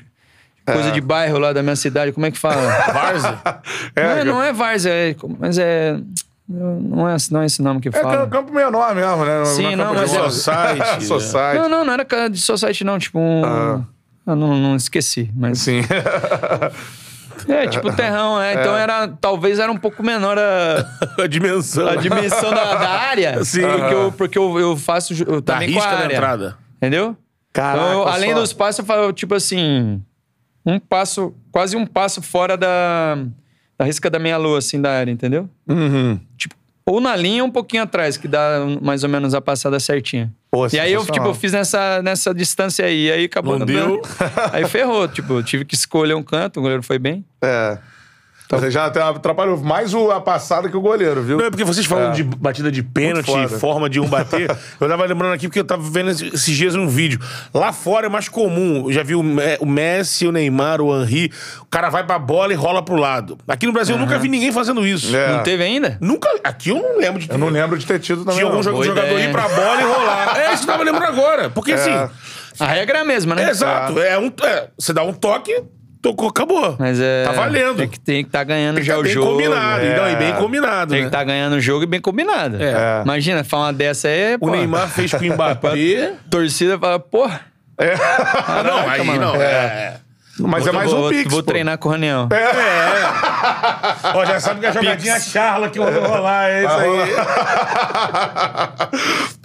[0.72, 2.12] coisa de bairro lá da minha cidade.
[2.12, 2.60] Como é que fala?
[2.92, 3.38] Várzea.
[3.97, 5.97] É, não, é, não é Várzea, é, mas é.
[6.48, 8.16] Não é, não é esse nome que É fala.
[8.26, 9.44] campo- campo menor mesmo, né?
[9.44, 10.30] Sim, é não, mas de é- bola.
[10.30, 11.05] Society.
[11.06, 11.59] Society.
[11.59, 12.98] Não, não, não era de society, não.
[12.98, 13.44] Tipo um.
[13.44, 13.80] Ah.
[14.26, 15.59] Eu não, não esqueci, mas.
[15.60, 15.80] Sim.
[17.48, 18.52] É, tipo terrão, né?
[18.52, 19.09] Então era.
[19.09, 20.84] Talvez era um pouco menor a.
[21.22, 21.88] a dimensão.
[21.88, 23.42] a dimensão da, da área.
[23.44, 23.62] Sim.
[23.62, 26.14] Porque, eu, porque eu, eu faço eu Da também com a risca área.
[26.14, 26.56] entrada.
[26.76, 27.16] Entendeu?
[27.52, 28.40] Caraca, Então, eu, além só.
[28.40, 30.02] dos passos, eu falo, tipo assim,
[30.65, 33.19] um passo, quase um passo fora da,
[33.78, 35.49] da risca da meia lua, assim, da área, entendeu?
[35.69, 36.19] Uhum.
[36.37, 36.55] Tipo,
[36.87, 40.32] ou na linha ou um pouquinho atrás, que dá mais ou menos a passada certinha.
[40.51, 43.65] Pô, e aí eu, tipo, eu fiz nessa, nessa distância aí, e aí acabou Não
[43.65, 44.03] deu.
[44.53, 47.24] Aí ferrou, tipo, tive que escolher um canto, o goleiro foi bem.
[47.41, 47.78] É.
[48.51, 51.39] Você já atrapalhou mais a passada que o goleiro, viu?
[51.39, 52.12] Não, é porque vocês falam É.
[52.12, 54.51] de batida de pênalti, forma de um bater.
[54.81, 57.20] eu tava lembrando aqui porque eu tava vendo esse- esses dias um vídeo.
[57.55, 58.85] Lá fora é mais comum.
[58.86, 61.31] Eu já vi o Me- o Messi, o Neymar, o Henry.
[61.60, 63.39] O cara vai pra bola e rola pro lado.
[63.47, 65.14] Aqui no Brasil eu nunca vi ninguém fazendo isso.
[65.14, 65.32] É.
[65.32, 65.97] Não teve ainda?
[66.01, 66.28] Nunca.
[66.43, 67.35] Aqui eu não lembro de ter.
[67.35, 68.36] Eu não lembro de ter tido também.
[68.40, 69.24] Tinha algum jogador ideia.
[69.28, 70.36] ir pra bola e rolar.
[70.40, 71.51] É isso que eu tava lembrando agora.
[71.51, 71.90] Porque assim.
[72.59, 73.44] A regra é a mesma, né?
[73.44, 73.98] É, exato.
[74.01, 75.55] É um, é, você dá um toque,
[76.02, 76.77] tocou, acabou.
[76.78, 77.24] Mas é.
[77.24, 77.77] Tá valendo.
[77.77, 79.31] Tem que tem que estar ganhando Tem que já tá o bem jogo.
[79.32, 79.85] combinado.
[79.85, 79.97] é.
[79.97, 80.90] Não, e bem combinado.
[80.90, 81.09] Tem né?
[81.09, 82.56] que estar ganhando o jogo e bem combinado.
[82.62, 83.02] É.
[83.05, 86.14] Imagina, falar uma dessa aí, O pô, Neymar fez com o Mbappé.
[86.31, 87.40] torcida fala, porra,
[87.78, 89.20] Ah, não, aí mano.
[89.20, 89.35] não.
[89.36, 89.97] É.
[90.43, 91.51] Mas é mais vou, um pix, vou pô.
[91.52, 92.27] treinar com o Raniel.
[94.14, 97.14] Ó, já sabe que a jogadinha charla que eu vou rolar é isso aí.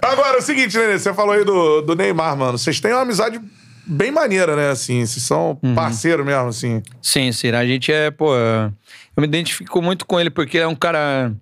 [0.02, 2.56] Agora, é o seguinte, Nenê, você falou aí do, do Neymar, mano.
[2.56, 3.38] Vocês têm uma amizade
[3.86, 4.70] bem maneira, né?
[4.70, 5.74] Assim, vocês são Uhum.
[5.74, 6.82] parceiros mesmo, assim.
[7.00, 7.48] Sim, sim.
[7.50, 8.34] A gente é, pô.
[8.34, 8.72] Eu
[9.20, 11.32] me identifico muito com ele porque é um cara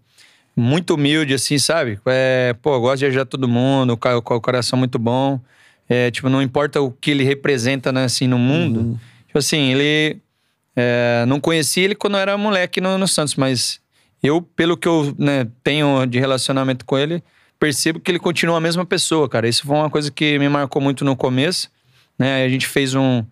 [0.56, 1.98] muito humilde, assim, sabe?
[2.06, 5.40] É, pô, gosta de ajudar todo mundo, com o coração muito bom.
[5.88, 8.98] É, tipo, não importa o que ele representa, né, assim, no mundo.
[9.26, 10.18] Tipo assim, ele.
[10.76, 13.80] é, não conheci ele quando eu era moleque no, no Santos, mas
[14.22, 17.22] eu, pelo que eu né, tenho de relacionamento com ele,
[17.58, 19.48] percebo que ele continua a mesma pessoa, cara.
[19.48, 21.68] Isso foi uma coisa que me marcou muito no começo,
[22.18, 22.44] né?
[22.44, 23.24] A gente fez um.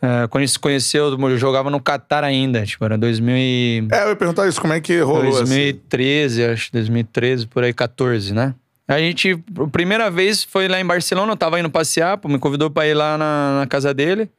[0.00, 3.88] é, quando a gente se conheceu, eu jogava no Catar ainda, tipo, era 2000 e...
[3.90, 5.44] É, eu ia perguntar isso, como é que rolou assim?
[5.44, 8.54] 2013, acho, 2013, por aí, 14, né?
[8.86, 12.38] A gente, a primeira vez foi lá em Barcelona, eu tava indo passear, pô, me
[12.38, 14.30] convidou pra ir lá na, na casa dele.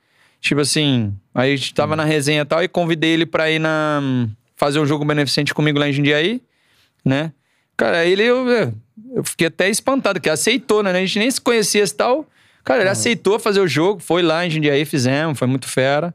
[0.41, 3.59] Tipo assim, aí a gente tava na resenha e tal, e convidei ele pra ir
[3.59, 4.01] na.
[4.55, 6.41] fazer um jogo beneficente comigo lá em Jundiaí,
[7.05, 7.31] né?
[7.77, 8.47] Cara, ele eu,
[9.15, 10.91] eu fiquei até espantado, que aceitou, né?
[10.91, 12.25] A gente nem se conhecia e tal.
[12.63, 16.13] Cara, ele aceitou fazer o jogo, foi lá em Jundiaí, fizemos, foi muito fera.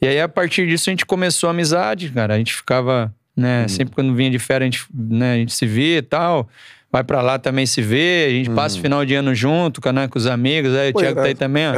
[0.00, 2.34] E aí, a partir disso, a gente começou a amizade, cara.
[2.34, 3.68] A gente ficava, né?
[3.68, 6.48] Sempre quando vinha de férias, a gente, né, a gente se via e tal.
[6.92, 10.08] Vai pra lá também se vê, a gente passa o final de ano junto, né,
[10.08, 10.74] com os amigos.
[10.74, 11.38] Aí o Thiago tá aí irado.
[11.38, 11.72] também, ó.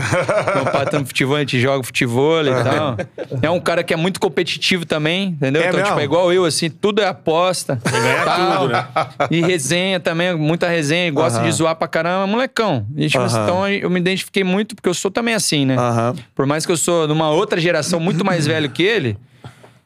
[0.54, 2.96] Meu pai tá no futebol, a gente joga futebol e tal.
[3.42, 5.60] É um cara que é muito competitivo também, entendeu?
[5.60, 6.00] É então, tipo, mesmo?
[6.00, 7.78] é igual eu, assim, tudo é aposta.
[7.84, 8.60] ganhar tal.
[8.60, 8.86] tudo, né?
[9.30, 11.48] E resenha também, muita resenha, gosta Aham.
[11.50, 12.86] de zoar pra caramba, molecão.
[12.96, 13.42] E, tipo, Aham.
[13.42, 15.76] Então eu me identifiquei muito, porque eu sou também assim, né?
[15.76, 16.14] Aham.
[16.34, 19.18] Por mais que eu sou de uma outra geração muito mais velho que ele,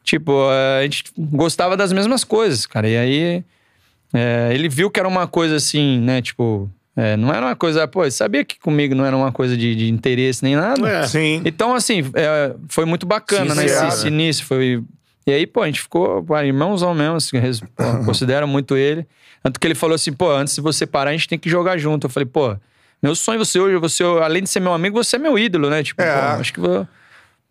[0.05, 0.31] tipo,
[0.79, 2.87] a gente gostava das mesmas coisas, cara.
[2.87, 3.43] E aí
[4.13, 6.21] é, ele viu que era uma coisa assim, né?
[6.21, 9.55] Tipo, é, não era uma coisa, pô, ele sabia que comigo não era uma coisa
[9.55, 10.87] de, de interesse nem nada.
[10.89, 11.07] É.
[11.07, 11.41] Sim.
[11.45, 13.65] Então, assim, é, foi muito bacana, né?
[13.65, 14.45] Esse, Sincero, esse início.
[14.45, 14.83] Foi...
[15.25, 17.37] E aí, pô, a gente ficou pô, irmãozão mesmo, assim,
[18.05, 19.05] considero muito ele.
[19.43, 21.77] Tanto que ele falou assim, pô, antes de você parar, a gente tem que jogar
[21.77, 22.07] junto.
[22.07, 22.55] Eu falei, pô,
[23.03, 25.69] meu sonho é você hoje, você, além de ser meu amigo, você é meu ídolo,
[25.69, 25.83] né?
[25.83, 26.11] Tipo, É.
[26.35, 26.87] pô, acho que vou-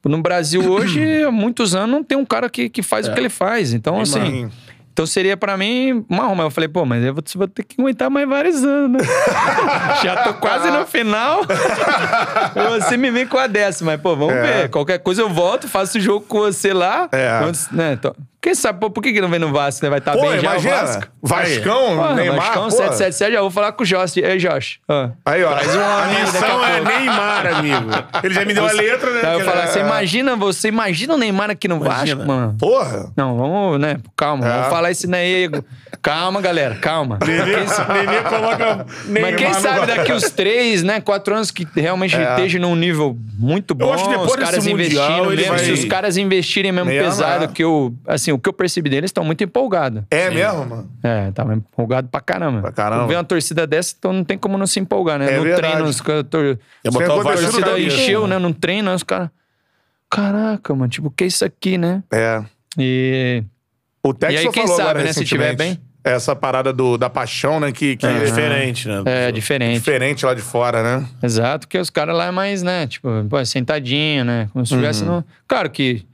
[0.04, 3.18] no Brasil hoje, há muitos anos, não tem um cara que, que faz o que
[3.18, 3.72] ele faz.
[3.72, 4.50] Então, assim, Sim.
[4.96, 6.44] Então seria pra mim uma arruma.
[6.44, 8.98] Eu falei, pô, mas eu vou, vou ter que aguentar mais vários anos, né?
[10.02, 11.42] Já tô quase no final.
[12.80, 14.42] você me vem com a décima, mas, pô, vamos É.
[14.62, 14.68] ver.
[14.70, 17.10] Qualquer coisa eu volto, faço o jogo com você lá.
[17.12, 17.38] É.
[17.40, 17.98] Quando- né,
[18.46, 19.84] quem sabe, pô, por que, que não vem no Vasco?
[19.84, 19.90] Né?
[19.90, 20.60] Vai estar Pô, bem já o.
[20.60, 21.02] Vasco?
[21.20, 22.36] Vascão, Porra, Neymar.
[22.36, 22.70] Vascão pô.
[22.70, 24.16] 777, já vou falar com o Josh.
[24.18, 24.78] Ei, Josh.
[24.88, 25.08] ó.
[25.24, 25.50] Aí, ó.
[25.50, 26.80] Traz um A missão é.
[26.80, 27.90] Neymar, amigo.
[28.22, 29.20] Ele já me deu a letra, né?
[29.28, 32.16] Aí eu falar, ele- você imagina você, imagina o Neymar aqui no Imagina.
[32.24, 32.54] Vasco, mano.
[32.56, 33.10] Porra.
[33.16, 33.96] Não, vamos, né?
[34.16, 34.52] Calma, É.
[34.52, 35.50] vamos falar isso daí.
[36.00, 37.18] Calma, galera, calma.
[37.26, 42.16] Nenê, Nenê coloca Neymar Mas quem sabe daqui uns três, né, quatro anos que realmente
[42.16, 45.84] esteja num nível muito bom, acho que depois os caras investindo mesmo, vai- se os
[45.86, 47.48] caras investirem mesmo Meia pesado, lá.
[47.50, 50.02] que o, assim, o que eu percebi deles, estão muito empolgados.
[50.10, 50.90] É mesmo, mano?
[51.02, 52.60] É, tava empolgado pra caramba.
[52.62, 53.06] Pra caramba.
[53.06, 55.32] Ver uma torcida dessa, então não tem como não se empolgar, né?
[55.32, 55.72] É no verdade.
[55.74, 56.24] treino, os caras.
[56.30, 58.38] tor- É A torcida encheu, né?
[58.38, 59.30] No treino, os caras.
[60.08, 62.02] Caraca, mano, tipo, o que é isso aqui, né?
[62.12, 62.42] É.
[62.78, 63.42] E.
[64.02, 66.96] O Texas E aí, quem falou sabe, agora né, se tiver recentemente, Essa parada do,
[66.96, 67.72] da paixão, né?
[67.72, 69.02] Que, que É é diferente, né?
[69.04, 69.74] É diferente.
[69.74, 71.06] diferente lá de fora, né?
[71.20, 72.86] Exato, porque os caras lá é mais, né?
[72.86, 74.48] Tipo, pô, sentadinho, né?
[74.52, 75.16] Como se estivesse Uhum.
[75.16, 75.24] no.
[75.48, 76.06] Claro que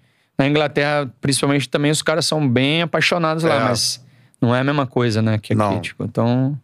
[0.43, 3.60] na Inglaterra, principalmente, também os caras são bem apaixonados lá, É.
[3.60, 4.05] mas
[4.40, 5.39] não é a mesma coisa, né?
[5.39, 5.81] Que aqui, Não.
[5.81, 6.59] tipo, então.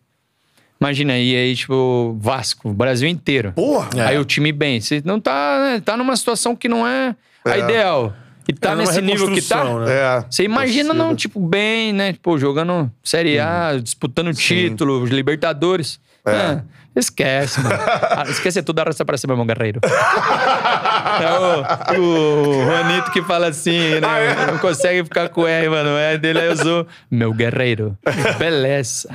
[0.80, 3.52] Imagina aí, aí, tipo, Vasco, Brasil inteiro.
[3.52, 3.88] Porra!
[3.96, 4.00] É.
[4.02, 4.80] Aí o time bem.
[4.80, 7.14] Você não tá, né, tá numa situação que não é,
[7.44, 7.58] a É.
[7.60, 8.12] ideal.
[8.48, 9.62] E tá É nesse nível que tá.
[9.80, 9.92] né?
[9.92, 10.24] É.
[10.30, 12.12] Você imagina, não, tipo, bem, né?
[12.14, 16.00] Tipo, jogando Série A, disputando título, Libertadores.
[16.24, 16.62] É.
[16.98, 17.76] É, esquece, mano.
[17.78, 19.80] Ah, esquece tudo, arrasta pra cima, meu guerreiro.
[19.86, 24.02] é o, o Juanito que fala assim, né?
[24.02, 24.46] Ah, é?
[24.46, 25.90] Não consegue ficar com o R, mano.
[25.90, 27.96] O R dele aí usou meu guerreiro.
[28.38, 29.08] Beleza.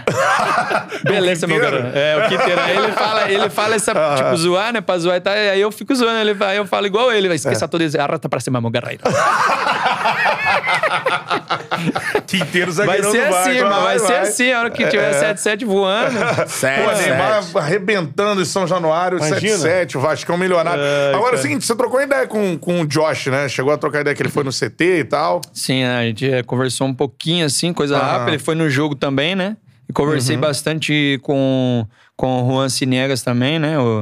[1.04, 1.92] Beleza, meu guerreiro.
[1.94, 2.62] É, o Quinteiro.
[2.62, 4.82] Aí ele fala, ele fala essa, tipo, zoar, né?
[4.82, 5.34] Pra zoar e tal.
[5.34, 6.20] Aí eu fico zoando.
[6.20, 7.28] Ele, aí eu falo igual ele.
[7.28, 7.36] É.
[7.36, 9.04] Esqueça tudo isso, arrasta pra cima, meu guerreiro.
[12.28, 13.82] Quinteiro Vai zagueirão ser assim, mano.
[13.84, 14.52] Vai, ser assim.
[14.52, 15.34] A hora que tiver É.
[15.34, 16.18] 7-7 voando.
[16.44, 17.58] Pô, Sete, Neymar sete.
[17.58, 19.58] arrebentando em São Januário, Imagina.
[19.58, 20.82] 7-7, o Vascão milionário.
[21.14, 23.48] Agora é o seguinte, você trocou ideia com, com o Josh, né?
[23.50, 25.42] Chegou a trocar ideia que ele foi no CT e tal.
[25.54, 28.06] Sim, a gente é, conversou um pouquinho assim, coisa Aham.
[28.12, 28.32] rápida.
[28.32, 29.58] Ele foi no jogo também, né?
[29.88, 31.86] E conversei bastante com,
[32.16, 33.78] com o Juan Cinegas também, né?
[33.78, 34.02] O,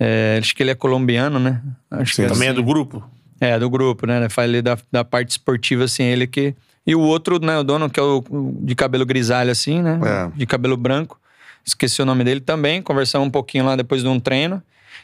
[0.00, 1.60] é, acho que ele é colombiano, né?
[1.90, 2.60] Acho que Também é assim.
[2.60, 3.04] do grupo?
[3.44, 4.28] É, do grupo, né?
[4.28, 6.54] Falei da, da parte esportiva, assim, ele que.
[6.86, 8.22] E o outro, né, o dono, que é o
[8.60, 9.98] de cabelo grisalho, assim, né?
[10.04, 10.30] É.
[10.36, 11.18] De cabelo branco.
[11.64, 12.80] Esqueci o nome dele também.
[12.82, 14.62] Conversamos um pouquinho lá depois de um treino.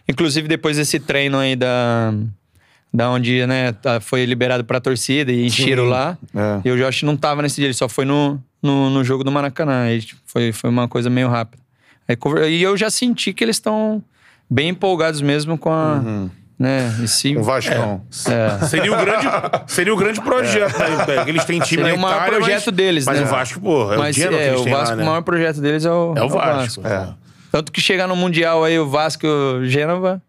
[0.09, 2.12] Inclusive, depois desse treino aí da.
[2.93, 6.16] Da onde, né, tá- foi liberado pra torcida e encheram lá.
[6.35, 6.60] É.
[6.65, 9.31] E o Josh não tava nesse dia, ele só foi no, no, no jogo do
[9.31, 9.82] Maracanã.
[9.82, 11.62] Aí tipo, foi, foi uma coisa meio rápida.
[12.09, 12.16] Aí,
[12.56, 14.02] e eu já senti que eles estão
[14.48, 16.01] bem empolgados mesmo com a.
[16.59, 18.02] Né, esse, O Vascão.
[18.26, 18.66] é.
[18.66, 19.26] Seria o grande,
[19.68, 21.24] seria o grande projeto, né?
[21.28, 23.24] Eles têm time Seria na o maior Itália, projeto mas, deles, mas né?
[23.24, 25.02] o Vasco, pô, é Mas o Genoa que é, eles o têm Vasco, lá, né?
[25.02, 26.85] o maior projeto deles é o, É o Vasco.
[26.85, 27.09] É.
[27.52, 30.20] Tanto que chegar no Mundial aí, o Vasco e o Gênova,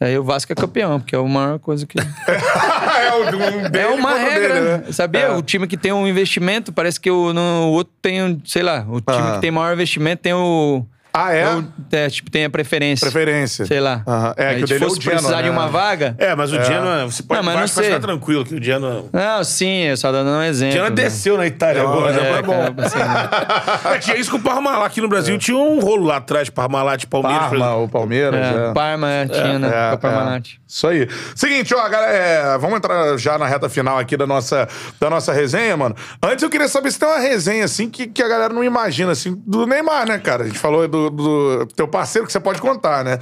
[0.00, 1.98] aí o Vasco é campeão, porque é a maior coisa que.
[1.98, 4.92] é, o, um é uma o regra, dele, né?
[4.92, 5.20] sabia?
[5.22, 5.30] É.
[5.32, 8.62] O time que tem um investimento, parece que o, no, o outro tem, um, sei
[8.62, 9.32] lá, o time Ah.
[9.34, 10.86] que tem maior investimento tem o.
[11.14, 11.46] Ah, é?
[11.56, 13.04] o- é, tipo, tem a preferência.
[13.04, 13.66] Preferência.
[13.66, 14.02] Sei lá.
[14.06, 14.34] Aham.
[14.36, 15.54] É, Aí, que o se dele é o fosse Genoa, precisar de né?
[15.54, 16.14] uma vaga.
[16.18, 17.84] É, mas o Genoa, você pode, Não, mas não vai sei.
[17.84, 19.04] ficar tranquilo, que o Genoa...
[19.12, 20.70] Não, sim, eu só dando um exemplo.
[20.72, 20.96] O Genoa né?
[20.96, 22.52] desceu na Itália Não, agora, É, foi bom.
[22.52, 23.94] cara, assim, né?
[23.94, 25.36] É, tinha isso com o Parmalat aqui no Brasil.
[25.38, 27.48] Tinha um rolo lá atrás, Parmalat, Palmeiras.
[27.50, 28.40] Parma, o Palmeiras.
[28.40, 28.72] É, é.
[28.72, 29.70] Parma tinha, né?
[29.92, 30.48] É, Parmalat.
[30.58, 30.62] é.
[30.66, 31.06] Isso aí.
[31.36, 34.66] Seguinte, ó, galera, é, vamos entrar já na reta final aqui da nossa,
[34.98, 35.94] da nossa resenha, mano.
[36.22, 39.12] Antes eu queria saber se tem uma resenha, assim, que, que a galera não imagina,
[39.12, 40.44] assim, do Neymar, né, cara?
[40.44, 43.18] A gente falou do, do teu parceiro que você pode contar, né?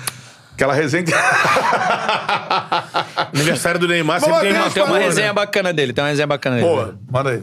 [0.55, 1.12] Aquela resenha que...
[3.35, 5.32] Aniversário do Neymar sempre tem uma Tem uma resenha né?
[5.32, 6.69] bacana dele, tem uma resenha bacana dele.
[6.69, 7.43] Pô, manda aí.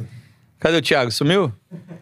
[0.59, 1.11] Cadê o Thiago?
[1.11, 1.51] Sumiu?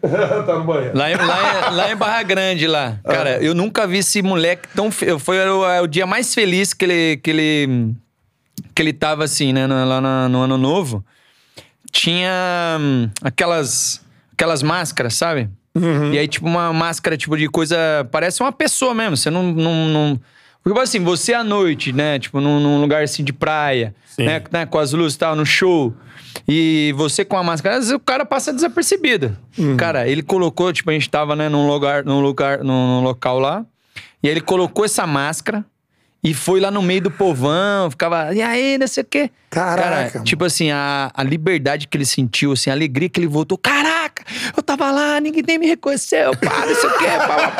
[0.46, 0.96] tá no banheiro.
[0.96, 2.98] Lá em, lá, em, lá em Barra Grande, lá.
[3.04, 4.90] Cara, eu nunca vi esse moleque tão.
[4.90, 5.18] Fe...
[5.18, 7.16] Foi o, é o dia mais feliz que ele.
[7.18, 7.94] Que ele,
[8.74, 9.66] que ele tava assim, né?
[9.66, 11.04] no- Lá na- no Ano Novo.
[11.92, 14.00] Tinha hum, aquelas.
[14.32, 15.48] Aquelas máscaras, sabe?
[16.12, 17.76] E aí, tipo, uma máscara, tipo, de coisa.
[18.10, 19.16] Parece uma pessoa mesmo.
[19.16, 19.42] Você não.
[19.42, 20.20] não, não...
[20.62, 22.18] Porque, tipo assim, você à noite, né?
[22.18, 24.42] Tipo, num, num lugar assim de praia, né?
[24.50, 24.66] né?
[24.66, 25.94] Com as luzes e tal, no show.
[26.48, 29.36] E você com a máscara, às vezes o cara passa desapercebido.
[29.76, 33.38] Cara, ele colocou, tipo, a gente tava, né, num lugar, num lugar, num, num local
[33.38, 33.64] lá.
[34.22, 35.64] E aí ele colocou essa máscara
[36.28, 39.30] e foi lá no meio do povão, ficava, e aí, não sei o quê.
[39.48, 43.28] Caraca, Cara, tipo assim, a, a liberdade que ele sentiu, assim, a alegria que ele
[43.28, 43.56] voltou.
[43.56, 44.24] Caraca,
[44.54, 47.50] eu tava lá, ninguém nem me reconheceu, pá, não sei o quê, pá, pá,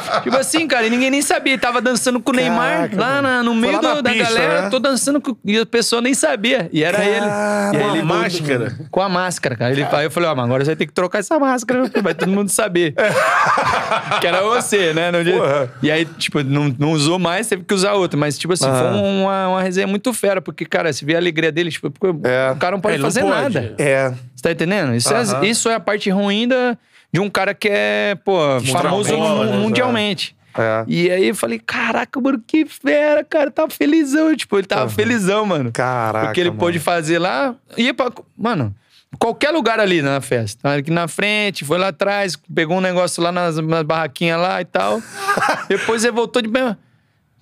[0.00, 0.20] pá.
[0.24, 1.52] Tipo assim, cara, e ninguém nem sabia.
[1.52, 4.02] Ele tava dançando com o Neymar Caraca, lá na- no Foi meio lá na do-
[4.02, 4.62] da pista, galera.
[4.62, 4.70] né?
[4.70, 6.68] Tô dançando com, e a pessoa nem sabia.
[6.72, 7.26] E era ele.
[7.26, 8.78] E aí a ele máscara?
[8.90, 9.72] Com a máscara, cara.
[9.72, 12.14] Ele, aí eu falei, ó, mas agora você vai ter que trocar essa máscara, vai
[12.14, 12.94] todo mundo saber.
[14.20, 15.10] que era você, né?
[15.12, 15.70] No dia- Porra.
[15.82, 18.05] E aí, tipo, não, não usou mais, teve que usar outra.
[18.14, 21.50] Mas, tipo assim, foi uma, uma resenha muito fera, porque, cara, você vê a alegria
[21.50, 22.50] dele, tipo, porque É.
[22.52, 23.32] o cara não pode Ele não fazer pode.
[23.54, 23.74] nada.
[23.78, 24.10] É.
[24.34, 24.94] Você tá entendendo?
[24.94, 25.42] Isso, Aham.
[25.42, 26.76] é, isso é a parte ruim da,
[27.12, 28.38] de um cara que é, pô,
[28.72, 29.56] famoso mu- né?
[29.56, 30.36] mundialmente.
[30.58, 30.84] É.
[30.86, 34.34] E aí eu falei, caraca, mano, que fera, cara, tava felizão.
[34.34, 35.70] Tipo, ele tava felizão, mano.
[35.72, 36.60] Caraca, Porque ele mano.
[36.60, 37.54] pôde fazer lá.
[37.76, 38.10] Ia pra.
[38.38, 38.74] Mano,
[39.18, 40.62] qualquer lugar ali na festa.
[40.62, 44.58] Tava Aqui na frente, foi lá atrás, pegou um negócio lá nas, nas barraquinhas lá
[44.62, 45.02] e tal.
[45.68, 46.48] Depois ele voltou de.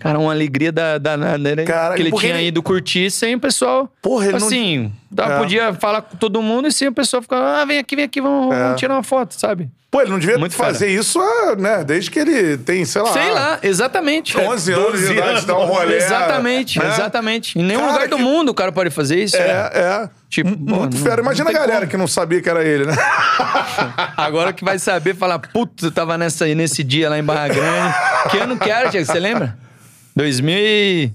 [0.05, 1.64] Cara, uma alegria da, danada, né?
[1.64, 3.90] Caralho, que ele tinha ele- ido curtir sem o pessoal.
[4.02, 5.39] Porra, ele não- assim, dá- É.
[5.39, 8.20] podia falar com todo mundo e sem o pessoal ficar, ah, vem aqui, vem aqui,
[8.20, 8.62] vamos, É.
[8.64, 9.70] vamos tirar uma foto, sabe?
[9.90, 11.85] Pô, ele não devia Muito fazer isso, ah, né?
[11.85, 13.12] Desde que ele tem, sei lá.
[13.12, 14.36] Sei lá, exatamente.
[14.36, 15.44] 11 anos 12 de idade, anos.
[15.47, 15.97] dá um rolê.
[15.97, 16.89] Exatamente, né?
[16.89, 17.59] exatamente.
[17.59, 19.36] Em nenhum Cara, lugar do que- mundo o cara pode fazer isso.
[19.36, 20.10] É, é.
[20.28, 21.22] Tipo, muito não- fera.
[21.22, 21.90] Imagina não a galera como.
[21.93, 22.93] que não sabia que era ele, né?
[24.16, 27.94] Agora que vai saber falar, puta, eu tava nessa, nesse dia lá em Barra Grande.
[28.31, 29.06] Que ano que era, Tiago?
[29.06, 29.56] Você lembra?
[30.14, 31.12] 2000 e...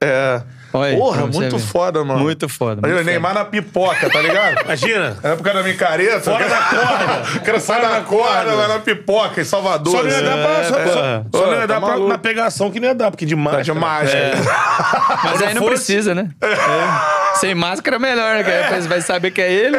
[0.00, 0.42] É.
[0.72, 2.20] Olha Porra, pra muito foda, mano.
[2.20, 2.80] Muito foda.
[2.80, 4.60] Imagina, muito Neymar na pipoca, tá ligado?
[4.66, 5.16] Imagina.
[5.22, 6.20] Na época da micareta.
[6.20, 7.38] Fora da corda.
[7.38, 9.96] O cara sai da corda, vai na pipoca em Salvador.
[9.96, 10.92] Só não ia dar pra, só, É, só- é.
[10.92, 12.08] só não Pô, ia dar tá pra, maluco.
[12.08, 13.64] na pegação que não ia dar, porque de Tá máscara.
[13.64, 14.32] de máscara.
[15.24, 16.28] Mas aí não precisa, né?
[16.42, 17.15] É.
[17.40, 18.44] Sem máscara é melhor, né?
[18.44, 19.76] Que aí depois vai saber que é ele.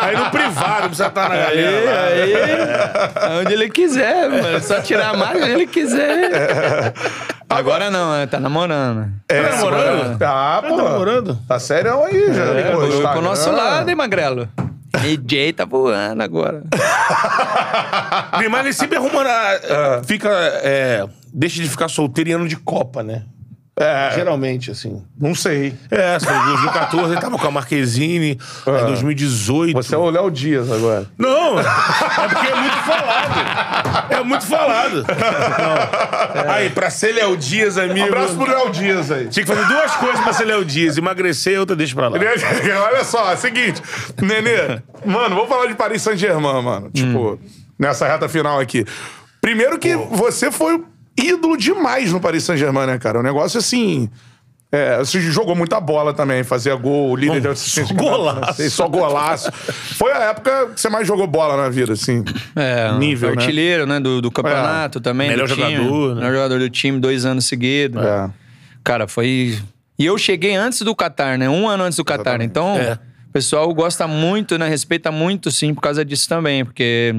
[0.00, 3.12] Aí no privado, precisa estar na Aí, galera.
[3.14, 3.28] lá.
[3.30, 4.60] aí, onde ele quiser, mano.
[4.60, 6.92] Só tirar a máscara onde ele quiser.
[7.48, 8.26] Agora não, né?
[8.26, 9.10] tá namorando.
[9.28, 10.18] É, Tá namorando?
[10.18, 10.76] Tá, pô.
[10.76, 11.38] Tá namorando?
[11.48, 12.44] Tá sério aí, já.
[12.44, 13.20] É, pô, foi pro Instagram.
[13.22, 14.48] nosso lado, hein, Magrelo?
[15.00, 16.62] DJ tá voando agora.
[18.38, 19.22] Neymar, ele sempre arruma.
[19.24, 20.28] na- Fica.
[20.62, 23.22] é, deixa de ficar solteiro em ano de Copa, né?
[23.80, 25.02] É, Geralmente, assim.
[25.18, 25.72] não sei.
[25.90, 29.72] É, assim, em 2014 ele tava com a Marquezine, em 2018.
[29.76, 31.06] Você é o Léo Dias agora.
[31.16, 31.62] Não, é
[32.28, 34.10] porque é muito falado.
[34.10, 35.04] É muito falado.
[35.06, 36.52] Não.
[36.52, 38.00] Aí, pra ser Léo Dias, amigo.
[38.00, 39.28] Um abraço pro Léo Dias aí.
[39.28, 42.18] Tinha que fazer duas coisas pra ser Léo Dias: emagrecer e outra deixa pra lá.
[42.88, 43.80] Olha só, é o seguinte,
[44.20, 46.90] Nenê, mano, vamos falar de Paris Saint-Germain, mano.
[46.90, 47.38] Tipo,
[47.78, 48.84] nessa reta final aqui.
[49.40, 50.82] Primeiro que você foi
[51.18, 53.18] ídolo demais no Paris Saint-Germain, né, cara?
[53.18, 54.08] Um negócio assim.
[54.70, 57.96] É, você jogou muita bola também, fazia gol, líder de assistência.
[57.96, 58.70] só golaço.
[58.70, 59.52] Só golaço.
[59.96, 62.22] Foi a época que você mais jogou bola na vida, assim.
[62.54, 63.40] É, Nível, né?
[63.40, 63.98] artilheiro, né?
[63.98, 65.30] Do, do campeonato também.
[65.30, 65.74] Melhor do time.
[65.76, 66.20] jogador, né?
[66.20, 68.02] Melhor jogador do time, dois anos seguidos.
[68.04, 68.28] É.
[68.84, 69.58] Cara, foi.
[69.98, 71.48] E eu cheguei antes do Qatar, né?
[71.48, 72.38] Um ano antes do Qatar.
[72.40, 72.50] Exatamente.
[72.50, 72.98] Então, É.
[73.30, 74.68] o pessoal gosta muito, né?
[74.68, 76.62] Respeita muito, sim, por causa disso também.
[76.62, 77.14] Porque,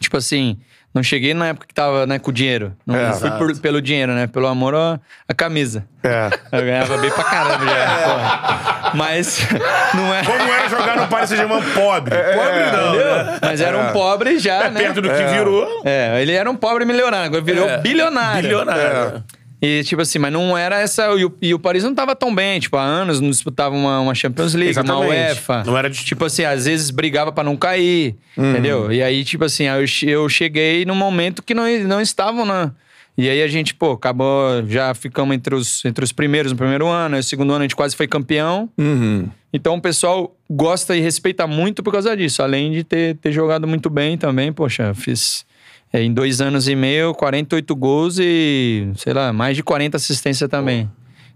[0.00, 0.58] tipo assim,
[0.94, 2.74] não cheguei na época que tava né, com o dinheiro.
[2.86, 3.12] Não É.
[3.12, 4.26] fui por- pelo dinheiro, né?
[4.26, 4.98] Pelo amor à
[5.28, 5.84] à camisa.
[6.02, 6.30] É.
[6.52, 7.86] Eu ganhava bem pra caramba já.
[8.04, 8.90] porra.
[8.94, 9.38] Mas
[9.94, 10.24] não é.
[10.24, 12.14] Como era jogar no Paris Saint-Germain pobre?
[12.16, 12.88] pobre não.
[12.94, 13.14] Entendeu?
[13.24, 13.38] né?
[13.42, 14.80] Mas era um pobre já, É né?
[14.80, 15.82] perto do que virou.
[15.84, 17.78] É, ele era um pobre milionário, agora virou É.
[17.78, 18.42] bilionário.
[18.42, 19.24] Bilionário.
[19.60, 21.06] E, tipo assim, mas não era essa.
[21.16, 22.60] E o, e o Paris não tava tão bem.
[22.60, 25.10] Tipo, há anos não disputava uma, uma Champions League, uma Exatamente.
[25.10, 25.64] UEFA.
[25.66, 28.92] Não era de- Tipo assim, às vezes brigava pra não cair, entendeu?
[28.92, 32.70] E aí, tipo assim, eu, eu cheguei num momento que não, não estavam na.
[33.16, 34.64] E aí a gente, pô, acabou.
[34.68, 37.64] Já ficamos entre os, entre os primeiros no primeiro ano, aí o segundo ano a
[37.64, 38.70] gente quase foi campeão.
[38.78, 39.28] Uhum.
[39.52, 42.44] Então o pessoal gosta e respeita muito por causa disso.
[42.44, 45.44] Além de ter, ter jogado muito bem também, poxa, fiz
[45.92, 50.48] é, em dois anos e meio 48 gols e, sei lá, mais de 40 assistências
[50.50, 50.90] também.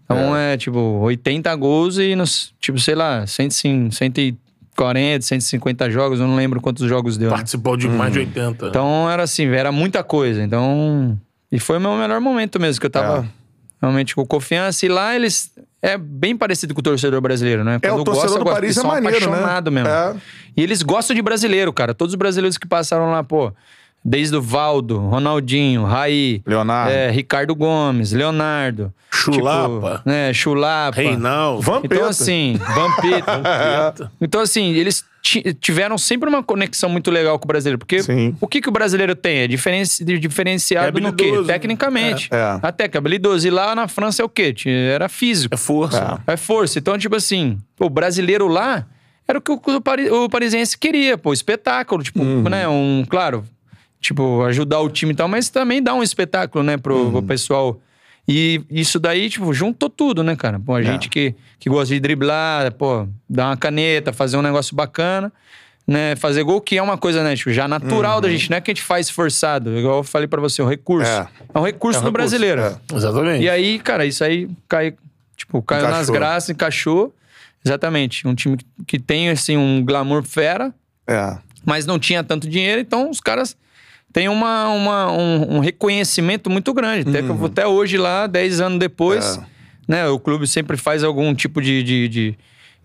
[0.05, 0.57] Então é.
[0.57, 6.61] tipo 80 gols e nos, tipo, sei lá, 105, 140, 150 jogos, eu não lembro
[6.61, 7.31] quantos jogos deu.
[7.31, 7.37] né?
[7.37, 8.67] Participou de mais de 80.
[8.69, 10.43] Então era assim, era muita coisa.
[10.43, 11.19] Então.
[11.51, 13.29] E foi o meu melhor momento mesmo, que eu tava É.
[13.81, 14.85] realmente com confiança.
[14.87, 15.51] E lá eles.
[15.85, 17.79] É bem parecido com o torcedor brasileiro, né?
[17.83, 19.37] É, o Quando torcedor gosta, do gosta, Paris é maneiro, né?
[19.37, 19.89] apaixonado mesmo.
[19.89, 20.15] É.
[20.57, 21.93] E eles gostam de brasileiro, cara.
[21.93, 23.53] Todos os brasileiros que passaram lá, pô.
[24.05, 26.93] Desde o Valdo, Ronaldinho, Raí, Leonardo.
[26.93, 28.93] é, Ricardo Gomes, Leonardo.
[29.11, 29.99] Chulapa.
[29.99, 30.97] Tipo, né, Chulapa.
[30.97, 31.63] Reinaldo.
[31.63, 31.95] Vampeta.
[31.95, 34.11] Então, assim, Vampeta.
[34.21, 37.79] então, assim, eles ti- tiveram sempre uma conexão muito legal com o brasileiro.
[37.79, 38.35] Porque Sim.
[38.41, 39.39] o que, que o brasileiro tem?
[39.41, 41.31] É diferenci- diferenciado É no quê?
[41.31, 41.45] né?
[41.47, 42.29] Tecnicamente.
[42.33, 42.59] É, é.
[42.63, 43.47] Até que habilidoso.
[43.47, 44.55] E lá na França é o quê?
[44.67, 45.55] Era físico.
[45.55, 46.21] É força.
[46.27, 46.79] É força.
[46.79, 48.87] Então, tipo assim, o brasileiro lá
[49.29, 52.03] era o que o, o, pari- o parisiense queria, pô, espetáculo.
[52.03, 52.43] Tipo, Uhum.
[52.45, 52.67] né?
[52.67, 53.45] Um, claro,
[54.03, 57.11] tipo, ajudar o time e tal, mas também dar um espetáculo, né, pro, Uhum.
[57.13, 57.81] pro pessoal.
[58.29, 60.61] E isso daí, tipo, juntou tudo, né, cara?
[60.61, 64.77] Pô, a gente que, que gosta de driblar, pô, dar uma caneta, fazer um negócio
[64.77, 65.33] bacana,
[65.87, 66.15] né?
[66.17, 68.71] Fazer gol, que é uma coisa, né, tipo, já natural da gente, não é que
[68.71, 69.77] a gente faz forçado.
[69.77, 71.11] Igual eu falei pra você, o recurso.
[71.11, 71.17] Uhum.
[71.17, 71.29] É.
[71.55, 72.61] É, um recurso É um do recurso, brasileiro.
[72.61, 72.77] é.
[72.95, 73.43] Exatamente.
[73.45, 74.95] E aí, cara, isso aí cai,
[75.37, 76.15] tipo, caiu nas Encaixou.
[76.15, 77.15] graças, encaixou.
[77.65, 78.27] Exatamente.
[78.27, 80.73] Um time que, que tem, assim, um glamour fera,
[81.09, 81.37] É.
[81.65, 83.57] mas não tinha tanto dinheiro, então os caras
[84.13, 87.09] têm uma, uma- um, um reconhecimento muito grande.
[87.09, 89.43] Até, vou até hoje lá, 10 anos depois, Uhum.
[89.43, 89.47] É.
[89.89, 90.09] né?
[90.09, 92.31] O clube sempre faz algum tipo de, de, de,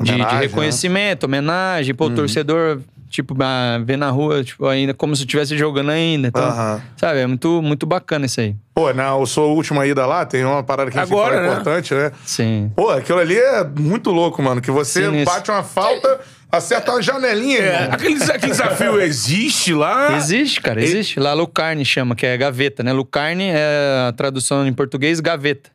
[0.02, 0.40] de- de né?
[0.40, 1.94] reconhecimento, homenagem.
[1.96, 2.80] Pô, o torcedor
[3.10, 6.28] Tipo, ah, ver na rua, tipo, ainda como se estivesse jogando ainda.
[6.28, 6.82] Então, Aham.
[6.98, 8.54] sabe, é muito, muito bacana isso aí.
[8.76, 11.54] Pô, na sua última ida lá, tem uma parada que a gente Agora, fala né?
[11.54, 12.12] importante, né?
[12.26, 12.70] Sim.
[12.76, 14.60] Pô, aquilo ali é muito louco, mano.
[14.60, 15.34] Que você Sinistro.
[15.34, 16.20] bate uma falta,
[16.52, 17.90] acerta uma janelinha, É, irmão.
[17.94, 20.16] aquele, aquele desafio existe lá?
[20.18, 21.20] Existe, cara, existe.
[21.20, 22.94] Lá Lucarne chama, que é gaveta, né?
[22.94, 25.70] Lucarne é a tradução em português, gaveta.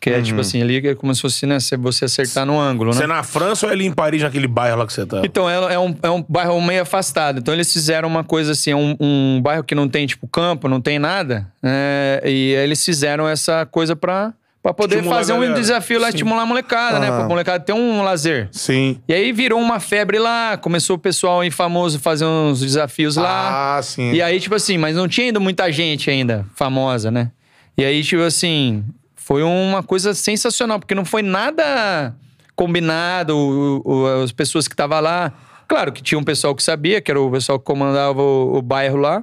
[0.00, 0.22] Que é Uhum.
[0.22, 1.58] tipo assim, ali é como se fosse, né?
[1.58, 3.04] Se você acertar no ângulo, Você né?
[3.06, 5.22] é na França ou é ali em Paris, naquele bairro lá que você tá?
[5.24, 7.40] Então, é, é um, é um bairro meio afastado.
[7.40, 10.80] Então, eles fizeram uma coisa assim, um, um bairro que não tem, tipo, campo, não
[10.80, 11.48] tem nada.
[11.60, 12.20] né?
[12.22, 14.32] e aí eles fizeram essa coisa pra,
[14.68, 16.14] pra poder Estimular fazer um desafio lá, Sim.
[16.16, 17.06] estimular a molecada, né?
[17.06, 18.48] Pra molecada ter um lazer.
[18.52, 19.00] Sim.
[19.08, 23.78] E aí virou uma febre lá, começou o pessoal aí famoso fazer uns desafios lá.
[23.78, 24.12] Ah, sim.
[24.12, 27.30] E aí, tipo assim, mas não tinha ainda muita gente ainda famosa, né?
[27.78, 28.84] E aí, tipo assim,
[29.16, 32.14] foi uma coisa sensacional, porque não foi nada
[32.54, 35.32] combinado, o- o- as pessoas que estavam lá.
[35.66, 38.62] Claro que tinha um pessoal que sabia, que era o pessoal que comandava o, o
[38.62, 39.22] bairro lá.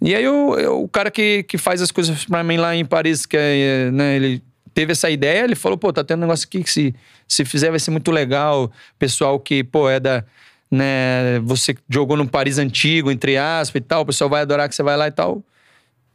[0.00, 3.24] E aí o, o cara que, que faz as coisas pra mim lá em Paris,
[3.26, 4.42] que é, né, ele
[4.74, 6.94] teve essa ideia, ele falou, pô, tá tendo um negócio aqui que se,
[7.26, 8.70] se fizer vai ser muito legal.
[8.98, 10.24] Pessoal que, pô, é da...
[10.70, 14.74] Né, você jogou no Paris antigo, entre aspas e tal, o pessoal vai adorar que
[14.74, 15.42] você vai lá e tal.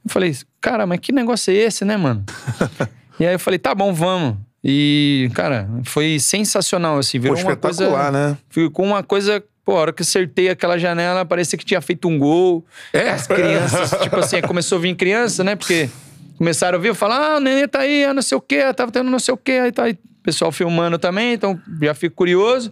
[0.03, 2.25] Eu falei, cara, mas que negócio é esse, né, mano?
[3.19, 4.35] e aí eu falei, tá bom, vamos.
[4.63, 7.19] E, cara, foi sensacional, assim.
[7.19, 8.11] Pô, Virou uma coisa...
[8.11, 8.37] né?
[8.49, 9.43] Ficou uma coisa...
[9.63, 12.65] Pô, a hora que acertei aquela janela, parecia que tinha feito um gol.
[12.93, 13.09] É?
[13.09, 15.55] As crianças, tipo assim, começou a vir criança, né?
[15.57, 15.89] Porque
[16.37, 18.91] começaram a vir, falar, ah, o nenê tá aí, ah, não sei o quê, tava
[18.91, 19.93] tendo não sei o quê, aí tá aí.
[19.93, 22.71] o Pessoal filmando também, então já fico curioso.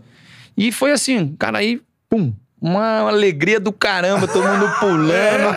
[0.57, 5.55] E foi assim, cara, aí, pum, uma alegria do caramba, todo mundo pulando.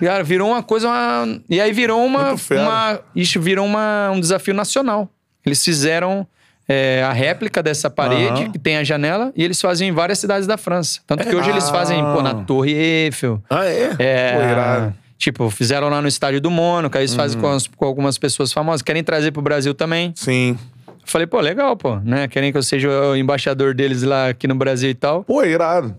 [0.00, 0.88] Cara, virou uma coisa.
[0.88, 1.40] Uma...
[1.48, 2.34] E aí virou uma.
[2.50, 3.00] Uma...
[3.14, 4.10] Isso virou uma...
[4.10, 5.08] um desafio nacional.
[5.44, 6.26] Eles fizeram
[6.68, 8.52] é, a réplica dessa parede, Aham.
[8.52, 11.00] que tem a janela, e eles fazem em várias cidades da França.
[11.06, 13.42] Tanto que hoje eles fazem, pô, na Torre Eiffel.
[13.50, 13.96] Ah, é?
[13.98, 14.94] É, Pô, irado.
[15.20, 17.42] Tipo, fizeram lá no estádio do Mônaco, aí eles fazem Uhum.
[17.42, 18.80] com, as- com algumas pessoas famosas.
[18.82, 20.12] Querem trazer pro Brasil também.
[20.16, 20.58] Sim.
[21.04, 22.26] Falei, pô, legal, pô, né?
[22.26, 25.22] Querem que eu seja o embaixador deles lá aqui no Brasil e tal.
[25.24, 25.94] Pô, irado.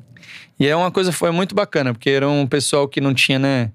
[0.59, 3.71] E é uma coisa, foi muito bacana, porque era um pessoal que não tinha, né?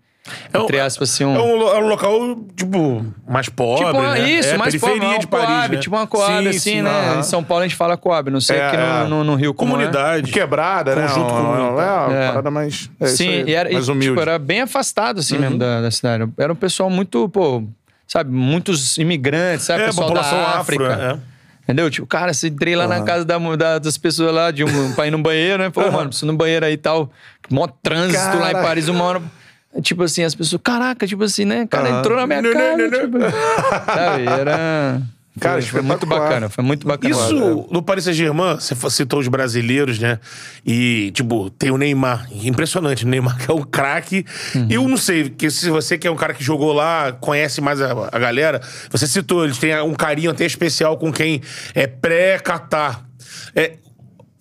[0.52, 1.36] É um- Entre aspas, assim, um.
[1.36, 4.30] É um, é um local, tipo, mais pobre, Tipo, uma, né?
[4.30, 5.80] isso, é, mais periferia pobre, uma de Paris, Coab, né?
[5.82, 6.90] tipo uma Coab, Sim, assim, sim, né?
[6.90, 7.20] aham.
[7.20, 9.02] Em São Paulo a gente fala Coab, não sei É, aqui é.
[9.04, 9.74] no, no, no Rio como é.
[9.76, 10.32] Comunidade.
[10.32, 11.02] Quebrada, né?
[11.08, 11.80] Conjunto Uma- comunitário.
[11.80, 12.28] É, uma É.
[12.28, 12.90] parada mais.
[13.00, 14.08] É isso Sim, aí, e era, mais humilde.
[14.10, 14.14] Uhum.
[14.16, 16.28] tipo, era bem afastado, assim, mesmo, da, da cidade.
[16.38, 17.62] Era um pessoal muito, pô,
[18.06, 19.82] sabe, muitos imigrantes, sabe?
[19.82, 21.20] É, pessoal população da afro, África.
[21.32, 21.36] é.
[21.64, 21.90] Entendeu?
[21.90, 25.08] Tipo, cara, você entrei lá na casa da, da- das pessoas lá, de um, pra
[25.08, 25.68] ir no banheiro, né?
[25.70, 27.10] Pô, mano, preciso ir no banheiro aí e tal.
[27.50, 28.54] Mó trânsito lá em.
[28.54, 29.22] Paris, uma hora.
[29.82, 31.66] Tipo assim, as pessoas, caraca, tipo assim, né?
[31.66, 32.76] Cara, entrou na minha Não, não, casa.
[32.76, 33.00] não, não.
[33.00, 33.18] tipo,
[33.86, 34.26] sabe?
[34.26, 35.02] Era.
[35.38, 37.14] Cara, foi, foi muito bacana, foi muito bacana.
[37.14, 40.18] Isso, no Paris Saint-Germain, você citou os brasileiros, né?
[40.64, 42.26] E, tipo, tem o Neymar.
[42.42, 44.24] Impressionante, o Neymar que é um craque.
[44.54, 44.66] Uhum.
[44.70, 47.82] Eu não sei, que se você que é um cara que jogou lá, conhece mais
[47.82, 51.42] a, a galera, você citou, eles têm um carinho até especial com quem
[51.74, 53.04] é pré-Catar.
[53.54, 53.74] É,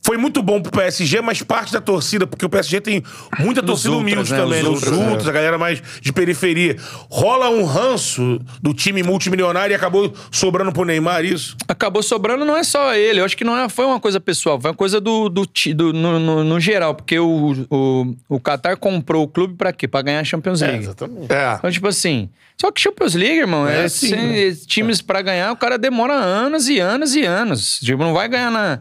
[0.06, 3.04] foi muito bom pro PSG, mas parte da torcida, porque o PSG tem
[3.40, 4.38] muita Dos torcida humilde né?
[4.38, 4.70] também, Os né?
[4.70, 6.76] Os ultras, ultras, a galera mais de periferia.
[7.10, 11.58] Rola um ranço do time multimilionário e acabou sobrando pro Neymar isso?
[11.68, 13.20] acabou sobrando não é só ele.
[13.20, 15.46] Eu acho que não é- foi uma coisa pessoal, foi uma coisa do, do,
[15.76, 19.88] do- no, no- no geral, porque o, o, o Qatar comprou o clube pra quê?
[19.88, 20.84] Pra ganhar a Champions League.
[20.84, 21.32] exatamente.
[21.34, 21.56] É.
[21.58, 22.30] Então, tipo assim.
[22.62, 26.14] Só que Champions League, irmão, É é, assim, sem- times pra ganhar, o cara demora
[26.14, 27.80] anos e anos e anos.
[27.80, 28.80] Tipo, não vai ganhar na.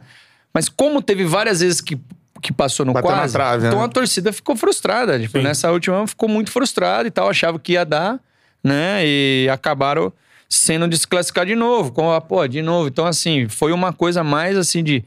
[0.55, 1.98] Mas como teve várias vezes que,
[2.40, 3.85] que passou no Bateu na quase, trave, então né?
[3.85, 5.18] a torcida ficou frustrada.
[5.18, 5.44] Tipo, Sim.
[5.44, 8.20] nessa última ficou muito frustrada e tal, achava que ia dar,
[8.62, 9.05] né?
[9.05, 10.12] E acabaram
[10.48, 11.90] sendo desclassificados de novo.
[11.90, 12.86] Com a, pô, de novo.
[12.89, 15.05] Então, assim, foi uma coisa mais assim de.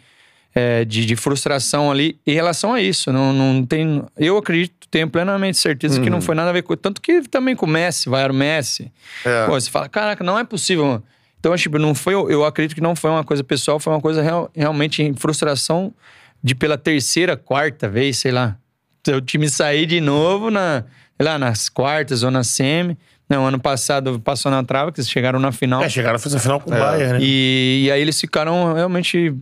[0.53, 3.13] é, de, de frustração ali em relação a isso.
[3.13, 4.03] Não, não tem.
[4.17, 6.75] Eu acredito, tenho plenamente certeza que não foi nada a ver com.
[6.75, 8.91] Tanto que também com o Messi, vai o Messi.
[9.23, 9.45] É.
[9.45, 10.85] Pô, você fala, caraca, não é possível.
[10.85, 11.03] mano.
[11.47, 12.13] Então, tipo, não foi.
[12.13, 15.93] Eu acredito que não foi uma coisa pessoal, foi uma coisa real- realmente em frustração
[16.43, 18.57] de pela terceira, quarta vez, sei lá.
[19.07, 20.83] O time sair de novo na,
[21.19, 22.97] lá, nas quartas ou na semi.
[23.29, 25.81] Não, ano passado passou na trava, que eles chegaram na final.
[25.83, 27.19] É, chegaram a fazer a final com o Bayern, né?
[27.21, 29.33] E, e aí eles ficaram realmente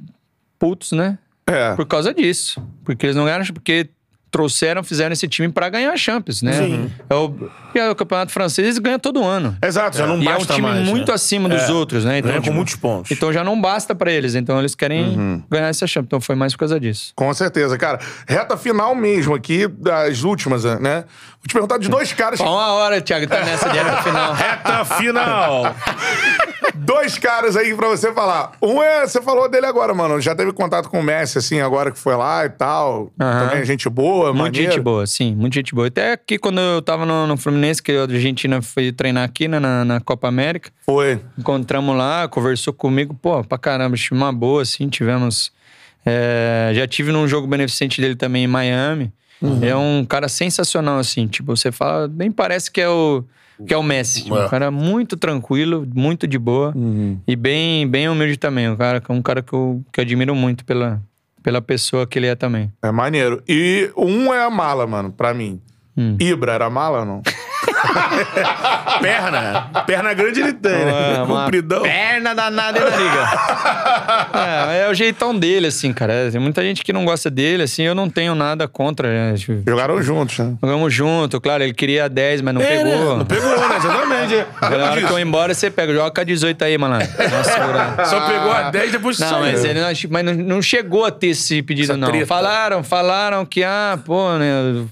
[0.59, 1.17] putos, né?
[1.47, 1.73] É.
[1.75, 2.61] Por causa disso.
[2.83, 3.89] Porque eles não ganharam, porque
[4.35, 6.51] trouxeram, fizeram esse time pra ganhar a Champions, né?
[6.51, 6.91] Sim.
[7.09, 7.33] É o,
[7.73, 9.55] e é o campeonato francês eles ganham todo ano.
[9.63, 11.13] Exato, já não e é um basta time mais, muito né?
[11.13, 11.71] acima dos É.
[11.71, 12.19] outros, né?
[12.21, 13.11] Ganha com tipo, muitos pontos.
[13.11, 14.35] Então já não basta pra eles.
[14.35, 15.43] Então eles querem Uhum.
[15.49, 16.07] ganhar essa Champions.
[16.07, 17.13] Então foi mais por causa disso.
[17.15, 17.97] Com certeza, cara.
[18.27, 21.05] Reta final mesmo aqui, das últimas, né?
[21.39, 22.37] Vou te perguntar de dois caras.
[22.39, 24.33] Só uma hora, Thiago, tá nessa dieta final.
[24.33, 25.75] Reta final!
[26.77, 28.51] Dois caras aí pra você falar.
[28.61, 30.19] Um é, você falou dele agora, mano.
[30.21, 33.11] Já teve contato com o Messi, assim, agora que foi lá e tal.
[33.19, 33.47] Aham.
[33.49, 34.71] Também gente boa, Muita maneiro.
[34.73, 35.87] gente boa, sim, muita gente boa.
[35.87, 39.59] Até aqui quando eu tava no, no Fluminense, que a Argentina foi treinar aqui né,
[39.59, 41.19] na, na Copa América, Foi.
[41.37, 45.51] encontramos lá, conversou comigo, pô, pra caramba, uma boa, assim, tivemos.
[46.05, 49.11] é, já tive num jogo beneficente dele também em Miami.
[49.61, 51.27] É um cara sensacional, assim.
[51.27, 53.23] Tipo, você fala, nem parece que é o,
[53.65, 54.29] que é o Messi.
[54.29, 54.33] É.
[54.33, 56.73] um cara muito tranquilo, muito de boa.
[57.27, 58.69] E bem, bem humilde também.
[58.69, 61.01] Um cara, um cara que, eu, que admiro muito pela,
[61.43, 62.71] pela pessoa que ele é também.
[62.81, 63.41] É maneiro.
[63.47, 65.61] E um é a mala, mano, pra mim.
[65.97, 66.17] Hum.
[66.19, 67.21] Ibra era mala ou não?
[69.01, 69.69] Perna.
[69.85, 71.15] Perna grande ele tem, né?
[71.17, 71.81] É, uma Compridão.
[71.83, 73.29] Perna danada, hein, Nariga?
[74.73, 76.29] é, é o jeitão dele, assim, cara.
[76.31, 77.83] Tem muita gente que não gosta dele, assim.
[77.83, 79.07] Eu não tenho nada contra.
[79.31, 79.35] né?
[79.67, 80.53] Jogaram juntos, né?
[80.61, 81.63] Jogamos junto, claro.
[81.63, 82.91] Ele queria 10, mas não É, né?
[82.91, 83.17] pegou.
[83.17, 83.77] Não pegou, né?
[83.77, 84.33] Exatamente.
[84.35, 84.45] é.
[84.77, 85.93] Na hora que eu ir embora, você pega.
[85.93, 87.07] Joga com a 18 aí, malandro.
[88.05, 89.41] Só pegou a 10 depois Não, saiu.
[89.41, 92.07] mas, ele não, mas não chegou a ter esse pedido, Essa não.
[92.09, 92.25] treta.
[92.25, 94.85] Falaram, falaram que, ah, pô, né?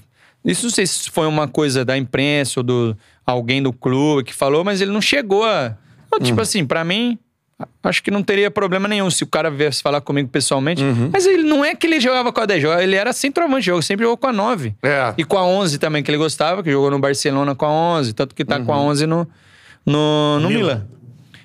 [0.44, 2.96] Isso não sei se foi uma coisa da imprensa ou do
[3.26, 5.76] alguém do clube que falou, mas ele não chegou a.
[6.22, 7.18] Tipo assim, pra mim,
[7.82, 10.82] acho que não teria problema nenhum se o cara viesse falar comigo pessoalmente.
[10.82, 11.10] Uhum.
[11.12, 13.82] Mas ele não é que ele jogava com a 10, joga- ele era centroavante, jogo,
[13.82, 14.74] sempre jogou com a 9.
[14.82, 15.12] É.
[15.18, 18.12] E com a 11 também, que ele gostava, que jogou no Barcelona com a 11,
[18.12, 19.26] tanto que tá com a 11 no,
[19.84, 20.58] no, no Milan.
[20.60, 20.86] Milan.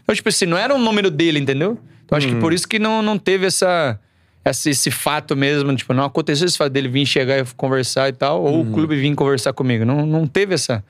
[0.03, 1.77] Então, tipo assim, não era o número dele, entendeu?
[2.05, 3.99] Então, acho que por isso que não, não teve essa,
[4.43, 5.75] essa- esse fato mesmo.
[5.75, 8.95] Tipo, não aconteceu esse fato dele vir chegar e conversar e tal, ou o clube
[8.95, 9.85] vir conversar comigo.
[9.85, 10.83] Não, não teve essa.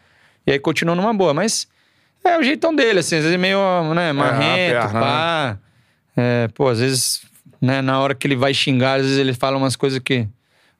[0.47, 1.67] E aí continuou numa boa, mas
[2.23, 3.59] é o jeitão dele, assim, às vezes meio,
[3.93, 5.57] né, marrento, perna, pá.
[6.17, 7.21] É, pô, às vezes,
[7.61, 10.27] né, na hora que ele vai xingar, às vezes ele fala umas coisas que.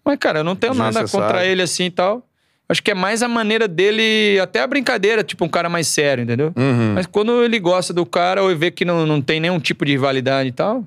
[0.03, 2.25] Mas, cara, eu não tenho nada contra ele assim e tal.
[2.67, 6.23] Acho que é mais a maneira dele, até a brincadeira, tipo, um cara mais sério,
[6.23, 6.53] entendeu?
[6.55, 6.93] Uhum.
[6.93, 9.91] Mas quando ele gosta do cara ou vê que não, não tem nenhum tipo de
[9.93, 10.83] rivalidade e tal,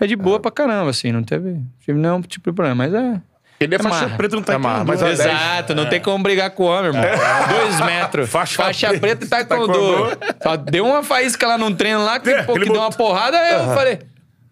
[0.00, 2.74] é de boa pra caramba, assim, não teve, tive nenhum tipo de problema.
[2.74, 3.20] Mas é.
[3.58, 4.16] Ele é É faixa marra.
[4.18, 6.64] preta, não tá É marra, mas a mas dez- Exato, não tem como brigar com
[6.64, 7.02] o homem, irmão.
[7.48, 8.28] Dois metros.
[8.28, 9.24] Faixa Faixa, preta.
[9.24, 9.74] e taekwondo.
[10.42, 13.38] Só deu uma faísca lá num treino lá, que, É, pô, que deu uma porrada,
[13.38, 13.98] aí eu falei.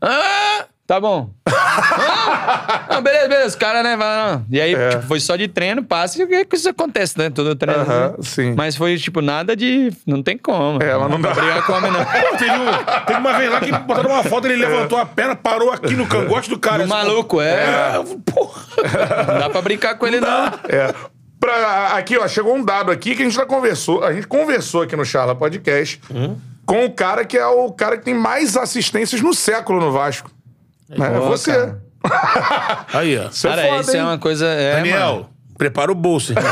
[0.00, 1.30] Ah, tá bom.
[1.46, 3.46] Ah, não, beleza, beleza.
[3.48, 3.96] Os caras, né?
[3.96, 4.46] vai, não.
[4.50, 7.30] E aí, tipo, foi só de treino, passa, e o que isso acontece, né?
[7.30, 7.80] Todo treino.
[7.82, 8.14] Aham, né?
[8.22, 8.54] sim.
[8.56, 9.92] Mas foi, tipo, nada de.
[10.06, 10.82] Não tem como.
[10.82, 11.32] É, mas não dá.
[11.32, 12.04] pra brigar com homem, não.
[12.04, 15.34] Pô, teve, um- teve uma vez lá que botaram uma foto, ele levantou a perna,
[15.34, 16.82] parou aqui no cangote do cara.
[16.84, 17.52] Do maluco, é.
[17.54, 18.62] É, porra.
[19.32, 20.46] Não dá pra brincar com ele, não.
[20.68, 20.94] É.
[21.40, 24.02] Pra, aqui, ó, chegou um dado aqui que a gente já conversou.
[24.04, 26.00] A gente conversou aqui no Charla Podcast
[26.64, 30.30] com o cara que é o cara que tem mais assistências no século no Vasco.
[30.90, 31.52] É, Pô, você.
[31.52, 31.82] cara.
[32.92, 33.30] Aí, ó.
[33.30, 34.02] Você Cara, é foda, isso é hein?
[34.04, 34.46] uma coisa.
[34.46, 35.30] É, Daniel, mano.
[35.56, 36.32] prepara o bolso.
[36.32, 36.38] hein?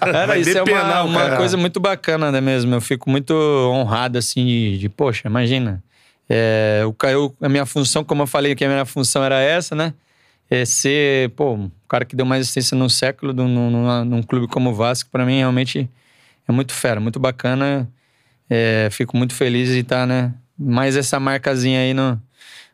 [0.00, 2.74] Cara, Vai isso é uma, o uma coisa muito bacana, né, mesmo?
[2.74, 3.32] Eu fico muito
[3.72, 5.82] honrado, assim, de, de, poxa, imagina.
[6.28, 9.40] É, o, ca- eu, a minha função, como eu falei que a minha função era
[9.40, 9.92] essa, né?
[10.48, 14.46] É ser, pô, um cara que deu mais assistência num século num, num, num clube
[14.48, 15.88] como o Vasco, pra mim, realmente
[16.48, 17.88] é muito fera, muito bacana.
[18.48, 20.32] É, fico muito feliz de estar, né?
[20.60, 22.20] Mais essa marcazinha aí no,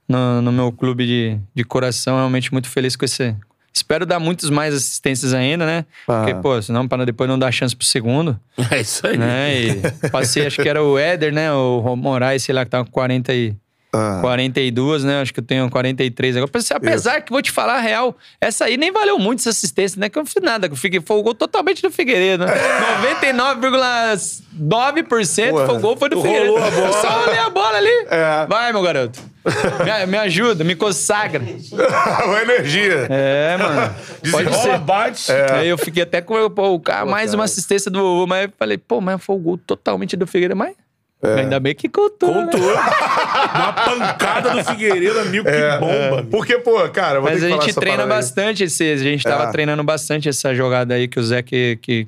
[0.09, 3.35] no, no meu clube de, de coração, realmente muito feliz com esse.
[3.73, 5.85] Espero dar muitos mais assistências ainda, né?
[6.09, 6.25] Ah.
[6.25, 8.41] Porque, pô, senão para depois não dar chance pro segundo,
[8.71, 9.17] É isso aí.
[9.19, 9.61] né?
[9.61, 11.53] E passei, acho que era o Éder, né?
[11.53, 13.55] O Moraes, sei lá, que tava com 40 e,
[13.97, 14.19] Ah.
[14.21, 15.21] 42, né?
[15.21, 16.51] Acho que eu tenho 43 agora.
[16.75, 20.09] Apesar que vou te falar a real, essa aí nem valeu muito essa assistência, né?
[20.09, 22.53] Que eu não fiz nada, que o Figue- foi o gol totalmente do Figueiredo, né?
[23.03, 25.67] 99,9% Porra.
[25.67, 26.57] foi o gol, foi do Figueiredo.
[26.57, 26.93] a bola.
[26.93, 28.07] Só olhei a bola ali.
[28.11, 28.47] É.
[28.49, 29.21] Vai, meu garoto.
[29.47, 31.41] Me, me ajuda, me consagra.
[32.27, 33.07] Uma energia.
[33.09, 33.95] É, mano.
[34.31, 34.79] Pode Desenrola, ser.
[34.79, 35.33] bate.
[35.53, 38.53] Aí eu fiquei até com pô, o cara, mais uma assistência do vovô, mas eu
[38.59, 40.75] falei, pô, mas foi o gol totalmente do Figueiredo, mas
[41.23, 42.35] ainda bem que contou.
[42.35, 42.45] né?
[42.45, 42.61] Contou.
[43.57, 46.19] Uma pancada do Figueiredo, amigo, que bomba.
[46.19, 46.29] amigo.
[46.31, 48.09] Porque, pô, cara, Mas ter a gente treina aí.
[48.09, 48.93] bastante esse.
[48.93, 49.51] A gente tava É.
[49.53, 52.07] treinando bastante essa jogada aí que o Zé que, que,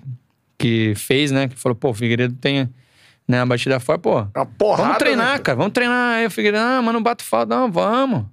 [0.59, 1.49] que fez, né?
[1.49, 2.69] Que falou, pô, o Figueiredo tem
[3.27, 4.27] né, a batida fora, pô.
[4.35, 5.39] Uma porrada, vamos treinar, né?
[5.39, 6.17] cara, vamos treinar.
[6.17, 8.25] Aí o Figueiredo, ah, mas não bato falta, não, vamos.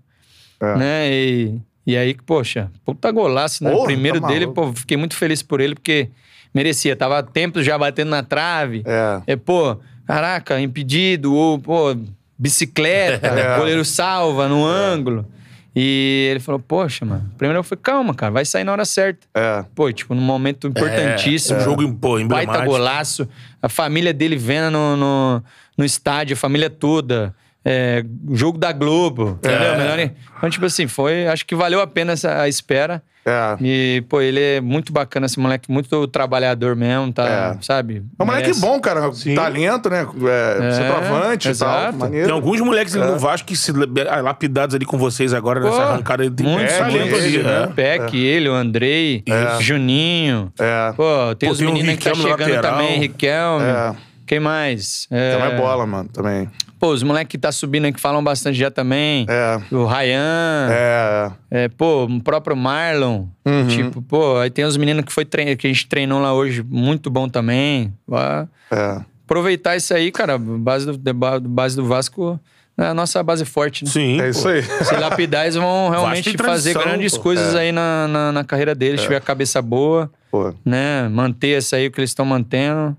[0.62, 0.76] É.
[0.78, 1.10] Né?
[1.12, 3.72] E, e aí, poxa, puta golaço, né?
[3.72, 6.10] Porra, o primeiro tá dele, pô, fiquei muito feliz por ele, porque
[6.54, 6.96] merecia.
[6.96, 8.84] Tava tempo já batendo na trave.
[8.86, 9.22] É.
[9.28, 11.96] É, pô, caraca, impedido, ou, pô,
[12.38, 13.58] bicicleta, É.
[13.58, 15.26] goleiro salva no ângulo.
[15.78, 17.30] E ele falou, poxa, mano.
[17.38, 19.28] Primeiro eu falei, calma, cara, vai sair na hora certa.
[19.34, 19.66] É.
[19.76, 21.58] Pô, tipo, num momento importantíssimo.
[21.58, 22.66] É, um jogo, pô, Baita emblemático.
[22.66, 23.28] golaço.
[23.62, 25.44] A família dele vendo no, no,
[25.78, 27.36] no estádio, a família toda.
[27.66, 29.78] É, jogo da Globo, entendeu?
[29.78, 31.28] Melhor em- Então, tipo assim, foi.
[31.28, 33.02] Acho que valeu a pena essa a espera.
[33.28, 33.58] É.
[33.60, 37.58] E, pô, ele é muito bacana, esse moleque, muito trabalhar mesmo, tá?
[37.58, 37.64] É.
[37.64, 38.04] Sabe?
[38.20, 38.62] É um moleque Merece.
[38.62, 39.02] bom, cara.
[39.34, 40.06] Talento, né?
[40.28, 41.94] É, É, centroavante e tal.
[41.94, 42.26] Maneiro.
[42.28, 43.72] Tem alguns moleques ali no Vasco que se
[44.12, 46.30] ah, lapidados ali com vocês agora nessa Pô, arrancada.
[46.30, 47.16] Tem muito, talento muito.
[47.16, 47.60] ali, Ele, né?
[47.62, 47.72] né?
[47.76, 49.24] Peck, ele, o Andrei,
[49.60, 50.54] Juninho.
[50.60, 50.94] É.
[50.96, 52.78] Pô, tem Pô, os tem o meninos que tá chegando lateral.
[52.78, 53.66] também, Riquelme.
[53.66, 53.96] É.
[54.26, 55.08] Quem mais?
[55.10, 56.10] Também é bola, mano.
[56.10, 56.50] Também.
[56.80, 59.26] Pô, os moleques que tá subindo aí que falam bastante já também.
[59.30, 59.60] É.
[59.74, 60.68] O Ryan.
[60.72, 61.32] É.
[61.52, 63.26] É, pô, o próprio Marlon.
[63.46, 63.68] Uhum.
[63.68, 65.56] Tipo, pô, aí tem os meninos que, foi trein...
[65.56, 67.94] que a gente treinou lá hoje, muito bom também.
[68.08, 69.00] Vá É.
[69.26, 72.40] Aproveitar isso aí, cara, base do, ba- base do Vasco
[72.78, 73.90] é a nossa base forte, né?
[73.90, 74.20] Sim.
[74.20, 74.30] É pô.
[74.30, 74.62] isso aí.
[74.62, 77.24] Se lapidar, eles vão realmente fazer grandes pô.
[77.24, 77.60] coisas É.
[77.62, 80.54] aí na, na, na carreira deles, tiver a cabeça boa, Pô.
[80.64, 81.08] né?
[81.10, 82.96] Manter isso aí o que eles estão mantendo.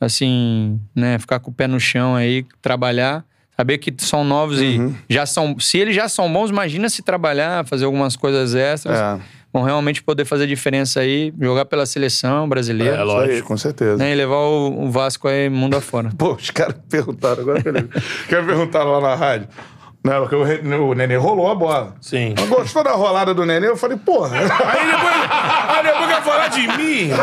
[0.00, 1.18] Assim, né?
[1.18, 3.24] Ficar com o pé no chão aí, trabalhar.
[3.56, 4.94] Saber que são novos Uhum.
[5.08, 5.58] e já são.
[5.58, 8.96] Se eles já são bons, imagina se trabalhar, fazer algumas coisas extras.
[8.98, 9.18] É.
[9.52, 12.96] Vão realmente poder fazer diferença aí, jogar pela seleção brasileira.
[12.98, 13.96] É, aí, com certeza.
[13.96, 16.10] né, e levar o, o Vasco aí mundo afora.
[16.16, 18.00] Pô, os caras perguntaram, agora que eu lembro.
[18.28, 19.48] Quer perguntar lá na rádio?
[20.04, 21.94] Não, porque o, o Nenê rolou a bola.
[22.00, 22.34] Sim.
[22.38, 23.68] Mas Gostou da rolada do Nenê?
[23.68, 24.36] Eu falei, porra.
[24.38, 25.14] Aí depois,
[25.68, 27.10] aí depois quer falar de mim.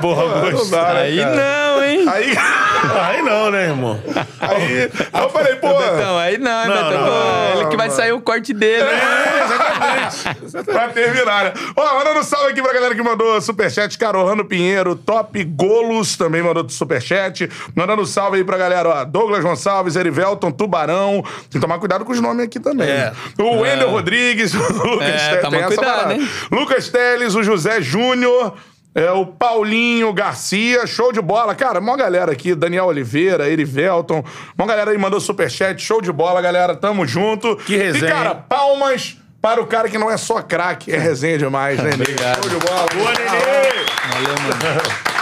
[0.00, 1.34] Porra, não dá, né, aí cara?
[1.36, 2.04] não, hein?
[2.08, 2.36] Aí,
[3.06, 4.00] Aí não, né, irmão?
[4.40, 5.86] aí, aí eu falei, porra.
[5.94, 6.90] Então, aí não, hein, Não, Betão?
[6.92, 7.94] não, Pô, ele que vai não.
[7.94, 8.84] sair o corte dele.
[8.84, 10.62] né?
[10.64, 11.52] pra terminar, né?
[11.76, 13.98] Ó, mandando um salve aqui pra galera que mandou superchat.
[13.98, 17.48] Cara, Orlando Pinheiro, Top Golos também mandou superchat.
[17.74, 19.04] Mandando um salve aí pra galera, ó.
[19.04, 21.22] Douglas Gonçalves, Erivelton, Tubarão.
[21.22, 22.88] Tem que tomar cuidado com os nomes aqui também.
[22.88, 23.12] É.
[23.38, 25.42] O Wendel Rodrigues, o Lucas É, Teles.
[25.42, 26.28] toma cuidado, hein?
[26.50, 28.54] Lucas Teles, o José Júnior.
[28.94, 31.54] É, o Paulinho Garcia, show de bola.
[31.54, 34.24] Cara, mó galera aqui, Daniel Oliveira, Erivelton,
[34.56, 37.56] mó galera aí mandou superchat, show de bola, galera, tamo junto.
[37.56, 41.36] Que resenha, E, cara, palmas para o cara que não é só craque, é resenha
[41.36, 41.90] demais, né?
[41.94, 42.42] Obrigado.
[42.48, 42.86] Show de bola.
[42.94, 43.84] Boa, Nenê!
[44.14, 44.82] Valeu, mano.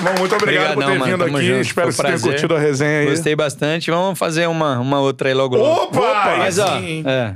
[0.00, 1.24] Irmão, muito obrigado Obrigadão, por ter mano.
[1.24, 1.46] vindo aqui.
[1.46, 1.60] junto.
[1.60, 2.30] Espero que Foi você tenha prazer.
[2.32, 3.06] curtido a resenha aí.
[3.06, 3.90] Gostei bastante.
[3.90, 5.82] Vamos fazer uma, uma outra aí logo logo.
[5.98, 6.36] Opa!
[6.38, 7.04] Mas, ó, sim.
[7.06, 7.34] é,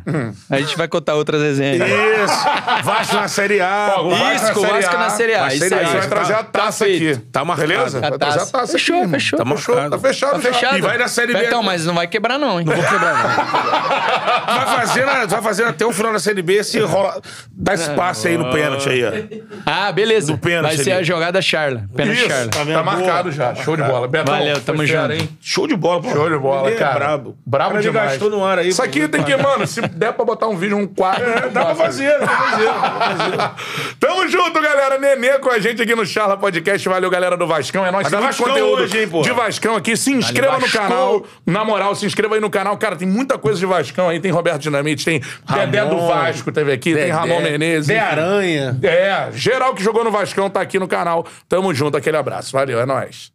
[0.50, 1.86] a gente vai contar outras resenhas.
[1.88, 2.84] Isso.
[2.84, 3.94] Vasco na Série A.
[3.96, 4.98] Vasco Isso, na Vasco A.
[4.98, 5.54] na Série A.
[5.54, 5.86] Isso A, aí.
[5.86, 7.12] Você vai trazer a Tá taça feito.
[7.18, 7.26] aqui.
[7.30, 7.68] Tá marcado.
[7.68, 7.98] Beleza?
[7.98, 8.52] A Vai trazer a taça.
[8.52, 9.10] taça Fechou, irmão.
[9.10, 9.38] fechou.
[9.38, 9.90] Tá marcado.
[9.90, 10.32] Tá fechado.
[10.32, 10.52] Tá já.
[10.54, 10.78] fechado.
[10.78, 11.38] E vai na Série B.
[11.40, 12.66] Betão, mas não vai quebrar não, hein?
[12.66, 14.54] Não vou quebrar, não.
[14.54, 17.20] Vai fazendo, vai fazendo até o final da Série B se rola.
[17.52, 19.10] Dá espaço aí no pênalti aí, ó.
[19.66, 20.32] Ah, beleza.
[20.32, 21.00] Do pênalti vai ser ali.
[21.00, 21.84] a jogada Charla.
[21.94, 22.50] Pênalti Isso, Charla.
[22.54, 22.84] Tá, vendo?
[22.84, 23.54] marcado já.
[23.54, 24.08] Show de bola.
[24.08, 25.12] Betão, Valeu, tamo junto.
[25.12, 25.28] hein?
[25.40, 26.10] Show de bola, pô.
[26.10, 26.94] Show de bola, Ele é cara.
[26.94, 27.36] brabo.
[27.44, 28.10] Brabo Cara, demais.
[28.12, 28.68] gastou no ar aí.
[28.68, 31.24] Isso aqui tem que, mano, se der pra botar um vídeo, um quadro.
[31.24, 32.64] É, dá pra fazer, dá pra fazer.
[32.64, 33.94] Dá pra fazer.
[34.00, 34.98] Tamo junto, galera.
[34.98, 36.88] Nenê com a gente aqui no Charla Podcast.
[36.88, 37.84] Valeu, galera do Vascão.
[37.84, 38.08] É nóis.
[38.08, 39.22] Tem muito conteúdo hoje, hein, pô?
[39.22, 39.96] de Vascão aqui.
[39.96, 41.24] Se inscreva no canal.
[41.46, 42.76] Na moral, se inscreva aí no canal.
[42.76, 44.20] Cara, tem muita coisa de Vascão aí.
[44.20, 45.20] Tem Roberto Dinamite, tem
[45.52, 46.94] Dedé do Vasco, teve aqui.
[46.94, 47.86] tem Ramon Menezes.
[47.86, 48.76] Zé Aranha.
[48.82, 51.26] É, geral que jogou no Vascão tá aqui no canal.
[51.48, 51.96] Tamo junto.
[51.96, 52.52] Aquele abraço.
[52.52, 53.32] Valeu, é nóis.